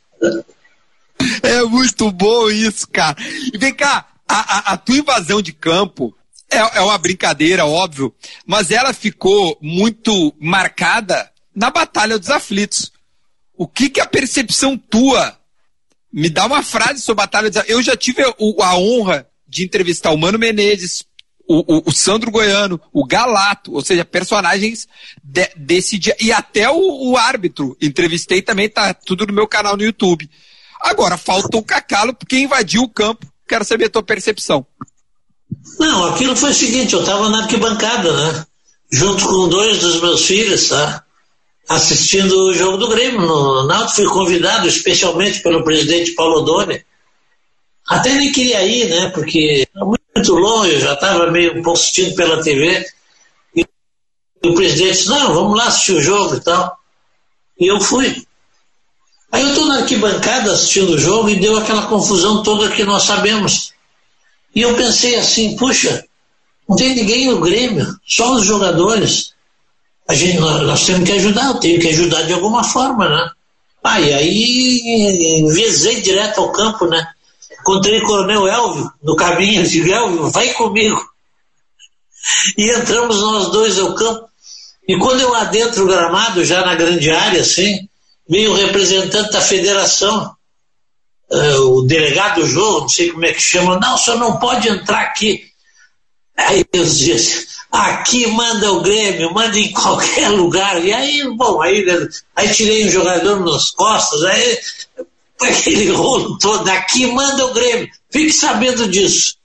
É 1.42 1.62
muito 1.62 2.10
bom 2.10 2.48
isso, 2.48 2.86
cara. 2.88 3.16
E 3.52 3.58
vem 3.58 3.74
cá, 3.74 4.06
a, 4.28 4.38
a, 4.38 4.72
a 4.72 4.76
tua 4.76 4.96
invasão 4.96 5.42
de 5.42 5.52
campo 5.52 6.14
é, 6.50 6.58
é 6.58 6.80
uma 6.80 6.98
brincadeira, 6.98 7.66
óbvio, 7.66 8.14
mas 8.46 8.70
ela 8.70 8.92
ficou 8.92 9.58
muito 9.60 10.34
marcada 10.40 11.30
na 11.54 11.70
Batalha 11.70 12.18
dos 12.18 12.30
Aflitos. 12.30 12.92
O 13.56 13.66
que 13.66 13.90
que 13.90 14.00
a 14.00 14.06
percepção 14.06 14.76
tua 14.76 15.38
me 16.12 16.28
dá 16.28 16.46
uma 16.46 16.62
frase 16.62 17.00
sobre 17.00 17.22
a 17.22 17.26
Batalha? 17.26 17.50
Eu 17.66 17.82
já 17.82 17.96
tive 17.96 18.22
a 18.22 18.76
honra 18.76 19.26
de 19.48 19.64
entrevistar 19.64 20.10
o 20.10 20.18
Mano 20.18 20.38
Menezes, 20.38 21.04
o, 21.46 21.78
o, 21.78 21.82
o 21.86 21.92
Sandro 21.92 22.30
Goiano, 22.30 22.80
o 22.92 23.04
Galato, 23.04 23.72
ou 23.72 23.82
seja, 23.82 24.04
personagens 24.04 24.86
de, 25.22 25.50
desse 25.56 25.98
dia, 25.98 26.16
e 26.20 26.30
até 26.30 26.70
o, 26.70 27.10
o, 27.10 27.16
árbitro. 27.16 27.76
Entrevistei 27.80 28.40
também, 28.40 28.68
tá 28.68 28.94
tudo 28.94 29.26
no 29.26 29.32
meu 29.32 29.48
canal 29.48 29.76
no 29.76 29.82
YouTube. 29.82 30.30
Agora, 30.80 31.16
falta 31.16 31.56
o 31.56 31.62
Cacalo, 31.62 32.14
porque 32.14 32.38
invadiu 32.38 32.82
o 32.82 32.88
campo. 32.88 33.26
Quero 33.48 33.64
saber 33.64 33.86
a 33.86 33.90
tua 33.90 34.02
percepção. 34.02 34.64
Não, 35.78 36.06
aquilo 36.06 36.36
foi 36.36 36.50
o 36.50 36.54
seguinte, 36.54 36.94
eu 36.94 37.00
estava 37.00 37.28
na 37.28 37.42
arquibancada, 37.42 38.12
né? 38.12 38.46
Junto 38.92 39.26
com 39.26 39.48
dois 39.48 39.80
dos 39.80 40.00
meus 40.00 40.24
filhos, 40.24 40.68
tá? 40.68 41.04
Assistindo 41.70 42.48
o 42.48 42.52
jogo 42.52 42.78
do 42.78 42.88
Grêmio. 42.88 43.20
No 43.20 43.62
Náutico 43.62 43.94
fui 43.94 44.06
convidado 44.06 44.66
especialmente 44.66 45.38
pelo 45.40 45.62
presidente 45.62 46.10
Paulo 46.12 46.40
Doni. 46.40 46.84
Até 47.86 48.12
nem 48.12 48.32
queria 48.32 48.64
ir, 48.64 48.88
né? 48.88 49.10
Porque 49.10 49.68
muito 49.76 50.34
longe, 50.34 50.72
eu 50.72 50.80
já 50.80 50.94
estava 50.94 51.30
meio 51.30 51.52
um 51.52 51.62
pouco 51.62 51.78
assistindo 51.78 52.16
pela 52.16 52.42
TV. 52.42 52.84
E 53.54 53.64
o 54.44 54.54
presidente 54.54 54.96
disse, 54.96 55.08
não, 55.08 55.32
vamos 55.32 55.56
lá 55.56 55.68
assistir 55.68 55.92
o 55.92 56.02
jogo 56.02 56.34
e 56.34 56.40
tal. 56.40 56.76
E 57.60 57.68
eu 57.68 57.80
fui. 57.80 58.26
Aí 59.30 59.42
eu 59.42 59.50
estou 59.50 59.66
na 59.66 59.78
arquibancada 59.78 60.50
assistindo 60.50 60.94
o 60.94 60.98
jogo 60.98 61.28
e 61.30 61.38
deu 61.38 61.56
aquela 61.56 61.86
confusão 61.86 62.42
toda 62.42 62.70
que 62.70 62.82
nós 62.82 63.04
sabemos. 63.04 63.72
E 64.52 64.62
eu 64.62 64.74
pensei 64.74 65.14
assim, 65.14 65.54
puxa, 65.56 66.04
não 66.68 66.74
tem 66.74 66.96
ninguém 66.96 67.28
no 67.28 67.38
Grêmio, 67.38 67.86
só 68.04 68.32
os 68.34 68.44
jogadores 68.44 69.34
a 70.10 70.14
gente, 70.14 70.40
nós, 70.40 70.84
temos 70.86 71.08
que 71.08 71.12
ajudar, 71.12 71.46
eu 71.46 71.60
tenho 71.60 71.80
que 71.80 71.88
ajudar 71.88 72.22
de 72.22 72.32
alguma 72.32 72.64
forma, 72.64 73.08
né? 73.08 73.30
Ah, 73.80 74.00
e 74.00 74.12
aí 74.12 75.38
envezei 75.38 76.00
direto 76.00 76.40
ao 76.40 76.50
campo, 76.50 76.84
né? 76.86 77.06
Encontrei 77.60 78.00
o 78.00 78.04
Coronel 78.04 78.48
Elvio 78.48 78.92
no 79.00 79.14
caminho, 79.14 79.62
disse, 79.62 79.88
Elvio, 79.88 80.28
vai 80.28 80.52
comigo. 80.54 81.00
E 82.58 82.70
entramos 82.72 83.20
nós 83.20 83.52
dois 83.52 83.78
ao 83.78 83.94
campo. 83.94 84.28
E 84.88 84.98
quando 84.98 85.20
eu 85.20 85.32
adentro 85.32 85.84
o 85.84 85.86
gramado, 85.86 86.44
já 86.44 86.66
na 86.66 86.74
grande 86.74 87.08
área, 87.08 87.42
assim, 87.42 87.88
veio 88.28 88.50
o 88.50 88.56
representante 88.56 89.30
da 89.30 89.40
federação, 89.40 90.34
uh, 91.30 91.78
o 91.78 91.82
delegado 91.82 92.40
do 92.40 92.48
jogo, 92.48 92.80
não 92.80 92.88
sei 92.88 93.12
como 93.12 93.26
é 93.26 93.32
que 93.32 93.40
chama, 93.40 93.78
não, 93.78 93.94
o 93.94 93.98
senhor 93.98 94.18
não 94.18 94.40
pode 94.40 94.68
entrar 94.68 95.02
aqui. 95.02 95.44
Aí 96.36 96.64
eu 96.72 96.82
assim, 96.82 97.46
aqui 97.70 98.26
manda 98.26 98.72
o 98.72 98.82
Grêmio, 98.82 99.32
manda 99.32 99.58
em 99.58 99.72
qualquer 99.72 100.28
lugar. 100.28 100.84
E 100.84 100.92
aí, 100.92 101.22
bom, 101.36 101.60
aí, 101.62 101.84
aí 102.34 102.52
tirei 102.52 102.86
o 102.86 102.90
jogador 102.90 103.40
nas 103.40 103.70
costas, 103.70 104.22
aí 104.24 104.58
aquele 105.40 105.90
rolo 105.90 106.38
todo, 106.38 106.68
aqui 106.68 107.06
manda 107.06 107.46
o 107.46 107.54
Grêmio, 107.54 107.88
fique 108.10 108.32
sabendo 108.32 108.88
disso. 108.88 109.36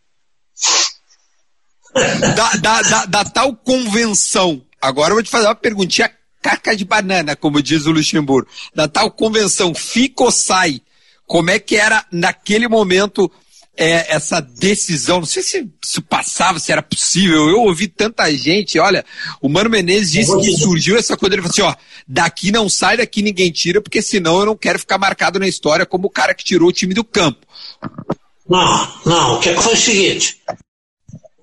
Da, 2.36 2.50
da, 2.56 2.82
da, 2.82 3.06
da 3.06 3.26
tal 3.26 3.56
convenção, 3.56 4.62
agora 4.82 5.12
eu 5.12 5.16
vou 5.16 5.24
te 5.24 5.30
fazer 5.30 5.48
uma 5.48 5.56
perguntinha 5.56 6.12
caca 6.42 6.76
de 6.76 6.84
banana, 6.84 7.36
como 7.36 7.62
diz 7.62 7.86
o 7.86 7.92
Luxemburgo, 7.92 8.50
da 8.74 8.88
tal 8.88 9.10
convenção, 9.10 9.74
fica 9.74 10.24
ou 10.24 10.32
sai, 10.32 10.82
como 11.26 11.50
é 11.50 11.58
que 11.58 11.76
era 11.78 12.06
naquele 12.12 12.68
momento 12.68 13.32
é, 13.78 14.14
essa 14.16 14.40
decisão, 14.40 15.20
não 15.20 15.26
sei 15.26 15.44
se, 15.44 15.70
se 15.84 16.02
passava, 16.02 16.60
se 16.60 16.72
era 16.72 16.82
possível, 16.82 17.50
eu 17.50 17.62
ouvi 17.62 17.88
tanta 17.88 18.32
gente, 18.36 18.80
olha, 18.80 19.06
o 19.42 19.50
Mano 19.50 19.70
Menezes 19.70 20.12
disse 20.12 20.38
que 20.40 20.52
surgiu 20.58 20.98
essa 20.98 21.18
coisa, 21.18 21.36
ele 21.36 21.42
falou 21.42 21.52
assim, 21.52 21.62
ó, 21.62 21.76
daqui 22.08 22.52
não 22.52 22.70
sai, 22.70 22.98
daqui 22.98 23.22
ninguém 23.22 23.52
tira, 23.52 23.82
porque 23.82 24.02
senão 24.02 24.40
eu 24.40 24.46
não 24.46 24.56
quero 24.56 24.80
ficar 24.80 24.98
marcado 24.98 25.40
na 25.40 25.48
história 25.48 25.86
como 25.86 26.08
o 26.08 26.12
cara 26.12 26.34
que 26.34 26.44
tirou 26.44 26.70
o 26.70 26.74
time 26.74 26.94
do 26.94 27.04
campo. 27.04 27.46
Não, 28.48 28.94
não, 29.06 29.36
o 29.36 29.40
que 29.40 29.54
foi 29.56 29.74
o 29.74 29.78
seguinte, 29.78 30.38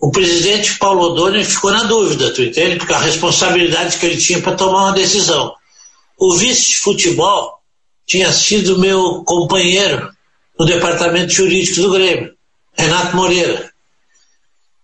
o 0.00 0.10
presidente 0.10 0.78
Paulo 0.78 1.02
Odoni 1.02 1.44
ficou 1.44 1.70
na 1.70 1.84
dúvida, 1.84 2.32
tu 2.32 2.42
entende? 2.42 2.76
Porque 2.76 2.92
a 2.92 2.98
responsabilidade 2.98 3.98
que 3.98 4.06
ele 4.06 4.16
tinha 4.16 4.40
para 4.40 4.56
tomar 4.56 4.86
uma 4.86 4.92
decisão. 4.92 5.54
O 6.18 6.34
vice 6.36 6.70
de 6.70 6.76
futebol 6.78 7.58
tinha 8.06 8.32
sido 8.32 8.78
meu 8.78 9.22
companheiro 9.24 10.10
no 10.62 10.66
departamento 10.66 11.32
jurídico 11.32 11.82
do 11.82 11.90
Grêmio, 11.90 12.32
Renato 12.72 13.16
Moreira. 13.16 13.68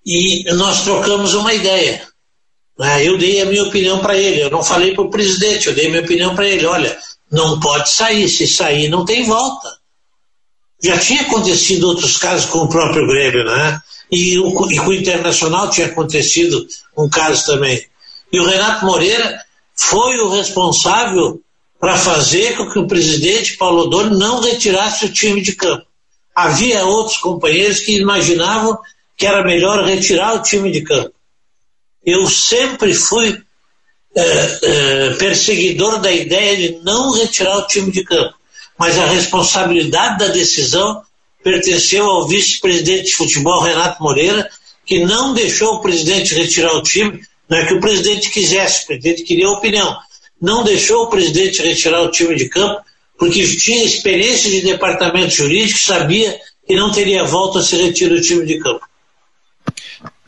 E 0.04 0.42
nós 0.54 0.82
trocamos 0.82 1.34
uma 1.34 1.54
ideia. 1.54 2.02
Né? 2.76 3.06
Eu 3.06 3.16
dei 3.16 3.40
a 3.40 3.44
minha 3.44 3.62
opinião 3.62 4.00
para 4.00 4.16
ele, 4.16 4.42
eu 4.42 4.50
não 4.50 4.64
falei 4.64 4.92
para 4.92 5.04
o 5.04 5.10
presidente, 5.10 5.68
eu 5.68 5.74
dei 5.74 5.86
a 5.86 5.90
minha 5.90 6.02
opinião 6.02 6.34
para 6.34 6.48
ele. 6.48 6.66
Olha, 6.66 6.98
não 7.30 7.60
pode 7.60 7.90
sair, 7.90 8.28
se 8.28 8.48
sair 8.48 8.88
não 8.88 9.04
tem 9.04 9.24
volta. 9.24 9.68
Já 10.82 10.98
tinha 10.98 11.22
acontecido 11.22 11.86
outros 11.86 12.16
casos 12.16 12.50
com 12.50 12.58
o 12.58 12.68
próprio 12.68 13.06
Grêmio, 13.06 13.44
né? 13.44 13.80
E, 14.10 14.36
o, 14.36 14.72
e 14.72 14.78
com 14.78 14.88
o 14.88 14.94
Internacional 14.94 15.70
tinha 15.70 15.86
acontecido 15.86 16.66
um 16.96 17.08
caso 17.08 17.46
também. 17.46 17.80
E 18.32 18.40
o 18.40 18.44
Renato 18.44 18.84
Moreira 18.84 19.44
foi 19.76 20.18
o 20.18 20.30
responsável 20.30 21.40
para 21.80 21.96
fazer 21.96 22.56
com 22.56 22.68
que 22.68 22.78
o 22.78 22.86
presidente 22.86 23.56
Paulo 23.56 23.82
Odoni 23.82 24.16
não 24.16 24.40
retirasse 24.40 25.06
o 25.06 25.12
time 25.12 25.40
de 25.40 25.54
campo. 25.54 25.86
Havia 26.34 26.84
outros 26.84 27.18
companheiros 27.18 27.80
que 27.80 27.98
imaginavam 27.98 28.78
que 29.16 29.26
era 29.26 29.44
melhor 29.44 29.84
retirar 29.84 30.34
o 30.34 30.42
time 30.42 30.70
de 30.70 30.82
campo. 30.82 31.12
Eu 32.04 32.26
sempre 32.28 32.94
fui 32.94 33.40
é, 34.16 34.58
é, 34.62 35.10
perseguidor 35.14 36.00
da 36.00 36.10
ideia 36.10 36.56
de 36.56 36.78
não 36.84 37.12
retirar 37.12 37.58
o 37.58 37.66
time 37.66 37.90
de 37.90 38.04
campo, 38.04 38.34
mas 38.78 38.98
a 38.98 39.06
responsabilidade 39.06 40.18
da 40.18 40.28
decisão 40.28 41.02
pertenceu 41.42 42.04
ao 42.04 42.26
vice-presidente 42.26 43.06
de 43.06 43.14
futebol, 43.14 43.62
Renato 43.62 44.02
Moreira, 44.02 44.48
que 44.84 45.04
não 45.04 45.34
deixou 45.34 45.74
o 45.74 45.80
presidente 45.80 46.34
retirar 46.34 46.74
o 46.74 46.82
time, 46.82 47.20
não 47.48 47.58
é 47.58 47.66
que 47.66 47.74
o 47.74 47.80
presidente 47.80 48.30
quisesse, 48.30 48.84
o 48.84 48.86
presidente 48.86 49.22
queria 49.22 49.50
opinião, 49.50 49.96
não 50.40 50.64
deixou 50.64 51.04
o 51.04 51.10
presidente 51.10 51.62
retirar 51.62 52.02
o 52.02 52.10
time 52.10 52.34
de 52.34 52.48
campo, 52.48 52.82
porque 53.18 53.44
tinha 53.56 53.84
experiência 53.84 54.50
de 54.50 54.62
departamento 54.62 55.30
jurídico, 55.30 55.78
sabia 55.78 56.38
que 56.66 56.76
não 56.76 56.92
teria 56.92 57.24
volta 57.24 57.62
se 57.62 57.76
retira 57.76 58.14
o 58.14 58.20
time 58.20 58.46
de 58.46 58.58
campo. 58.58 58.86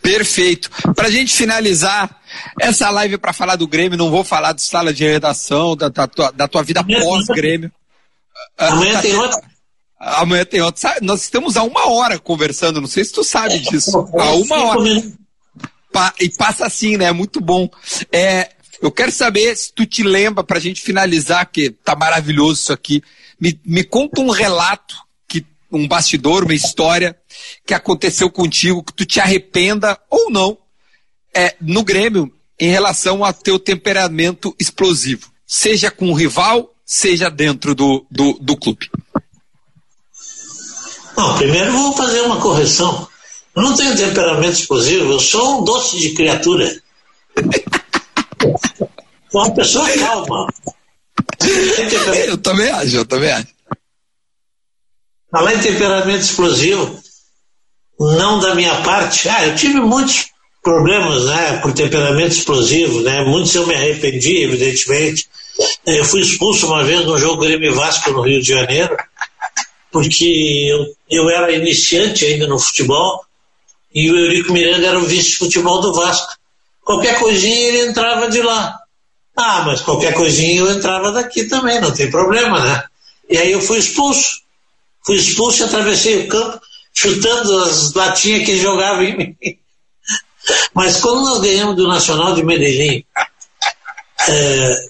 Perfeito. 0.03 0.71
Para 0.95 1.09
a 1.09 1.11
gente 1.11 1.33
finalizar 1.35 2.21
essa 2.61 2.91
live 2.91 3.19
para 3.19 3.33
falar 3.33 3.57
do 3.57 3.69
Grêmio, 3.69 3.99
não 3.99 4.11
vou 4.11 4.25
falar 4.25 4.53
de 4.53 4.63
sala 4.63 4.93
de 4.93 5.05
redação, 5.05 5.77
da, 5.77 5.89
da, 5.89 6.07
tua, 6.07 6.31
da 6.33 6.49
tua 6.49 6.63
vida 6.63 6.83
pós-Grêmio. 6.83 7.71
Amanhã 8.57 8.99
ah, 8.99 9.03
tem 9.03 9.13
tá 9.13 9.21
outra. 9.21 9.41
Amanhã 10.01 10.45
tem 10.45 10.61
outra. 10.63 10.97
Nós 11.03 11.23
estamos 11.23 11.57
há 11.57 11.63
uma 11.63 11.91
hora 11.91 12.19
conversando, 12.19 12.81
não 12.81 12.89
sei 12.89 13.05
se 13.05 13.13
tu 13.13 13.23
sabe 13.23 13.59
disso. 13.59 14.09
Há 14.19 14.33
uma 14.33 14.65
hora. 14.65 15.03
Pa, 15.93 16.15
e 16.21 16.31
passa 16.31 16.67
assim, 16.67 16.97
né? 16.97 17.13
Muito 17.13 17.41
bom. 17.41 17.69
É, 18.11 18.51
eu 18.81 18.91
quero 18.91 19.13
saber 19.13 19.55
se 19.57 19.73
tu 19.73 19.85
te 19.85 20.03
lembra, 20.03 20.43
para 20.43 20.57
a 20.57 20.61
gente 20.61 20.81
finalizar, 20.81 21.45
que 21.51 21.71
tá 21.71 21.95
maravilhoso 21.95 22.63
isso 22.63 22.73
aqui. 22.73 23.03
Me, 23.39 23.61
me 23.65 23.85
conta 23.85 24.21
um 24.21 24.31
relato, 24.31 24.97
que, 25.29 25.45
um 25.71 25.87
bastidor, 25.87 26.45
uma 26.45 26.55
história 26.55 27.17
que 27.67 27.75
aconteceu 27.75 28.31
contigo, 28.31 28.83
que 28.83 28.95
tu 28.95 29.05
te 29.05 29.21
arrependa 29.21 29.99
ou 30.09 30.31
não, 30.31 30.57
é, 31.35 31.55
no 31.61 31.85
Grêmio, 31.85 32.33
em 32.59 32.71
relação 32.71 33.25
ao 33.25 33.33
teu 33.35 33.59
temperamento 33.59 34.55
explosivo. 34.59 35.31
Seja 35.47 35.91
com 35.91 36.11
o 36.11 36.15
rival, 36.15 36.75
seja 36.85 37.31
dentro 37.31 37.75
do, 37.75 38.07
do, 38.11 38.35
do 38.41 38.57
clube. 38.57 38.91
Não, 41.17 41.37
primeiro 41.37 41.73
vou 41.73 41.93
fazer 41.93 42.23
uma 42.23 42.41
correção. 42.41 43.07
Eu 43.55 43.63
não 43.63 43.77
tenho 43.77 43.97
temperamento 43.97 44.55
explosivo, 44.55 45.13
eu 45.13 45.21
sou 45.21 45.61
um 45.61 45.65
doce 45.65 45.99
de 45.99 46.11
criatura. 46.11 46.81
Sou 49.31 49.43
uma 49.43 49.55
pessoa 49.55 49.89
calma. 49.99 50.47
Eu 52.27 52.39
também 52.39 52.71
acho, 52.71 52.97
eu 52.97 53.05
também 53.05 53.31
acho. 53.31 53.49
Falar 55.31 55.55
em 55.55 55.61
temperamento 55.61 56.23
explosivo, 56.23 57.01
não 57.99 58.41
da 58.41 58.55
minha 58.55 58.75
parte. 58.83 59.29
Ah, 59.29 59.47
eu 59.47 59.55
tive 59.55 59.81
muitos 59.81 60.31
problemas, 60.63 61.25
né, 61.25 61.59
por 61.63 61.73
temperamento 61.73 62.33
explosivo, 62.33 63.01
né, 63.01 63.23
muitos 63.25 63.55
eu 63.55 63.67
me 63.67 63.75
arrependi, 63.75 64.43
evidentemente. 64.43 65.29
Eu 65.87 66.05
fui 66.05 66.21
expulso 66.21 66.67
uma 66.67 66.83
vez 66.83 67.05
no 67.05 67.19
jogo 67.19 67.43
Grêmio 67.43 67.75
Vasco 67.75 68.11
no 68.11 68.23
Rio 68.23 68.43
de 68.43 68.49
Janeiro, 68.49 68.97
porque 69.93 70.69
eu, 70.71 70.95
eu 71.11 71.31
era 71.31 71.53
iniciante 71.53 72.25
ainda 72.25 72.47
no 72.47 72.59
futebol 72.59 73.25
e 73.95 74.11
o 74.11 74.17
Eurico 74.17 74.53
Miranda 74.53 74.87
era 74.87 74.99
o 74.99 75.05
vice 75.05 75.31
de 75.31 75.37
futebol 75.37 75.81
do 75.81 75.93
Vasco. 75.93 76.40
Qualquer 76.91 77.21
coisinha 77.21 77.69
ele 77.69 77.87
entrava 77.87 78.29
de 78.29 78.43
lá. 78.43 78.77
Ah, 79.37 79.63
mas 79.65 79.81
qualquer 79.81 80.13
coisinha 80.13 80.59
eu 80.59 80.73
entrava 80.73 81.13
daqui 81.13 81.45
também, 81.45 81.81
não 81.81 81.93
tem 81.93 82.11
problema, 82.11 82.59
né? 82.59 82.85
E 83.29 83.39
aí 83.39 83.53
eu 83.53 83.61
fui 83.61 83.79
expulso. 83.79 84.41
Fui 85.07 85.15
expulso 85.15 85.63
e 85.63 85.67
atravessei 85.67 86.25
o 86.25 86.29
campo 86.29 86.61
chutando 86.93 87.63
as 87.63 87.95
latinhas 87.95 88.45
que 88.45 88.59
jogava 88.59 89.05
em 89.05 89.17
mim. 89.17 89.37
Mas 90.75 90.97
quando 90.97 91.27
nós 91.27 91.41
ganhamos 91.41 91.77
do 91.77 91.87
Nacional 91.87 92.35
de 92.35 92.43
Medellín, 92.43 93.05
é, 94.29 94.89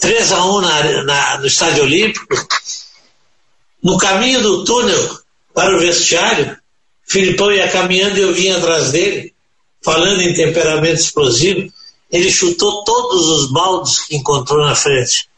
3 0.00 0.32
a 0.32 0.44
1 0.44 0.60
na, 0.60 1.02
na, 1.04 1.38
no 1.38 1.46
Estádio 1.46 1.84
Olímpico, 1.84 2.26
no 3.82 3.96
caminho 3.96 4.42
do 4.42 4.64
túnel 4.64 5.18
para 5.54 5.74
o 5.74 5.80
vestiário, 5.80 6.58
Filipão 7.08 7.50
ia 7.50 7.70
caminhando 7.70 8.18
e 8.18 8.20
eu 8.20 8.34
vinha 8.34 8.58
atrás 8.58 8.92
dele, 8.92 9.29
falando 9.82 10.20
em 10.20 10.34
temperamento 10.34 11.00
explosivo, 11.00 11.72
ele 12.10 12.30
chutou 12.30 12.84
todos 12.84 13.26
os 13.28 13.52
baldes 13.52 14.00
que 14.00 14.16
encontrou 14.16 14.64
na 14.64 14.74
frente. 14.74 15.28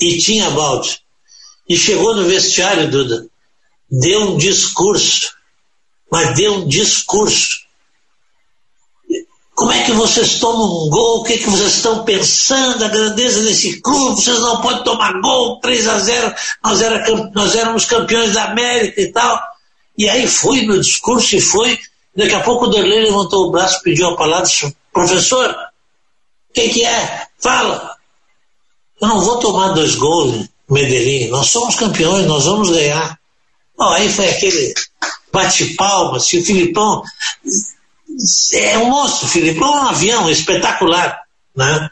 E 0.00 0.18
tinha 0.18 0.50
balde. 0.50 1.00
E 1.68 1.76
chegou 1.76 2.14
no 2.14 2.24
vestiário, 2.24 2.90
Duda, 2.90 3.26
deu 3.90 4.32
um 4.32 4.36
discurso, 4.36 5.34
mas 6.10 6.34
deu 6.34 6.54
um 6.54 6.68
discurso. 6.68 7.64
Como 9.54 9.70
é 9.70 9.84
que 9.84 9.92
vocês 9.92 10.40
tomam 10.40 10.66
um 10.66 10.90
gol? 10.90 11.20
O 11.20 11.24
que, 11.24 11.34
é 11.34 11.38
que 11.38 11.48
vocês 11.48 11.76
estão 11.76 12.04
pensando? 12.04 12.84
A 12.84 12.88
grandeza 12.88 13.42
desse 13.44 13.80
clube, 13.80 14.20
vocês 14.20 14.38
não 14.40 14.60
podem 14.60 14.82
tomar 14.82 15.20
gol, 15.20 15.60
3 15.60 15.86
a 15.86 15.98
0 16.00 16.34
nós, 16.62 16.82
era, 16.82 17.30
nós 17.32 17.54
éramos 17.54 17.84
campeões 17.84 18.32
da 18.32 18.46
América 18.46 19.00
e 19.00 19.12
tal. 19.12 19.40
E 19.96 20.08
aí 20.08 20.26
foi 20.26 20.62
no 20.62 20.80
discurso 20.80 21.36
e 21.36 21.40
foi. 21.40 21.78
Daqui 22.16 22.34
a 22.34 22.40
pouco 22.40 22.66
o 22.66 22.70
Derlei 22.70 23.02
levantou 23.02 23.46
o 23.46 23.50
braço, 23.50 23.82
pediu 23.82 24.08
a 24.08 24.16
palavra 24.16 24.46
disse, 24.46 24.74
professor, 24.92 25.50
o 25.50 26.52
que, 26.52 26.68
que 26.68 26.84
é? 26.84 27.26
Fala. 27.38 27.96
Eu 29.00 29.08
não 29.08 29.20
vou 29.20 29.38
tomar 29.40 29.72
dois 29.72 29.96
gols, 29.96 30.48
Medellín. 30.70 31.28
Nós 31.28 31.48
somos 31.48 31.74
campeões, 31.74 32.26
nós 32.26 32.44
vamos 32.44 32.70
ganhar. 32.70 33.18
Bom, 33.76 33.88
aí 33.88 34.08
foi 34.08 34.28
aquele 34.30 34.72
bate-palmas, 35.32 36.26
se 36.26 36.38
o 36.38 36.44
Filipão 36.44 37.02
é 38.54 38.78
um 38.78 38.90
monstro, 38.90 39.26
o 39.26 39.30
Filipão 39.30 39.76
é 39.76 39.80
um 39.80 39.88
avião 39.88 40.30
espetacular, 40.30 41.20
né? 41.56 41.90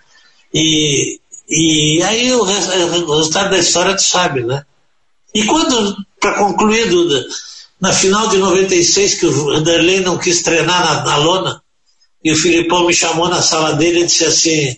E, 0.54 1.18
e 1.48 2.02
aí 2.04 2.32
o, 2.32 2.42
o 2.42 3.16
resultado 3.16 3.50
da 3.50 3.58
história 3.58 3.96
tu 3.96 4.02
sabe, 4.02 4.44
né? 4.44 4.64
E 5.34 5.44
quando, 5.44 5.96
para 6.20 6.38
concluir, 6.38 6.88
Duda, 6.88 7.26
na 7.82 7.92
final 7.92 8.28
de 8.28 8.38
96, 8.38 9.14
que 9.14 9.26
o 9.26 9.32
Vanderlei 9.32 9.98
não 10.00 10.16
quis 10.16 10.40
treinar 10.40 10.84
na, 10.84 11.04
na 11.04 11.16
lona, 11.16 11.64
e 12.22 12.30
o 12.30 12.36
Filipão 12.36 12.86
me 12.86 12.94
chamou 12.94 13.28
na 13.28 13.42
sala 13.42 13.72
dele 13.72 14.02
e 14.02 14.06
disse 14.06 14.24
assim: 14.24 14.76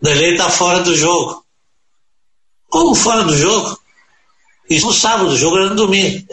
Delei 0.00 0.36
tá 0.36 0.50
fora 0.50 0.82
do 0.82 0.94
jogo. 0.94 1.42
Como 2.68 2.94
fora 2.94 3.24
do 3.24 3.34
jogo? 3.34 3.80
Isso 4.68 4.86
no 4.86 4.92
sábado, 4.92 5.30
o 5.30 5.36
jogo 5.38 5.56
era 5.56 5.70
no 5.70 5.74
domingo. 5.74 6.26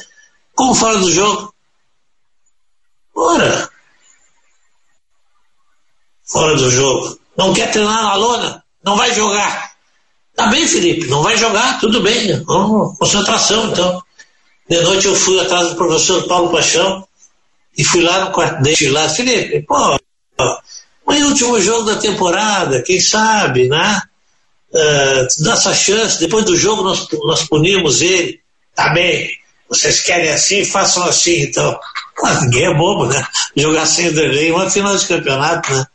Como 0.53 0.75
fora 0.75 0.97
do 0.97 1.09
jogo? 1.09 1.53
Ora, 3.15 3.69
fora 6.25 6.55
do 6.57 6.69
jogo. 6.69 7.17
Não 7.37 7.53
quer 7.53 7.71
treinar 7.71 8.03
na 8.03 8.15
lona? 8.15 8.65
Não 8.83 8.97
vai 8.97 9.13
jogar. 9.15 9.71
Tá 10.35 10.47
bem, 10.47 10.67
Felipe, 10.67 11.07
não 11.07 11.23
vai 11.23 11.37
jogar, 11.37 11.79
tudo 11.79 12.01
bem. 12.01 12.43
Vamos, 12.43 12.97
concentração, 12.97 13.71
então. 13.71 14.03
De 14.69 14.79
noite 14.81 15.07
eu 15.07 15.15
fui 15.15 15.39
atrás 15.39 15.69
do 15.69 15.75
professor 15.75 16.27
Paulo 16.27 16.51
Paixão 16.51 17.07
e 17.75 17.83
fui 17.83 18.01
lá 18.01 18.25
no 18.25 18.31
quarto 18.31 18.61
dele 18.61 18.89
lá. 18.89 19.09
Felipe, 19.09 19.61
pô, 19.63 19.99
mas 21.05 21.23
último 21.23 21.59
jogo 21.59 21.83
da 21.91 21.95
temporada, 21.95 22.83
quem 22.83 23.01
sabe, 23.01 23.67
né? 23.67 24.01
Uh, 24.71 25.43
dá 25.43 25.53
essa 25.53 25.73
chance, 25.73 26.19
depois 26.19 26.45
do 26.45 26.55
jogo 26.55 26.83
nós, 26.83 27.07
nós 27.23 27.47
punimos 27.47 28.03
ele. 28.03 28.39
Tá 28.75 28.93
bem, 28.93 29.27
vocês 29.67 30.01
querem 30.01 30.29
assim, 30.29 30.63
façam 30.63 31.03
assim, 31.05 31.41
então. 31.41 31.79
Ninguém 32.41 32.65
é 32.65 32.73
bobo, 32.75 33.07
né? 33.07 33.25
Jogar 33.55 33.87
sem 33.87 34.09
o 34.09 34.13
Derlei, 34.13 34.51
uma 34.51 34.69
final 34.69 34.95
de 34.95 35.07
campeonato, 35.07 35.73
né? 35.73 35.85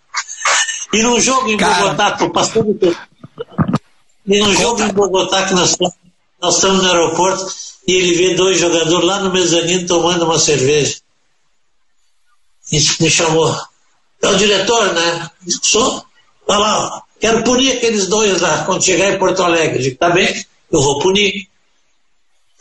E 0.92 1.02
num 1.02 1.20
jogo 1.20 1.48
em 1.48 1.56
Cara... 1.56 1.74
Bogotá, 1.74 2.10
tô 2.12 2.30
passando. 2.30 2.96
E 4.26 4.38
num 4.40 4.54
jogo 4.56 4.82
em 4.82 4.88
Bogotá 4.88 5.44
que 5.44 5.54
nós, 5.54 5.76
nós 6.40 6.54
estamos 6.56 6.82
no 6.82 6.90
aeroporto 6.90 7.46
e 7.86 7.92
ele 7.92 8.14
vê 8.14 8.34
dois 8.34 8.58
jogadores 8.58 9.06
lá 9.06 9.20
no 9.20 9.32
mezanino 9.32 9.86
tomando 9.86 10.24
uma 10.24 10.38
cerveja. 10.38 10.96
Isso 12.72 13.02
me 13.02 13.10
chamou. 13.10 13.54
É 14.22 14.28
o 14.28 14.36
diretor, 14.36 14.92
né? 14.94 15.30
Sou. 15.62 16.04
Olha 16.46 16.58
lá, 16.58 17.02
quero 17.20 17.42
punir 17.42 17.72
aqueles 17.72 18.06
dois 18.06 18.40
lá 18.40 18.64
quando 18.64 18.84
chegar 18.84 19.12
em 19.12 19.18
Porto 19.18 19.42
Alegre. 19.42 19.78
Eu 19.78 19.82
digo, 19.82 19.98
tá 19.98 20.10
bem, 20.10 20.44
eu 20.72 20.80
vou 20.80 20.98
punir. 20.98 21.48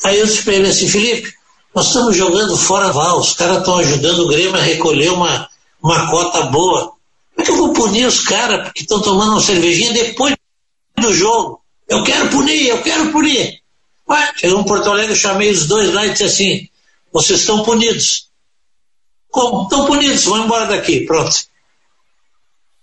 Aí 0.04 0.20
eu 0.20 0.26
disse 0.26 0.44
para 0.44 0.56
ele 0.56 0.68
assim, 0.68 0.88
Felipe, 0.88 1.34
nós 1.74 1.88
estamos 1.88 2.16
jogando 2.16 2.58
fora 2.58 2.92
Val, 2.92 3.20
os 3.20 3.34
caras 3.34 3.60
estão 3.60 3.78
ajudando 3.78 4.20
o 4.20 4.28
Grêmio 4.28 4.56
a 4.56 4.62
recolher 4.62 5.10
uma, 5.12 5.50
uma 5.82 6.10
cota 6.10 6.44
boa. 6.44 6.94
Como 7.36 7.40
é 7.40 7.44
que 7.44 7.52
eu 7.52 7.58
vou 7.58 7.74
punir 7.74 8.06
os 8.06 8.20
caras 8.22 8.64
porque 8.64 8.82
estão 8.82 9.02
tomando 9.02 9.32
uma 9.32 9.42
cervejinha 9.42 9.94
depois 9.94 10.36
do 10.98 11.14
jogo? 11.14 11.62
Eu 11.88 12.04
quero 12.04 12.30
punir, 12.30 12.68
eu 12.68 12.82
quero 12.82 13.12
punir. 13.12 13.63
Ué, 14.10 14.34
chegou 14.36 14.62
em 14.62 14.66
Porto 14.66 14.90
Alegre, 14.90 15.14
eu 15.14 15.18
chamei 15.18 15.52
os 15.52 15.68
dois 15.68 15.94
lá 15.94 16.06
e 16.06 16.12
disse 16.12 16.24
assim: 16.24 16.70
vocês 17.12 17.40
estão 17.40 17.64
punidos. 17.64 18.30
Como? 19.30 19.64
Estão 19.64 19.86
punidos, 19.86 20.24
vão 20.26 20.46
embora 20.46 20.66
daqui. 20.66 21.02
Pronto. 21.02 21.36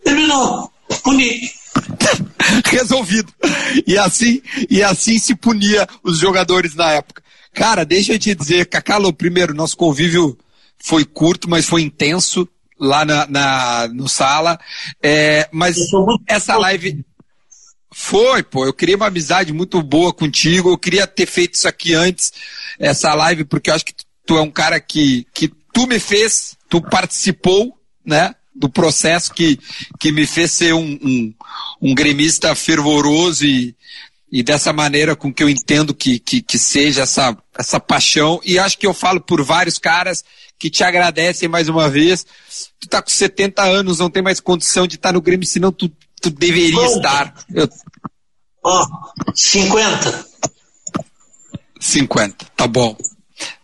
Terminou. 0.03 0.71
Puni. 1.03 1.51
Resolvido. 2.67 3.33
E 3.87 3.99
assim, 3.99 4.41
e 4.69 4.83
assim 4.83 5.19
se 5.19 5.35
punia 5.35 5.87
os 6.03 6.19
jogadores 6.19 6.75
na 6.75 6.93
época. 6.93 7.23
Cara, 7.53 7.85
deixa 7.85 8.15
eu 8.15 8.19
te 8.19 8.35
dizer, 8.35 8.67
Cacalo, 8.67 9.13
primeiro, 9.13 9.55
nosso 9.55 9.77
convívio 9.77 10.39
foi 10.79 11.05
curto, 11.05 11.49
mas 11.51 11.67
foi 11.67 11.83
intenso 11.83 12.49
lá 12.79 13.05
na, 13.05 13.27
na 13.27 13.89
no 13.89 14.09
sala. 14.09 14.59
É, 15.03 15.49
mas 15.53 15.77
essa 16.27 16.57
live 16.57 17.05
foi, 17.93 18.43
pô. 18.43 18.65
Eu 18.65 18.73
queria 18.73 18.97
uma 18.97 19.07
amizade 19.07 19.53
muito 19.53 19.83
boa 19.83 20.13
contigo. 20.13 20.71
Eu 20.71 20.79
queria 20.79 21.07
ter 21.07 21.27
feito 21.27 21.55
isso 21.55 21.69
aqui 21.69 21.95
antes, 21.95 22.33
essa 22.79 23.13
live, 23.15 23.45
porque 23.45 23.71
eu 23.71 23.75
acho 23.75 23.85
que 23.85 23.95
tu 24.25 24.37
é 24.37 24.41
um 24.41 24.51
cara 24.51 24.81
que, 24.81 25.27
que 25.35 25.49
tu 25.73 25.87
me 25.87 25.99
fez, 25.99 26.57
tu 26.69 26.81
participou, 26.81 27.77
né? 28.05 28.35
Do 28.55 28.69
processo 28.69 29.33
que, 29.33 29.59
que 29.99 30.13
me 30.13 30.27
fez 30.27 30.53
ser 30.53 30.75
um, 30.75 30.99
um, 31.03 31.35
um 31.81 31.95
gremista 31.95 32.55
fervoroso 32.55 33.45
e, 33.45 33.75
e 34.31 34.43
dessa 34.43 34.73
maneira 34.73 35.17
com 35.17 35.33
que 35.33 35.43
eu 35.43 35.49
entendo 35.49 35.95
que, 35.95 36.19
que, 36.19 36.43
que 36.43 36.59
seja 36.59 37.03
essa, 37.03 37.37
essa 37.59 37.81
paixão. 37.81 38.41
E 38.45 38.59
acho 38.59 38.79
que 38.79 38.87
eu 38.87 38.95
falo 38.95 39.21
por 39.21 39.43
vários 39.43 39.79
caras 39.79 40.25
que 40.59 40.69
te 40.69 40.85
agradecem 40.85 41.49
mais 41.49 41.69
uma 41.69 41.89
vez. 41.89 42.27
Tu 42.79 42.87
tá 42.87 43.01
com 43.01 43.11
70 43.11 43.63
anos, 43.63 43.99
não 43.99 44.11
tem 44.11 44.23
mais 44.23 44.41
condição 44.41 44.87
de 44.87 44.97
estar 44.97 45.13
no 45.13 45.23
Grêmio, 45.23 45.47
senão 45.47 45.73
tu, 45.73 45.91
tu 46.21 46.31
deveria 46.31 46.75
Quanto? 46.75 46.97
estar. 46.97 47.35
Eu... 47.55 47.69
Ó, 48.63 48.83
oh, 48.83 49.33
50. 49.35 50.27
50, 51.81 52.47
tá 52.57 52.67
bom. 52.67 52.97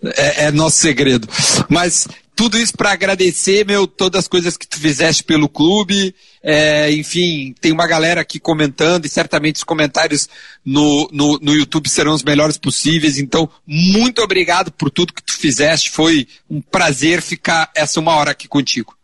É, 0.03 0.47
é 0.47 0.51
nosso 0.51 0.79
segredo. 0.79 1.29
Mas 1.69 2.09
tudo 2.37 2.59
isso 2.59 2.77
para 2.77 2.93
agradecer, 2.93 3.65
meu, 3.65 3.87
todas 3.87 4.21
as 4.21 4.29
coisas 4.29 4.59
que 4.59 4.67
tu 4.67 4.79
fizeste 4.79 5.25
pelo 5.25 5.49
clube. 5.49 6.15
É, 6.43 6.93
enfim, 6.93 7.55
tem 7.61 7.73
uma 7.73 7.87
galera 7.87 8.21
aqui 8.21 8.39
comentando 8.39 9.07
e 9.07 9.09
certamente 9.09 9.57
os 9.57 9.65
comentários 9.65 10.29
no, 10.65 11.09
no, 11.11 11.39
no, 11.41 11.55
YouTube 11.55 11.89
serão 11.89 12.13
os 12.13 12.23
melhores 12.23 12.59
possíveis. 12.59 13.19
Então, 13.19 13.49
muito 13.67 14.21
obrigado 14.23 14.71
por 14.71 14.91
tudo 14.91 15.15
que 15.15 15.23
tu 15.23 15.33
fizeste. 15.33 15.91
Foi 15.91 16.29
um 16.49 16.61
prazer 16.61 17.23
ficar 17.23 17.71
essa 17.75 18.01
uma 18.01 18.15
hora 18.15 18.33
aqui 18.33 18.47
contigo. 18.47 18.95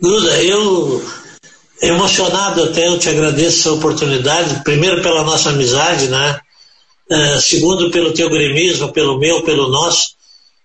Duda, 0.00 0.42
eu 0.42 1.04
emocionado 1.82 2.64
até, 2.64 2.88
eu 2.88 2.98
te 2.98 3.08
agradeço 3.08 3.68
a 3.68 3.72
oportunidade, 3.72 4.62
primeiro 4.62 5.02
pela 5.02 5.24
nossa 5.24 5.50
amizade, 5.50 6.08
né? 6.08 6.40
Uh, 7.10 7.40
segundo 7.40 7.90
pelo 7.90 8.12
teu 8.12 8.30
gremismo, 8.30 8.92
pelo 8.92 9.18
meu, 9.18 9.42
pelo 9.42 9.68
nosso. 9.68 10.14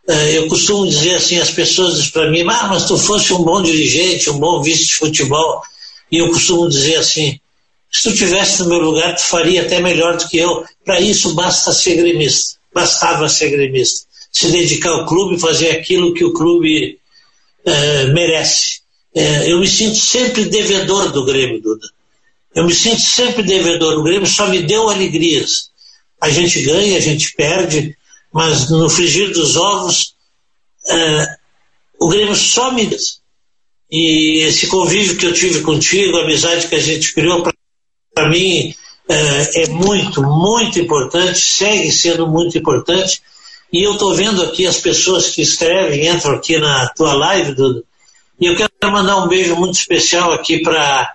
Uh, 0.08 0.14
eu 0.34 0.48
costumo 0.48 0.88
dizer 0.88 1.16
assim, 1.16 1.38
as 1.38 1.52
pessoas 1.52 1.96
dizem 1.96 2.12
para 2.12 2.32
mim, 2.32 2.42
ah, 2.48 2.68
mas 2.70 2.86
tu 2.86 2.98
fosse 2.98 3.34
um 3.34 3.44
bom 3.44 3.62
dirigente, 3.62 4.30
um 4.30 4.40
bom 4.40 4.62
vice 4.62 4.88
de 4.88 4.96
futebol. 4.96 5.62
E 6.12 6.18
eu 6.18 6.30
costumo 6.30 6.68
dizer 6.70 6.96
assim, 6.96 7.40
se 7.92 8.04
tu 8.04 8.16
tivesse 8.16 8.62
no 8.62 8.70
meu 8.70 8.80
lugar, 8.80 9.16
tu 9.16 9.24
faria 9.24 9.64
até 9.64 9.82
melhor 9.82 10.18
do 10.18 10.28
que 10.28 10.38
eu. 10.38 10.64
Para 10.86 11.00
isso 11.00 11.34
basta 11.34 11.74
ser 11.74 11.96
gremista, 11.96 12.58
bastava 12.74 13.28
ser 13.28 13.50
gremista. 13.50 14.08
Se 14.32 14.48
dedicar 14.48 14.92
ao 14.92 15.06
clube, 15.06 15.40
fazer 15.40 15.72
aquilo 15.72 16.14
que 16.14 16.24
o 16.24 16.34
clube 16.34 17.00
uh, 17.66 18.14
merece. 18.14 18.82
Eu 19.16 19.60
me 19.60 19.68
sinto 19.68 19.96
sempre 19.96 20.46
devedor 20.46 21.12
do 21.12 21.26
Grêmio, 21.26 21.62
Duda. 21.62 21.88
Eu 22.56 22.66
me 22.66 22.74
sinto 22.74 23.02
sempre 23.02 23.44
devedor. 23.44 23.98
O 23.98 24.04
Grêmio 24.04 24.28
só 24.28 24.48
me 24.48 24.64
deu 24.64 24.90
alegrias 24.90 25.70
a 26.22 26.30
gente 26.30 26.62
ganha, 26.64 26.98
a 26.98 27.02
gente 27.02 27.34
perde, 27.34 27.96
mas 28.32 28.70
no 28.70 28.90
frigir 28.90 29.32
dos 29.32 29.56
ovos 29.56 30.16
é, 30.88 31.36
o 32.00 32.10
Grêmio 32.10 32.36
só 32.36 32.72
me 32.72 32.90
e 33.92 34.44
esse 34.44 34.68
convívio 34.68 35.18
que 35.18 35.26
eu 35.26 35.34
tive 35.34 35.62
contigo, 35.62 36.18
a 36.18 36.24
amizade 36.24 36.68
que 36.68 36.76
a 36.76 36.80
gente 36.80 37.14
criou 37.14 37.44
para 38.14 38.30
mim 38.30 38.74
é, 39.10 39.64
é, 39.64 39.68
muito, 39.70 40.22
muito 40.22 40.80
importante, 40.80 41.40
segue 41.40 41.92
sendo 41.92 42.28
muito 42.28 42.56
importante. 42.56 43.20
E 43.74 43.84
eu 43.84 43.94
estou 43.94 44.14
vendo 44.14 44.44
aqui 44.44 44.68
as 44.68 44.78
pessoas 44.78 45.30
que 45.30 45.42
escrevem, 45.42 46.08
entram 46.08 46.36
aqui 46.36 46.60
na 46.60 46.88
tua 46.90 47.14
live, 47.14 47.56
Dudu, 47.56 47.84
e 48.40 48.46
eu 48.46 48.56
quero 48.56 48.69
mandar 48.88 49.18
um 49.18 49.28
beijo 49.28 49.56
muito 49.56 49.78
especial 49.78 50.32
aqui 50.32 50.60
para 50.60 51.14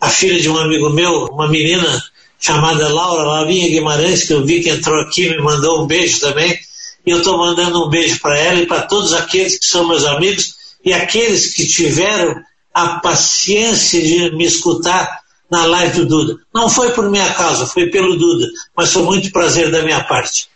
a 0.00 0.08
filha 0.08 0.40
de 0.40 0.50
um 0.50 0.58
amigo 0.58 0.90
meu, 0.90 1.26
uma 1.26 1.48
menina 1.48 2.02
chamada 2.38 2.92
Laura 2.92 3.22
Lavinha 3.22 3.68
Guimarães, 3.68 4.24
que 4.24 4.32
eu 4.32 4.44
vi 4.44 4.60
que 4.60 4.70
entrou 4.70 5.00
aqui, 5.00 5.30
me 5.30 5.38
mandou 5.38 5.82
um 5.82 5.86
beijo 5.86 6.20
também. 6.20 6.58
E 7.06 7.10
eu 7.10 7.18
estou 7.18 7.38
mandando 7.38 7.86
um 7.86 7.88
beijo 7.88 8.20
para 8.20 8.38
ela 8.38 8.60
e 8.60 8.66
para 8.66 8.82
todos 8.82 9.12
aqueles 9.12 9.58
que 9.58 9.66
são 9.66 9.86
meus 9.86 10.04
amigos 10.04 10.54
e 10.84 10.92
aqueles 10.92 11.54
que 11.54 11.66
tiveram 11.66 12.42
a 12.72 12.98
paciência 12.98 14.02
de 14.02 14.34
me 14.36 14.44
escutar 14.44 15.20
na 15.50 15.64
live 15.66 16.00
do 16.00 16.06
Duda. 16.06 16.38
Não 16.52 16.68
foi 16.68 16.90
por 16.90 17.08
minha 17.08 17.32
causa, 17.34 17.66
foi 17.66 17.86
pelo 17.88 18.16
Duda, 18.16 18.46
mas 18.76 18.92
foi 18.92 19.02
muito 19.02 19.30
prazer 19.30 19.70
da 19.70 19.82
minha 19.82 20.02
parte. 20.02 20.48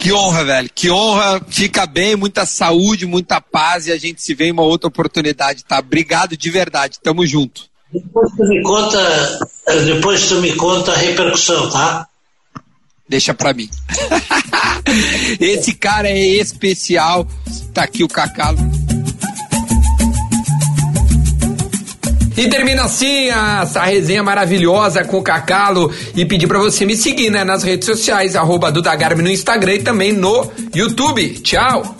Que 0.00 0.14
honra, 0.14 0.44
velho. 0.44 0.70
Que 0.74 0.90
honra. 0.90 1.42
Fica 1.46 1.84
bem, 1.84 2.16
muita 2.16 2.46
saúde, 2.46 3.06
muita 3.06 3.38
paz 3.38 3.86
e 3.86 3.92
a 3.92 3.98
gente 3.98 4.22
se 4.22 4.34
vê 4.34 4.46
em 4.46 4.52
uma 4.52 4.62
outra 4.62 4.88
oportunidade, 4.88 5.62
tá? 5.62 5.78
Obrigado 5.78 6.36
de 6.38 6.50
verdade. 6.50 6.98
Tamo 7.02 7.26
junto. 7.26 7.68
Depois 7.92 8.32
tu 8.34 8.44
me 8.48 8.62
conta, 8.62 9.38
eh, 9.68 9.80
depois 9.84 10.26
tu 10.26 10.36
me 10.36 10.54
conta 10.54 10.92
a 10.92 10.96
repercussão, 10.96 11.68
tá? 11.68 12.06
Deixa 13.06 13.34
pra 13.34 13.52
mim. 13.52 13.68
Esse 15.38 15.74
cara 15.74 16.08
é 16.08 16.18
especial. 16.18 17.28
Tá 17.74 17.82
aqui 17.82 18.02
o 18.02 18.08
Cacalo. 18.08 18.58
E 22.36 22.48
termina 22.48 22.84
assim 22.84 23.28
essa 23.28 23.82
resenha 23.82 24.22
maravilhosa 24.22 25.04
com 25.04 25.18
o 25.18 25.22
Cacalo 25.22 25.92
e 26.14 26.24
pedir 26.24 26.46
para 26.46 26.58
você 26.58 26.86
me 26.86 26.96
seguir 26.96 27.30
né, 27.30 27.44
nas 27.44 27.62
redes 27.62 27.86
sociais, 27.86 28.36
arroba 28.36 28.70
Dudagarme 28.70 29.22
no 29.22 29.30
Instagram 29.30 29.74
e 29.74 29.82
também 29.82 30.12
no 30.12 30.50
YouTube. 30.74 31.28
Tchau! 31.40 31.96